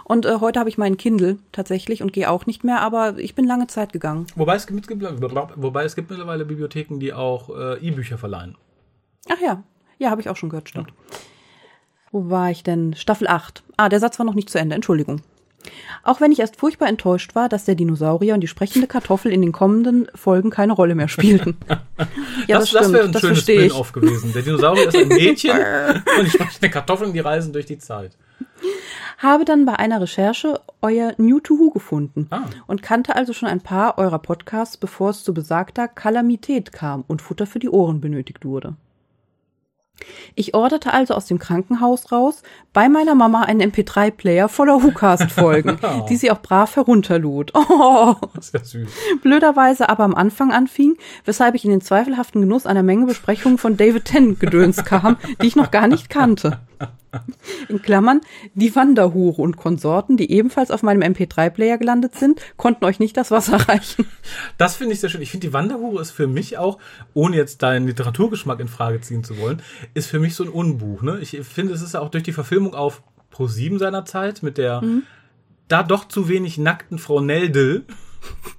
Und 0.09 0.25
äh, 0.25 0.37
heute 0.39 0.59
habe 0.59 0.69
ich 0.69 0.79
meinen 0.79 0.97
Kindle 0.97 1.37
tatsächlich 1.51 2.01
und 2.01 2.13
gehe 2.13 2.31
auch 2.31 2.47
nicht 2.47 2.63
mehr, 2.63 2.81
aber 2.81 3.19
ich 3.19 3.35
bin 3.35 3.45
lange 3.45 3.67
Zeit 3.67 3.93
gegangen. 3.93 4.25
Wobei 4.35 4.55
es 4.55 4.65
gibt, 4.65 4.89
wobei 4.89 5.83
es 5.83 5.95
gibt 5.95 6.09
mittlerweile 6.09 6.45
Bibliotheken, 6.45 6.97
die 6.97 7.13
auch 7.13 7.55
äh, 7.55 7.77
E-Bücher 7.77 8.17
verleihen. 8.17 8.57
Ach 9.31 9.39
ja, 9.39 9.63
ja, 9.99 10.09
habe 10.09 10.19
ich 10.19 10.27
auch 10.27 10.35
schon 10.35 10.49
gehört, 10.49 10.67
stimmt. 10.67 10.91
Wo 12.11 12.31
war 12.31 12.49
ich 12.49 12.63
denn? 12.63 12.95
Staffel 12.95 13.27
8. 13.27 13.61
Ah, 13.77 13.87
der 13.87 13.99
Satz 13.99 14.17
war 14.17 14.25
noch 14.25 14.33
nicht 14.33 14.49
zu 14.49 14.57
Ende, 14.57 14.73
Entschuldigung. 14.73 15.21
Auch 16.03 16.21
wenn 16.21 16.31
ich 16.31 16.39
erst 16.39 16.55
furchtbar 16.55 16.87
enttäuscht 16.89 17.35
war, 17.35 17.47
dass 17.47 17.65
der 17.65 17.75
Dinosaurier 17.75 18.33
und 18.33 18.41
die 18.41 18.47
sprechende 18.47 18.87
Kartoffel 18.87 19.31
in 19.31 19.43
den 19.43 19.51
kommenden 19.51 20.07
Folgen 20.15 20.49
keine 20.49 20.73
Rolle 20.73 20.95
mehr 20.95 21.07
spielten. 21.07 21.57
Ja, 22.47 22.57
das, 22.57 22.71
das 22.71 22.85
stimmt, 22.85 22.93
wäre 22.95 23.05
ein 23.05 23.11
das 23.11 23.21
schönes 23.21 23.37
verstehe 23.39 23.61
ich. 23.65 23.71
Spin-off 23.73 23.91
gewesen. 23.91 24.33
Der 24.33 24.41
Dinosaurier 24.41 24.87
ist 24.87 24.95
ein 24.95 25.07
Mädchen 25.09 25.51
und 25.51 26.25
die 26.25 26.31
sprechenden 26.31 26.71
Kartoffeln, 26.71 27.13
die 27.13 27.19
reisen 27.19 27.53
durch 27.53 27.67
die 27.67 27.77
Zeit. 27.77 28.17
Habe 29.21 29.43
dann 29.45 29.65
bei 29.65 29.73
einer 29.77 29.99
Recherche 30.01 30.61
euer 30.81 31.13
New 31.17 31.39
to 31.41 31.59
Who 31.59 31.71
gefunden 31.71 32.27
Ah. 32.31 32.43
und 32.67 32.81
kannte 32.81 33.15
also 33.15 33.33
schon 33.33 33.49
ein 33.49 33.59
paar 33.61 33.97
eurer 33.97 34.19
Podcasts, 34.19 34.77
bevor 34.77 35.09
es 35.09 35.23
zu 35.25 35.33
besagter 35.33 35.87
Kalamität 35.89 36.71
kam 36.71 37.03
und 37.07 37.21
Futter 37.21 37.45
für 37.45 37.59
die 37.59 37.69
Ohren 37.69 37.99
benötigt 37.99 38.45
wurde. 38.45 38.75
Ich 40.35 40.53
orderte 40.53 40.93
also 40.93 41.13
aus 41.13 41.25
dem 41.25 41.39
Krankenhaus 41.39 42.13
raus 42.13 42.41
bei 42.71 42.87
meiner 42.87 43.15
Mama 43.15 43.41
einen 43.41 43.69
MP3-Player 43.69 44.47
voller 44.47 44.81
WhoCast-Folgen, 44.81 45.77
die 46.09 46.15
sie 46.15 46.31
auch 46.31 46.41
brav 46.41 46.77
herunterlud. 46.77 47.51
Oh, 47.69 48.15
ist 48.37 48.53
ja 48.53 48.63
süß. 48.63 48.89
blöderweise 49.21 49.89
aber 49.89 50.05
am 50.05 50.15
Anfang 50.15 50.53
anfing, 50.53 50.95
weshalb 51.25 51.55
ich 51.55 51.65
in 51.65 51.71
den 51.71 51.81
zweifelhaften 51.81 52.39
Genuss 52.39 52.65
einer 52.65 52.83
Menge 52.83 53.05
Besprechungen 53.07 53.57
von 53.57 53.75
David 53.75 54.05
Tennant 54.05 54.39
gedöns 54.39 54.85
kam, 54.85 55.17
die 55.41 55.47
ich 55.47 55.57
noch 55.57 55.71
gar 55.71 55.87
nicht 55.89 56.09
kannte. 56.09 56.59
In 57.67 57.81
Klammern, 57.81 58.21
die 58.53 58.75
Wanderhure 58.75 59.41
und 59.41 59.57
Konsorten, 59.57 60.17
die 60.17 60.31
ebenfalls 60.31 60.71
auf 60.71 60.83
meinem 60.83 61.13
MP3-Player 61.13 61.77
gelandet 61.77 62.15
sind, 62.15 62.41
konnten 62.57 62.85
euch 62.85 62.99
nicht 62.99 63.17
das 63.17 63.31
Wasser 63.31 63.57
reichen. 63.69 64.05
Das 64.57 64.75
finde 64.75 64.93
ich 64.93 64.99
sehr 64.99 65.09
schön. 65.09 65.21
Ich 65.21 65.31
finde, 65.31 65.47
die 65.47 65.53
Wanderhure 65.53 66.01
ist 66.01 66.11
für 66.11 66.27
mich 66.27 66.57
auch, 66.57 66.77
ohne 67.13 67.35
jetzt 67.35 67.63
deinen 67.63 67.87
Literaturgeschmack 67.87 68.59
in 68.59 68.67
Frage 68.67 69.01
ziehen 69.01 69.23
zu 69.23 69.37
wollen, 69.37 69.61
ist 69.93 70.07
für 70.07 70.19
mich 70.19 70.35
so 70.35 70.43
ein 70.43 70.49
Unbuch. 70.49 71.01
Ne? 71.01 71.19
Ich 71.21 71.31
finde, 71.41 71.73
es 71.73 71.81
ist 71.81 71.95
auch 71.95 72.09
durch 72.09 72.23
die 72.23 72.33
Verfilmung 72.33 72.73
auf 72.75 73.01
Pro7 73.33 73.79
seiner 73.79 74.05
Zeit 74.05 74.43
mit 74.43 74.57
der 74.57 74.81
da 75.69 75.83
doch 75.83 76.07
zu 76.07 76.27
wenig 76.27 76.57
nackten 76.57 76.99
Frau 76.99 77.21
Neldel. 77.21 77.85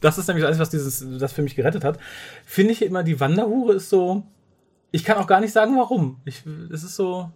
Das 0.00 0.16
ist 0.16 0.28
nämlich 0.28 0.46
alles, 0.46 0.58
was 0.58 0.70
dieses, 0.70 1.04
das 1.18 1.32
für 1.32 1.42
mich 1.42 1.56
gerettet 1.56 1.84
hat. 1.84 1.98
Finde 2.46 2.72
ich 2.72 2.82
immer, 2.82 3.02
die 3.02 3.20
Wanderhure 3.20 3.74
ist 3.74 3.90
so. 3.90 4.22
Ich 4.92 5.04
kann 5.04 5.18
auch 5.18 5.26
gar 5.26 5.40
nicht 5.40 5.52
sagen, 5.52 5.76
warum. 5.76 6.20
Ich, 6.24 6.42
es 6.72 6.82
ist 6.82 6.96
so, 6.96 7.30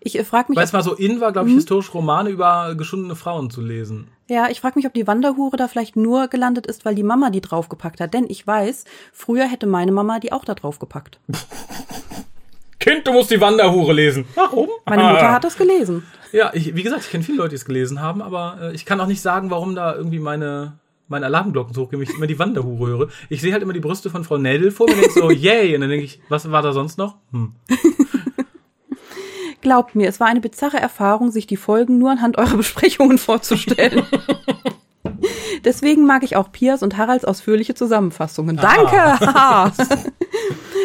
Ich 0.00 0.18
äh, 0.18 0.24
frage 0.24 0.50
mich, 0.50 0.56
weil 0.56 0.64
es 0.64 0.70
ob, 0.70 0.74
mal 0.74 0.82
so 0.82 0.94
in 0.94 1.20
war, 1.20 1.32
glaube 1.32 1.48
ich, 1.48 1.54
historische 1.54 1.92
Romane 1.92 2.30
über 2.30 2.74
geschundene 2.74 3.16
Frauen 3.16 3.50
zu 3.50 3.60
lesen. 3.60 4.08
ja, 4.28 4.48
ich 4.50 4.60
frage 4.60 4.78
mich, 4.78 4.86
ob 4.86 4.94
die 4.94 5.06
Wanderhure 5.06 5.56
da 5.56 5.68
vielleicht 5.68 5.96
nur 5.96 6.28
gelandet 6.28 6.66
ist, 6.66 6.84
weil 6.84 6.94
die 6.94 7.02
Mama 7.02 7.30
die 7.30 7.40
draufgepackt 7.40 8.00
hat. 8.00 8.14
Denn 8.14 8.26
ich 8.28 8.46
weiß, 8.46 8.84
früher 9.12 9.46
hätte 9.46 9.66
meine 9.66 9.92
Mama 9.92 10.20
die 10.20 10.32
auch 10.32 10.44
da 10.44 10.54
draufgepackt. 10.54 11.18
Kind, 12.78 13.06
du 13.06 13.12
musst 13.12 13.30
die 13.30 13.40
Wanderhure 13.40 13.94
lesen. 13.94 14.26
Warum? 14.34 14.68
Meine 14.84 15.04
Mutter 15.04 15.32
hat 15.32 15.44
das 15.44 15.56
gelesen. 15.56 16.02
Ja, 16.32 16.50
ich, 16.52 16.74
wie 16.74 16.82
gesagt, 16.82 17.04
ich 17.04 17.10
kenne 17.10 17.24
viele 17.24 17.38
Leute, 17.38 17.50
die 17.50 17.54
es 17.54 17.64
gelesen 17.64 18.00
haben, 18.00 18.20
aber 18.20 18.58
äh, 18.60 18.74
ich 18.74 18.84
kann 18.84 19.00
auch 19.00 19.06
nicht 19.06 19.22
sagen, 19.22 19.50
warum 19.50 19.74
da 19.74 19.94
irgendwie 19.94 20.18
meine, 20.18 20.78
meine 21.08 21.26
Alarmglocken 21.26 21.72
so 21.72 21.82
hochgehen, 21.82 22.02
wenn 22.02 22.08
ich 22.10 22.14
immer 22.14 22.26
die 22.26 22.38
Wanderhure 22.38 22.90
höre. 22.90 23.08
Ich 23.30 23.40
sehe 23.40 23.52
halt 23.52 23.62
immer 23.62 23.72
die 23.72 23.80
Brüste 23.80 24.10
von 24.10 24.24
Frau 24.24 24.36
Nädel 24.36 24.70
vor 24.70 24.86
mir 24.86 24.96
und 24.96 25.00
denke 25.00 25.18
so, 25.18 25.30
yay, 25.30 25.74
und 25.74 25.80
dann 25.80 25.90
denke 25.90 26.04
ich, 26.04 26.20
was 26.28 26.50
war 26.50 26.60
da 26.60 26.72
sonst 26.72 26.98
noch? 26.98 27.16
Hm. 27.30 27.52
Glaubt 29.64 29.94
mir, 29.94 30.10
es 30.10 30.20
war 30.20 30.26
eine 30.26 30.42
bizarre 30.42 30.76
Erfahrung, 30.76 31.30
sich 31.30 31.46
die 31.46 31.56
Folgen 31.56 31.96
nur 31.96 32.10
anhand 32.10 32.36
eurer 32.36 32.56
Besprechungen 32.58 33.16
vorzustellen. 33.16 34.04
Deswegen 35.64 36.04
mag 36.04 36.22
ich 36.22 36.36
auch 36.36 36.52
Pias 36.52 36.82
und 36.82 36.98
Haralds 36.98 37.24
ausführliche 37.24 37.74
Zusammenfassungen. 37.74 38.56
Danke! 38.56 38.96
haha. 38.96 39.72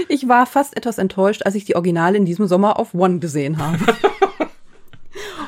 Ich 0.08 0.28
war 0.28 0.46
fast 0.46 0.78
etwas 0.78 0.98
enttäuscht, 0.98 1.44
als 1.46 1.56
ich 1.56 1.66
die 1.66 1.76
Originale 1.76 2.18
in 2.18 2.26
diesem 2.26 2.48
Sommer 2.48 2.80
auf 2.80 2.94
One 2.96 3.20
gesehen 3.20 3.58
habe. 3.58 3.78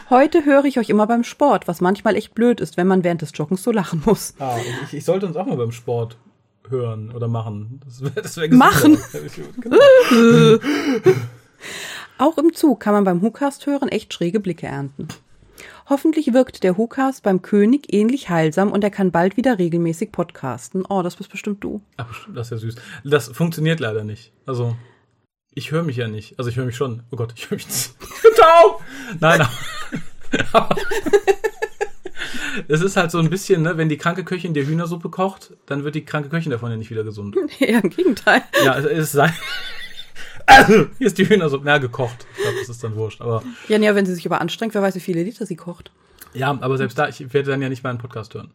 Heute 0.10 0.46
höre 0.46 0.66
ich 0.66 0.78
euch 0.78 0.90
immer 0.90 1.08
beim 1.08 1.24
Sport, 1.24 1.68
was 1.68 1.80
manchmal 1.82 2.16
echt 2.16 2.36
blöd 2.36 2.60
ist, 2.60 2.78
wenn 2.78 2.86
man 2.86 3.04
während 3.04 3.22
des 3.22 3.32
Joggens 3.34 3.64
so 3.64 3.72
lachen 3.72 4.04
muss. 4.06 4.36
Ah, 4.40 4.58
ich, 4.84 4.94
ich 4.94 5.06
sollte 5.06 5.26
uns 5.26 5.38
auch 5.38 5.46
mal 5.46 5.56
beim 5.58 5.72
Sport 5.72 6.18
hören 6.70 7.12
oder 7.12 7.28
machen. 7.28 7.80
Das 7.86 8.04
wär, 8.04 8.22
das 8.22 8.38
wär 8.38 8.54
Machen? 8.54 8.98
Auch 12.22 12.38
im 12.38 12.54
Zug 12.54 12.80
kann 12.80 12.94
man 12.94 13.04
beim 13.04 13.24
WhoCast 13.24 13.66
hören 13.66 13.90
echt 13.90 14.14
schräge 14.14 14.40
Blicke 14.40 14.68
ernten. 14.68 15.08
Hoffentlich 15.90 16.34
wirkt 16.34 16.62
der 16.62 16.78
WhoCast 16.78 17.24
beim 17.24 17.42
König 17.42 17.92
ähnlich 17.92 18.30
heilsam 18.30 18.72
und 18.72 18.84
er 18.84 18.92
kann 18.92 19.10
bald 19.10 19.38
wieder 19.38 19.58
regelmäßig 19.58 20.12
podcasten. 20.12 20.86
Oh, 20.88 21.02
das 21.02 21.16
bist 21.16 21.32
bestimmt 21.32 21.64
du. 21.64 21.82
Ach, 21.98 22.28
das 22.32 22.52
ist 22.52 22.52
ja 22.52 22.58
süß. 22.58 22.76
Das 23.06 23.30
funktioniert 23.30 23.80
leider 23.80 24.04
nicht. 24.04 24.34
Also, 24.46 24.76
ich 25.56 25.72
höre 25.72 25.82
mich 25.82 25.98
ja 25.98 26.08
nicht. 26.08 26.38
Also, 26.38 26.52
ich 26.52 26.58
höre 26.58 26.66
mich 26.66 26.76
schon. 26.76 27.02
Oh 27.10 27.16
Gott, 27.16 27.34
ich 27.36 27.50
höre 27.50 27.56
mich 27.56 27.66
nicht. 27.66 27.96
Nein, 29.20 29.42
aber. 30.54 30.76
Es 32.68 32.82
ist 32.82 32.98
halt 32.98 33.12
so 33.12 33.20
ein 33.20 33.30
bisschen, 33.30 33.62
ne, 33.62 33.78
wenn 33.78 33.90
die 33.90 33.98
kranke 33.98 34.24
Köchin 34.24 34.54
dir 34.54 34.66
Hühnersuppe 34.66 35.10
kocht, 35.10 35.54
dann 35.66 35.84
wird 35.84 35.96
die 35.96 36.06
kranke 36.06 36.30
Köchin 36.30 36.52
davon 36.52 36.72
ja 36.72 36.78
nicht 36.78 36.92
wieder 36.92 37.04
gesund. 37.04 37.36
Ja, 37.60 37.80
im 37.80 37.90
Gegenteil. 37.90 38.44
Ja, 38.64 38.78
es 38.78 38.86
ist 38.86 39.12
sein. 39.14 39.34
Also, 40.52 40.88
hier 40.98 41.08
ist 41.08 41.18
die 41.18 41.28
Hühnersuppe. 41.28 41.64
Na, 41.66 41.78
gekocht. 41.78 42.26
Ich 42.36 42.42
glaube, 42.44 42.58
das 42.60 42.70
ist 42.70 42.84
dann 42.84 42.96
wurscht. 42.96 43.22
Aber 43.22 43.44
Ja, 43.68 43.78
ja, 43.78 43.96
wenn 43.96 44.06
sie 44.06 44.14
sich 44.14 44.26
aber 44.26 44.42
anstrengt, 44.42 44.74
wer 44.74 44.82
weiß, 44.82 44.96
wie 44.96 45.00
viele 45.00 45.24
Liter 45.24 45.46
sie 45.46 45.56
kocht. 45.56 45.92
ja, 46.34 46.58
aber 46.62 46.78
selbst 46.78 46.98
da, 46.98 47.08
ich 47.08 47.34
werde 47.34 47.52
dann 47.52 47.62
ja 47.62 47.70
nicht 47.70 47.84
mal 47.84 47.90
einen 47.92 48.00
Podcast 48.00 48.34
hören. 48.34 48.52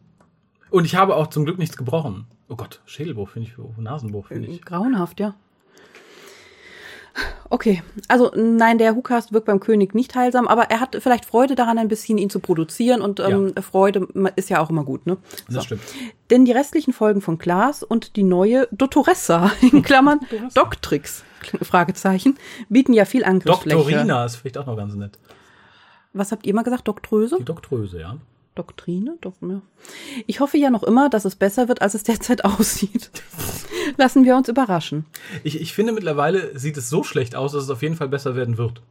Und 0.69 0.85
ich 0.85 0.95
habe 0.95 1.15
auch 1.15 1.27
zum 1.27 1.45
Glück 1.45 1.57
nichts 1.57 1.77
gebrochen. 1.77 2.25
Oh 2.49 2.55
Gott, 2.55 2.81
Schädelbruch 2.85 3.29
finde 3.29 3.49
ich, 3.49 3.81
Nasenbruch 3.81 4.27
finde 4.27 4.49
ich. 4.49 4.61
Grauenhaft, 4.61 5.19
ja. 5.19 5.33
Okay, 7.49 7.81
also 8.07 8.31
nein, 8.35 8.77
der 8.77 8.95
WhoCast 8.95 9.31
wirkt 9.31 9.47
beim 9.47 9.59
König 9.59 9.95
nicht 9.95 10.15
heilsam, 10.15 10.47
aber 10.47 10.63
er 10.69 10.79
hat 10.79 10.97
vielleicht 10.99 11.25
Freude 11.25 11.55
daran, 11.55 11.77
ein 11.77 11.87
bisschen 11.87 12.17
ihn 12.17 12.29
zu 12.29 12.39
produzieren 12.39 13.01
und 13.01 13.19
ähm, 13.19 13.53
Freude 13.61 14.07
ist 14.35 14.49
ja 14.49 14.59
auch 14.59 14.69
immer 14.69 14.83
gut, 14.83 15.05
ne? 15.05 15.17
Das 15.49 15.63
stimmt. 15.63 15.81
Denn 16.29 16.45
die 16.45 16.51
restlichen 16.51 16.93
Folgen 16.93 17.21
von 17.21 17.37
Klaas 17.37 17.83
und 17.83 18.15
die 18.15 18.23
neue 18.23 18.67
Dottoressa, 18.71 19.51
in 19.61 19.81
Klammern 19.81 20.19
Doktrix, 20.53 21.23
Fragezeichen, 21.61 22.37
bieten 22.69 22.93
ja 22.93 23.05
viel 23.05 23.23
Angriffsfläche. 23.23 23.77
Doktorina 23.77 24.25
ist 24.25 24.35
vielleicht 24.35 24.57
auch 24.57 24.65
noch 24.65 24.75
ganz 24.75 24.93
nett. 24.95 25.17
Was 26.13 26.31
habt 26.31 26.45
ihr 26.45 26.53
mal 26.53 26.63
gesagt? 26.63 26.87
Doktröse? 26.87 27.37
Die 27.39 27.45
Doktröse, 27.45 27.99
ja. 27.99 28.17
Doktrine? 28.57 29.17
Doch, 29.21 29.33
ja. 29.41 29.61
Ich 30.25 30.39
hoffe 30.39 30.57
ja 30.57 30.69
noch 30.69 30.83
immer, 30.83 31.09
dass 31.09 31.25
es 31.25 31.35
besser 31.35 31.67
wird, 31.67 31.81
als 31.81 31.93
es 31.93 32.03
derzeit 32.03 32.43
aussieht. 32.45 33.11
Lassen 33.97 34.25
wir 34.25 34.35
uns 34.35 34.49
überraschen. 34.49 35.05
Ich, 35.43 35.61
ich 35.61 35.73
finde 35.73 35.93
mittlerweile 35.93 36.57
sieht 36.57 36.77
es 36.77 36.89
so 36.89 37.03
schlecht 37.03 37.35
aus, 37.35 37.53
dass 37.53 37.63
es 37.63 37.69
auf 37.69 37.81
jeden 37.81 37.95
Fall 37.95 38.09
besser 38.09 38.35
werden 38.35 38.57
wird. 38.57 38.81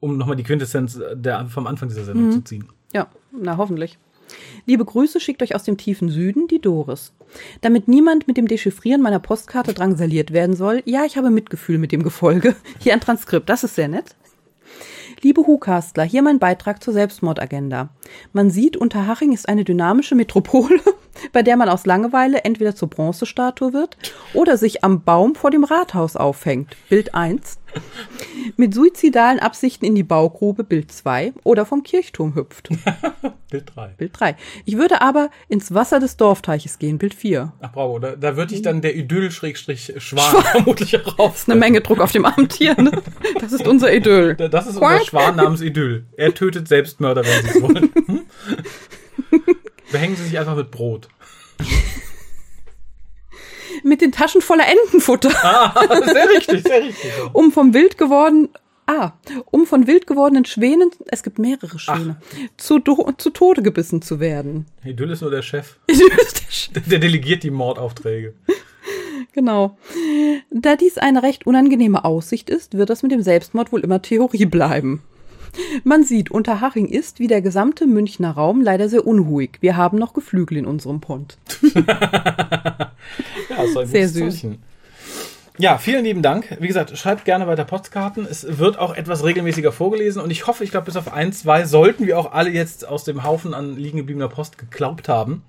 Um 0.00 0.18
nochmal 0.18 0.36
die 0.36 0.42
Quintessenz 0.42 1.00
der, 1.14 1.46
vom 1.46 1.66
Anfang 1.66 1.88
dieser 1.88 2.04
Sendung 2.04 2.30
zu 2.30 2.44
ziehen. 2.44 2.68
Ja, 2.92 3.08
na 3.32 3.56
hoffentlich. 3.56 3.98
Liebe 4.66 4.84
Grüße 4.84 5.20
schickt 5.20 5.42
euch 5.42 5.54
aus 5.54 5.64
dem 5.64 5.76
tiefen 5.76 6.08
Süden 6.08 6.48
die 6.48 6.60
Doris. 6.60 7.12
Damit 7.60 7.88
niemand 7.88 8.26
mit 8.26 8.36
dem 8.36 8.48
Dechiffrieren 8.48 9.02
meiner 9.02 9.18
Postkarte 9.18 9.74
drangsaliert 9.74 10.32
werden 10.32 10.56
soll, 10.56 10.82
ja, 10.84 11.04
ich 11.04 11.16
habe 11.16 11.30
Mitgefühl 11.30 11.78
mit 11.78 11.92
dem 11.92 12.02
Gefolge. 12.02 12.54
Hier 12.78 12.92
ein 12.92 13.00
Transkript, 13.00 13.48
das 13.48 13.64
ist 13.64 13.74
sehr 13.74 13.88
nett. 13.88 14.14
Liebe 15.24 15.46
Hukastler, 15.46 16.04
hier 16.04 16.20
mein 16.20 16.38
Beitrag 16.38 16.82
zur 16.82 16.92
Selbstmordagenda. 16.92 17.88
Man 18.34 18.50
sieht, 18.50 18.76
Unterhaching 18.76 19.32
ist 19.32 19.48
eine 19.48 19.64
dynamische 19.64 20.14
Metropole, 20.14 20.78
bei 21.32 21.42
der 21.42 21.56
man 21.56 21.68
aus 21.68 21.86
Langeweile 21.86 22.44
entweder 22.44 22.74
zur 22.74 22.88
Bronzestatue 22.88 23.72
wird 23.72 23.96
oder 24.32 24.56
sich 24.56 24.84
am 24.84 25.02
Baum 25.02 25.34
vor 25.34 25.50
dem 25.50 25.64
Rathaus 25.64 26.16
aufhängt. 26.16 26.76
Bild 26.88 27.14
1. 27.14 27.58
Mit 28.56 28.74
suizidalen 28.74 29.40
Absichten 29.40 29.84
in 29.84 29.94
die 29.94 30.02
Baugrube. 30.02 30.64
Bild 30.64 30.92
2. 30.92 31.32
Oder 31.42 31.66
vom 31.66 31.82
Kirchturm 31.82 32.34
hüpft. 32.34 32.68
Bild 33.50 33.72
3. 33.74 33.88
Bild 33.96 34.12
3. 34.18 34.36
Ich 34.64 34.76
würde 34.76 35.00
aber 35.00 35.30
ins 35.48 35.74
Wasser 35.74 35.98
des 35.98 36.16
Dorfteiches 36.16 36.78
gehen. 36.78 36.98
Bild 36.98 37.14
4. 37.14 37.52
Ach 37.60 37.72
bravo, 37.72 37.98
da, 37.98 38.16
da 38.16 38.36
würde 38.36 38.54
ich 38.54 38.62
dann 38.62 38.80
der 38.80 38.94
Idyll-Schwan 38.96 40.44
vermutlich 40.44 40.94
raus. 40.94 41.32
Das 41.32 41.38
ist 41.40 41.50
eine 41.50 41.58
Menge 41.58 41.80
Druck 41.80 42.00
auf 42.00 42.12
dem 42.12 42.26
hier. 42.52 42.80
Ne? 42.80 42.92
Das 43.40 43.52
ist 43.52 43.66
unser 43.66 43.92
Idyll. 43.92 44.34
Das 44.34 44.66
ist 44.66 44.76
unser 44.76 45.04
Schwan 45.04 45.36
namens 45.36 45.60
Idyll. 45.60 46.06
Er 46.16 46.34
tötet 46.34 46.68
Selbstmörder, 46.68 47.24
wenn 47.24 47.42
sie 47.42 47.58
es 47.58 47.62
wollen. 47.62 47.90
Hm? 48.04 48.20
Behängen 49.94 50.16
Sie 50.16 50.24
sich 50.24 50.36
einfach 50.40 50.56
mit 50.56 50.72
Brot. 50.72 51.08
Mit 53.84 54.00
den 54.00 54.10
Taschen 54.10 54.40
voller 54.40 54.64
Entenfutter. 54.66 55.30
Ah, 55.44 55.72
sehr 56.04 56.28
richtig, 56.30 56.66
sehr 56.66 56.82
richtig. 56.82 57.12
Um 57.32 57.52
vom 57.52 57.74
wild 57.74 57.96
geworden, 57.96 58.48
ah, 58.86 59.12
um 59.52 59.66
von 59.66 59.86
wild 59.86 60.08
gewordenen 60.08 60.46
Schwänen, 60.46 60.90
es 61.06 61.22
gibt 61.22 61.38
mehrere 61.38 61.78
Schwäne, 61.78 62.20
zu, 62.56 62.80
zu 62.80 63.30
Tode 63.30 63.62
gebissen 63.62 64.02
zu 64.02 64.18
werden. 64.18 64.66
Idyll 64.84 65.10
ist 65.10 65.20
nur 65.20 65.30
der 65.30 65.42
Chef. 65.42 65.76
Idyll 65.86 66.10
ist 66.20 66.40
der 66.40 66.50
Chef. 66.50 66.72
Der, 66.72 66.82
der 66.82 66.98
delegiert 66.98 67.44
die 67.44 67.50
Mordaufträge. 67.50 68.34
Genau. 69.32 69.78
Da 70.50 70.74
dies 70.74 70.98
eine 70.98 71.22
recht 71.22 71.46
unangenehme 71.46 72.04
Aussicht 72.04 72.50
ist, 72.50 72.76
wird 72.76 72.90
das 72.90 73.04
mit 73.04 73.12
dem 73.12 73.22
Selbstmord 73.22 73.70
wohl 73.70 73.80
immer 73.80 74.02
Theorie 74.02 74.46
bleiben. 74.46 75.04
Man 75.84 76.04
sieht, 76.04 76.30
Unterhaching 76.30 76.88
ist, 76.88 77.18
wie 77.18 77.26
der 77.26 77.42
gesamte 77.42 77.86
Münchner 77.86 78.32
Raum, 78.32 78.60
leider 78.60 78.88
sehr 78.88 79.06
unruhig. 79.06 79.58
Wir 79.60 79.76
haben 79.76 79.98
noch 79.98 80.12
Geflügel 80.14 80.58
in 80.58 80.66
unserem 80.66 81.00
Pond. 81.00 81.38
Ja, 83.50 83.80
ein 83.80 83.86
Sehr 83.86 84.08
süß. 84.08 84.34
Zeichen. 84.34 84.62
Ja, 85.56 85.78
vielen 85.78 86.04
lieben 86.04 86.22
Dank. 86.22 86.56
Wie 86.58 86.66
gesagt, 86.66 86.96
schreibt 86.98 87.24
gerne 87.24 87.46
weiter 87.46 87.64
Postkarten. 87.64 88.26
Es 88.28 88.58
wird 88.58 88.76
auch 88.78 88.96
etwas 88.96 89.22
regelmäßiger 89.22 89.70
vorgelesen 89.70 90.20
und 90.20 90.30
ich 90.30 90.48
hoffe, 90.48 90.64
ich 90.64 90.72
glaube, 90.72 90.86
bis 90.86 90.96
auf 90.96 91.12
ein, 91.12 91.32
zwei 91.32 91.64
sollten 91.64 92.06
wir 92.06 92.18
auch 92.18 92.32
alle 92.32 92.50
jetzt 92.50 92.88
aus 92.88 93.04
dem 93.04 93.22
Haufen 93.22 93.54
an 93.54 93.76
liegen 93.76 93.98
gebliebener 93.98 94.28
Post 94.28 94.58
geglaubt 94.58 95.08
haben. 95.08 95.44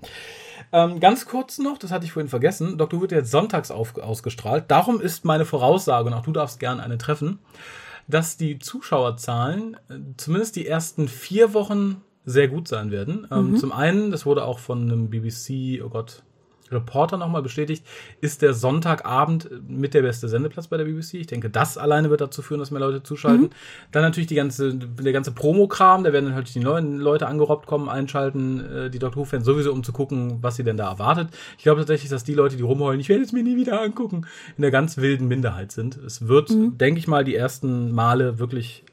Ähm, 0.72 1.00
ganz 1.00 1.26
kurz 1.26 1.58
noch, 1.58 1.80
das 1.80 1.92
hatte 1.92 2.06
ich 2.06 2.12
vorhin 2.12 2.30
vergessen. 2.30 2.78
Doktor 2.78 3.02
wird 3.02 3.14
jetzt 3.14 3.32
sonntags 3.32 3.72
auf, 3.72 3.98
ausgestrahlt. 3.98 4.66
Darum 4.68 5.02
ist 5.02 5.26
meine 5.26 5.46
Voraussage, 5.46 6.08
und 6.08 6.14
auch 6.14 6.24
du 6.24 6.32
darfst 6.32 6.60
gerne 6.60 6.84
eine 6.84 7.00
treffen, 7.00 7.40
dass 8.08 8.38
die 8.38 8.60
Zuschauerzahlen 8.60 9.76
äh, 9.90 10.00
zumindest 10.18 10.56
die 10.56 10.68
ersten 10.68 11.08
vier 11.08 11.54
Wochen 11.54 12.02
sehr 12.26 12.48
gut 12.48 12.68
sein 12.68 12.92
werden. 12.92 13.28
Ähm, 13.32 13.58
Zum 13.58 13.72
einen, 13.72 14.12
das 14.12 14.26
wurde 14.26 14.46
auch 14.46 14.60
von 14.60 14.82
einem 14.82 15.10
BBC, 15.10 15.84
oh 15.84 15.90
Gott, 15.90 16.24
Reporter 16.72 17.18
nochmal 17.18 17.44
bestätigt, 17.44 17.86
ist 18.22 18.42
der 18.42 18.54
Sonntagabend 18.54 19.50
mit 19.68 19.94
der 19.94 20.02
beste 20.02 20.28
Sendeplatz 20.28 20.68
bei 20.68 20.78
der 20.78 20.86
BBC. 20.86 21.16
Ich 21.16 21.28
denke, 21.28 21.50
das 21.50 21.78
alleine 21.78 22.10
wird 22.10 22.22
dazu 22.22 22.42
führen, 22.42 22.60
dass 22.60 22.72
mehr 22.72 22.80
Leute 22.80 23.04
zuschalten. 23.04 23.50
Dann 23.92 24.02
natürlich 24.02 24.28
die 24.28 24.36
ganze, 24.36 24.74
der 24.74 25.14
ganze 25.14 25.32
Promo-Kram, 25.32 26.04
da 26.04 26.12
werden 26.12 26.30
natürlich 26.30 26.54
die 26.54 26.60
neuen 26.60 27.00
Leute 27.00 27.28
angerobbt 27.28 27.68
kommen, 27.68 27.88
einschalten, 27.88 28.66
äh, 28.66 28.90
die 28.90 29.00
Doctor 29.00 29.22
Who-Fans 29.24 29.46
sowieso, 29.46 29.72
um 29.72 29.84
zu 29.84 29.92
gucken, 29.92 30.40
was 30.42 30.56
sie 30.56 30.64
denn 30.64 30.78
da 30.78 30.90
erwartet. 30.90 31.30
Ich 31.58 31.64
glaube 31.64 31.82
tatsächlich, 31.82 32.10
dass 32.10 32.24
die 32.24 32.34
Leute, 32.34 32.58
die 32.58 32.64
rumheulen, 32.64 33.00
ich 33.00 33.10
werde 33.10 33.24
es 33.24 33.32
mir 33.32 33.44
nie 33.44 33.58
wieder 33.58 33.82
angucken, 33.82 34.26
in 34.58 34.62
der 34.62 34.72
ganz 34.72 34.98
wilden 34.98 35.28
Minderheit 35.28 35.72
sind. 35.72 35.98
Es 35.98 36.28
wird, 36.28 36.50
denke 36.50 37.00
ich 37.00 37.08
mal, 37.08 37.24
die 37.24 37.36
ersten 37.36 37.92
Male 37.92 38.40
wirklich 38.40 38.84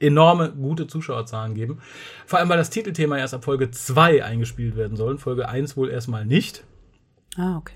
enorme 0.00 0.50
gute 0.50 0.86
Zuschauerzahlen 0.86 1.54
geben. 1.54 1.78
Vor 2.26 2.38
allem, 2.38 2.48
weil 2.48 2.58
das 2.58 2.70
Titelthema 2.70 3.16
erst 3.16 3.34
ab 3.34 3.44
Folge 3.44 3.70
2 3.70 4.24
eingespielt 4.24 4.76
werden 4.76 4.96
soll. 4.96 5.18
Folge 5.18 5.48
1 5.48 5.76
wohl 5.76 5.88
erstmal 5.88 6.26
nicht. 6.26 6.64
Ah, 7.36 7.56
okay. 7.58 7.74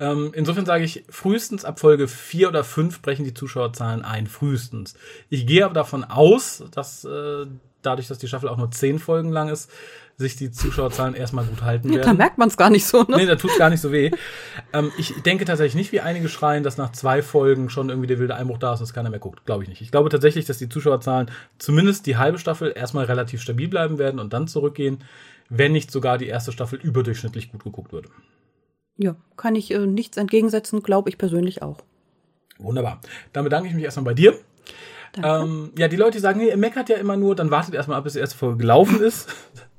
Ähm, 0.00 0.30
insofern 0.34 0.64
sage 0.64 0.84
ich, 0.84 1.04
frühestens 1.10 1.64
ab 1.64 1.80
Folge 1.80 2.06
4 2.06 2.48
oder 2.48 2.62
5 2.64 3.02
brechen 3.02 3.24
die 3.24 3.34
Zuschauerzahlen 3.34 4.02
ein. 4.04 4.26
Frühestens. 4.28 4.94
Ich 5.28 5.46
gehe 5.46 5.64
aber 5.64 5.74
davon 5.74 6.04
aus, 6.04 6.62
dass 6.70 7.04
äh, 7.04 7.46
dadurch, 7.82 8.06
dass 8.08 8.18
die 8.18 8.28
Staffel 8.28 8.48
auch 8.48 8.56
nur 8.56 8.70
10 8.70 8.98
Folgen 9.00 9.30
lang 9.30 9.48
ist, 9.48 9.70
sich 10.16 10.34
die 10.34 10.50
Zuschauerzahlen 10.50 11.14
erstmal 11.14 11.44
gut 11.44 11.62
halten 11.62 11.90
Da 11.92 11.98
werden. 11.98 12.16
merkt 12.16 12.38
man 12.38 12.48
es 12.48 12.56
gar 12.56 12.70
nicht 12.70 12.84
so, 12.86 13.02
ne? 13.04 13.16
Nee, 13.18 13.26
da 13.26 13.36
tut's 13.36 13.56
gar 13.56 13.70
nicht 13.70 13.80
so 13.80 13.92
weh. 13.92 14.10
Ähm, 14.72 14.90
ich 14.98 15.14
denke 15.22 15.44
tatsächlich 15.44 15.76
nicht, 15.76 15.92
wie 15.92 16.00
einige 16.00 16.28
schreien, 16.28 16.64
dass 16.64 16.76
nach 16.76 16.90
zwei 16.92 17.22
Folgen 17.22 17.70
schon 17.70 17.88
irgendwie 17.88 18.08
der 18.08 18.18
wilde 18.18 18.34
Einbruch 18.34 18.58
da 18.58 18.74
ist 18.74 18.80
und 18.80 18.84
es 18.84 18.92
keiner 18.94 19.10
mehr 19.10 19.20
guckt. 19.20 19.46
Glaube 19.46 19.62
ich 19.62 19.68
nicht. 19.68 19.80
Ich 19.80 19.92
glaube 19.92 20.08
tatsächlich, 20.10 20.44
dass 20.44 20.58
die 20.58 20.68
Zuschauerzahlen 20.68 21.30
zumindest 21.58 22.06
die 22.06 22.16
halbe 22.16 22.38
Staffel 22.38 22.72
erstmal 22.74 23.04
relativ 23.04 23.42
stabil 23.42 23.68
bleiben 23.68 23.98
werden 23.98 24.18
und 24.18 24.32
dann 24.32 24.48
zurückgehen, 24.48 25.04
wenn 25.50 25.70
nicht 25.72 25.90
sogar 25.92 26.18
die 26.18 26.26
erste 26.26 26.50
Staffel 26.52 26.80
überdurchschnittlich 26.80 27.50
gut 27.52 27.62
geguckt 27.62 27.92
wird. 27.92 28.06
Ja, 28.98 29.16
kann 29.36 29.54
ich 29.54 29.70
äh, 29.70 29.86
nichts 29.86 30.16
entgegensetzen, 30.16 30.82
glaube 30.82 31.08
ich 31.08 31.16
persönlich 31.16 31.62
auch. 31.62 31.78
Wunderbar. 32.58 33.00
Dann 33.32 33.44
bedanke 33.44 33.68
ich 33.68 33.74
mich 33.74 33.84
erstmal 33.84 34.04
bei 34.04 34.14
dir. 34.14 34.34
Ähm, 35.22 35.72
ja, 35.78 35.88
die 35.88 35.96
Leute, 35.96 36.20
sagen, 36.20 36.40
nee, 36.40 36.48
ihr 36.48 36.56
meckert 36.56 36.88
ja 36.88 36.96
immer 36.96 37.16
nur, 37.16 37.34
dann 37.34 37.50
wartet 37.50 37.74
erstmal 37.74 37.98
ab, 37.98 38.04
bis 38.04 38.12
die 38.12 38.18
erste 38.18 38.36
Folge 38.36 38.58
gelaufen 38.58 39.00
ist. 39.00 39.28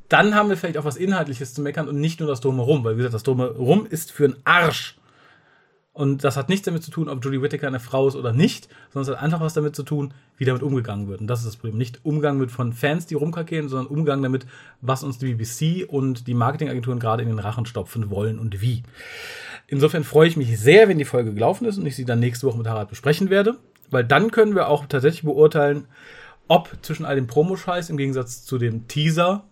Dann 0.08 0.34
haben 0.34 0.50
wir 0.50 0.58
vielleicht 0.58 0.78
auch 0.78 0.86
was 0.86 0.98
Inhaltliches 0.98 1.54
zu 1.54 1.62
meckern 1.62 1.88
und 1.88 2.00
nicht 2.00 2.20
nur 2.20 2.28
das 2.28 2.42
Drumherum, 2.42 2.84
weil 2.84 2.96
wie 2.96 2.98
gesagt, 2.98 3.14
das 3.14 3.24
Drumherum 3.24 3.86
ist 3.86 4.12
für 4.12 4.26
einen 4.26 4.38
Arsch. 4.44 4.99
Und 6.00 6.24
das 6.24 6.38
hat 6.38 6.48
nichts 6.48 6.64
damit 6.64 6.82
zu 6.82 6.92
tun, 6.92 7.10
ob 7.10 7.26
Julie 7.26 7.42
Whittaker 7.42 7.68
eine 7.68 7.82
Frau 7.82 8.08
ist 8.08 8.16
oder 8.16 8.32
nicht, 8.32 8.70
sondern 8.94 9.12
es 9.12 9.18
hat 9.18 9.22
einfach 9.22 9.42
was 9.42 9.54
damit 9.54 9.76
zu 9.76 9.84
tun, 9.84 10.14
wie 10.38 10.46
damit 10.46 10.64
umgegangen 10.64 11.10
wird. 11.10 11.20
Und 11.20 11.28
das 11.28 11.40
ist 11.40 11.46
das 11.46 11.58
Problem. 11.58 11.78
Nicht 11.78 12.06
Umgang 12.06 12.38
mit 12.38 12.52
von 12.52 12.72
Fans, 12.72 13.06
die 13.06 13.16
rumkackieren, 13.16 13.68
sondern 13.68 13.88
Umgang 13.88 14.24
damit, 14.24 14.46
was 14.80 15.04
uns 15.04 15.18
die 15.18 15.34
BBC 15.34 15.86
und 15.86 16.26
die 16.28 16.36
Marketingagenturen 16.36 17.00
gerade 17.00 17.24
in 17.24 17.28
den 17.28 17.40
Rachen 17.40 17.66
stopfen 17.66 18.10
wollen 18.10 18.40
und 18.40 18.62
wie. 18.62 18.84
Insofern 19.68 20.06
freue 20.06 20.30
ich 20.30 20.38
mich 20.38 20.58
sehr, 20.58 20.88
wenn 20.88 21.00
die 21.00 21.04
Folge 21.04 21.34
gelaufen 21.34 21.66
ist 21.66 21.78
und 21.78 21.86
ich 21.86 21.98
sie 21.98 22.06
dann 22.06 22.22
nächste 22.22 22.48
Woche 22.48 22.58
mit 22.58 22.68
Harald 22.68 22.88
besprechen 22.88 23.30
werde, 23.30 23.58
weil 23.90 24.06
dann 24.06 24.32
können 24.32 24.56
wir 24.56 24.70
auch 24.70 24.86
tatsächlich 24.86 25.24
beurteilen, 25.24 25.86
ob 26.48 26.78
zwischen 26.82 27.04
all 27.04 27.16
dem 27.18 27.28
Promoscheiß 27.28 27.90
im 27.90 27.98
Gegensatz 27.98 28.46
zu 28.46 28.58
dem 28.58 28.88
Teaser 28.88 29.44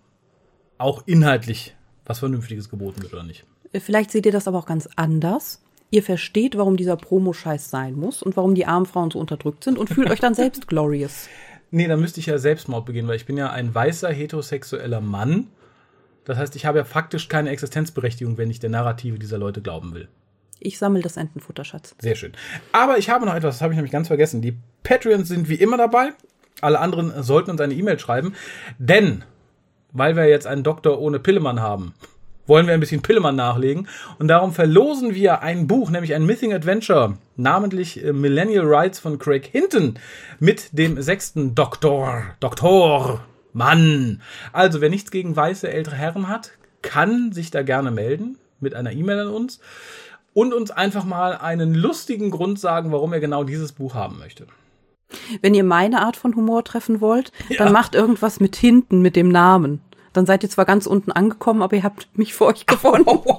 auch 0.78 1.04
inhaltlich 1.08 1.76
was 2.06 2.20
Vernünftiges 2.20 2.70
geboten 2.70 3.02
wird 3.02 3.12
oder 3.12 3.24
nicht. 3.24 3.44
Vielleicht 3.74 4.12
seht 4.12 4.26
ihr 4.26 4.32
das 4.32 4.48
aber 4.48 4.60
auch 4.60 4.66
ganz 4.66 4.88
anders. 4.96 5.60
Ihr 5.90 6.04
versteht, 6.04 6.58
warum 6.58 6.76
dieser 6.76 6.98
Promo-Scheiß 6.98 7.70
sein 7.70 7.96
muss 7.96 8.22
und 8.22 8.36
warum 8.36 8.56
die 8.56 8.66
armen 8.66 8.86
Frauen 8.86 9.10
so 9.10 9.20
unterdrückt 9.20 9.64
sind 9.64 9.78
und 9.78 9.90
fühlt 9.90 10.10
euch 10.10 10.20
dann 10.20 10.34
selbst 10.36 10.68
glorious. 10.68 11.30
Nee, 11.72 11.88
dann 11.88 12.00
müsste 12.00 12.20
ich 12.20 12.26
ja 12.26 12.38
Selbstmord 12.38 12.86
begehen, 12.86 13.08
weil 13.08 13.16
ich 13.16 13.26
bin 13.26 13.38
ja 13.38 13.52
ein 13.52 13.74
weißer 13.74 14.10
heterosexueller 14.10 15.02
Mann. 15.02 15.48
Das 16.26 16.38
heißt, 16.38 16.56
ich 16.56 16.66
habe 16.66 16.78
ja 16.78 16.84
faktisch 16.84 17.30
keine 17.30 17.50
Existenzberechtigung, 17.52 18.38
wenn 18.38 18.50
ich 18.50 18.60
der 18.60 18.70
Narrative 18.70 19.18
dieser 19.18 19.38
Leute 19.38 19.62
glauben 19.62 19.94
will. 19.94 20.10
Ich 20.60 20.78
sammle 20.78 21.02
das 21.02 21.18
Entenfutter, 21.18 21.64
Schatz. 21.64 21.96
Sehr 22.00 22.16
schön. 22.16 22.34
Aber 22.72 22.98
ich 22.98 23.10
habe 23.10 23.26
noch 23.26 23.36
etwas, 23.36 23.56
das 23.56 23.62
habe 23.62 23.74
ich 23.74 23.78
nämlich 23.78 23.92
ganz 23.92 24.08
vergessen. 24.08 24.42
Die 24.42 24.58
Patreons 24.84 25.28
sind 25.28 25.50
wie 25.50 25.56
immer 25.56 25.78
dabei. 25.78 26.10
Alle 26.62 26.80
anderen 26.80 27.24
sollten 27.24 27.52
uns 27.52 27.62
eine 27.62 27.76
E-Mail 27.76 28.00
schreiben. 28.00 28.34
Denn, 28.80 29.24
weil 29.92 30.16
wir 30.16 30.28
jetzt 30.28 30.48
einen 30.48 30.64
Doktor 30.64 31.00
ohne 31.00 31.20
Pillemann 31.20 31.62
haben, 31.62 31.94
wollen 32.48 32.68
wir 32.68 32.74
ein 32.74 32.80
bisschen 32.80 33.02
Pillemann 33.02 33.36
nachlegen. 33.36 33.88
Und 34.20 34.28
darum 34.28 34.54
verlosen 34.54 35.14
wir 35.14 35.42
ein 35.42 35.68
Buch, 35.68 35.90
nämlich 35.90 36.14
ein 36.16 36.26
Mything 36.26 36.54
Adventure, 36.54 37.18
namentlich 37.36 38.04
äh, 38.04 38.14
Millennial 38.14 38.66
Rights 38.66 39.00
von 39.00 39.20
Craig 39.20 39.46
Hinton 39.46 39.96
mit 40.40 40.70
dem 40.72 41.02
sechsten 41.02 41.54
Doktor. 41.56 42.24
Doktor. 42.40 43.24
Mann. 43.54 44.22
Also, 44.54 44.82
wer 44.82 44.90
nichts 44.90 45.10
gegen 45.10 45.36
weiße 45.36 45.70
ältere 45.70 45.96
Herren 45.96 46.28
hat, 46.28 46.52
kann 46.84 47.32
sich 47.32 47.50
da 47.50 47.64
gerne 47.64 47.92
melden 47.92 48.38
mit 48.60 48.76
einer 48.76 48.92
E-Mail 48.92 49.22
an 49.22 49.28
uns 49.30 49.60
und 50.34 50.54
uns 50.54 50.70
einfach 50.70 51.04
mal 51.04 51.36
einen 51.36 51.74
lustigen 51.74 52.30
Grund 52.30 52.60
sagen, 52.60 52.92
warum 52.92 53.14
er 53.14 53.20
genau 53.20 53.44
dieses 53.44 53.72
Buch 53.72 53.96
haben 53.96 54.20
möchte. 54.20 54.46
Wenn 55.42 55.54
ihr 55.54 55.64
meine 55.64 56.02
Art 56.02 56.18
von 56.18 56.36
Humor 56.36 56.64
treffen 56.64 57.02
wollt, 57.02 57.32
ja. 57.50 57.58
dann 57.58 57.74
macht 57.74 57.96
irgendwas 57.96 58.40
mit 58.40 58.56
hinten, 58.56 59.02
mit 59.02 59.16
dem 59.16 59.30
Namen. 59.30 59.82
Dann 60.18 60.26
seid 60.26 60.42
ihr 60.42 60.50
zwar 60.50 60.66
ganz 60.66 60.88
unten 60.88 61.12
angekommen, 61.12 61.62
aber 61.62 61.76
ihr 61.76 61.84
habt 61.84 62.08
mich 62.18 62.34
vor 62.34 62.48
euch 62.48 62.66
gefunden. 62.66 63.20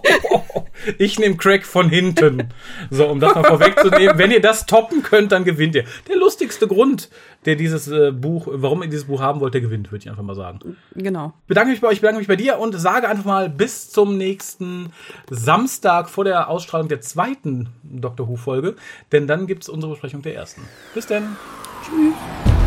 Ich 0.96 1.18
nehme 1.18 1.36
Craig 1.36 1.66
von 1.66 1.90
hinten. 1.90 2.50
So, 2.88 3.08
um 3.08 3.18
das 3.18 3.34
mal 3.34 3.42
vorwegzunehmen. 3.42 4.16
Wenn 4.16 4.30
ihr 4.30 4.40
das 4.40 4.64
toppen 4.64 5.02
könnt, 5.02 5.32
dann 5.32 5.42
gewinnt 5.42 5.74
ihr. 5.74 5.84
Der 6.08 6.14
lustigste 6.14 6.68
Grund, 6.68 7.10
der 7.46 7.56
dieses 7.56 7.88
äh, 7.88 8.12
Buch, 8.12 8.46
warum 8.48 8.84
ihr 8.84 8.88
dieses 8.88 9.06
Buch 9.06 9.20
haben 9.20 9.40
wollt, 9.40 9.54
der 9.54 9.60
gewinnt, 9.60 9.90
würde 9.90 10.04
ich 10.04 10.08
einfach 10.08 10.22
mal 10.22 10.36
sagen. 10.36 10.76
Genau. 10.94 11.32
Bedanke 11.48 11.72
mich 11.72 11.80
bei 11.80 11.88
euch, 11.88 12.00
bedanke 12.00 12.20
mich 12.20 12.28
bei 12.28 12.36
dir 12.36 12.60
und 12.60 12.78
sage 12.78 13.08
einfach 13.08 13.24
mal 13.24 13.50
bis 13.50 13.90
zum 13.90 14.16
nächsten 14.16 14.92
Samstag 15.28 16.08
vor 16.08 16.22
der 16.22 16.48
Ausstrahlung 16.48 16.86
der 16.86 17.00
zweiten 17.00 17.70
Dr. 17.82 18.28
Who-Folge. 18.28 18.76
Denn 19.10 19.26
dann 19.26 19.48
gibt 19.48 19.64
es 19.64 19.68
unsere 19.68 19.94
Besprechung 19.94 20.22
der 20.22 20.36
ersten. 20.36 20.62
Bis 20.94 21.08
dann. 21.08 21.36
Tschüss. 21.84 22.57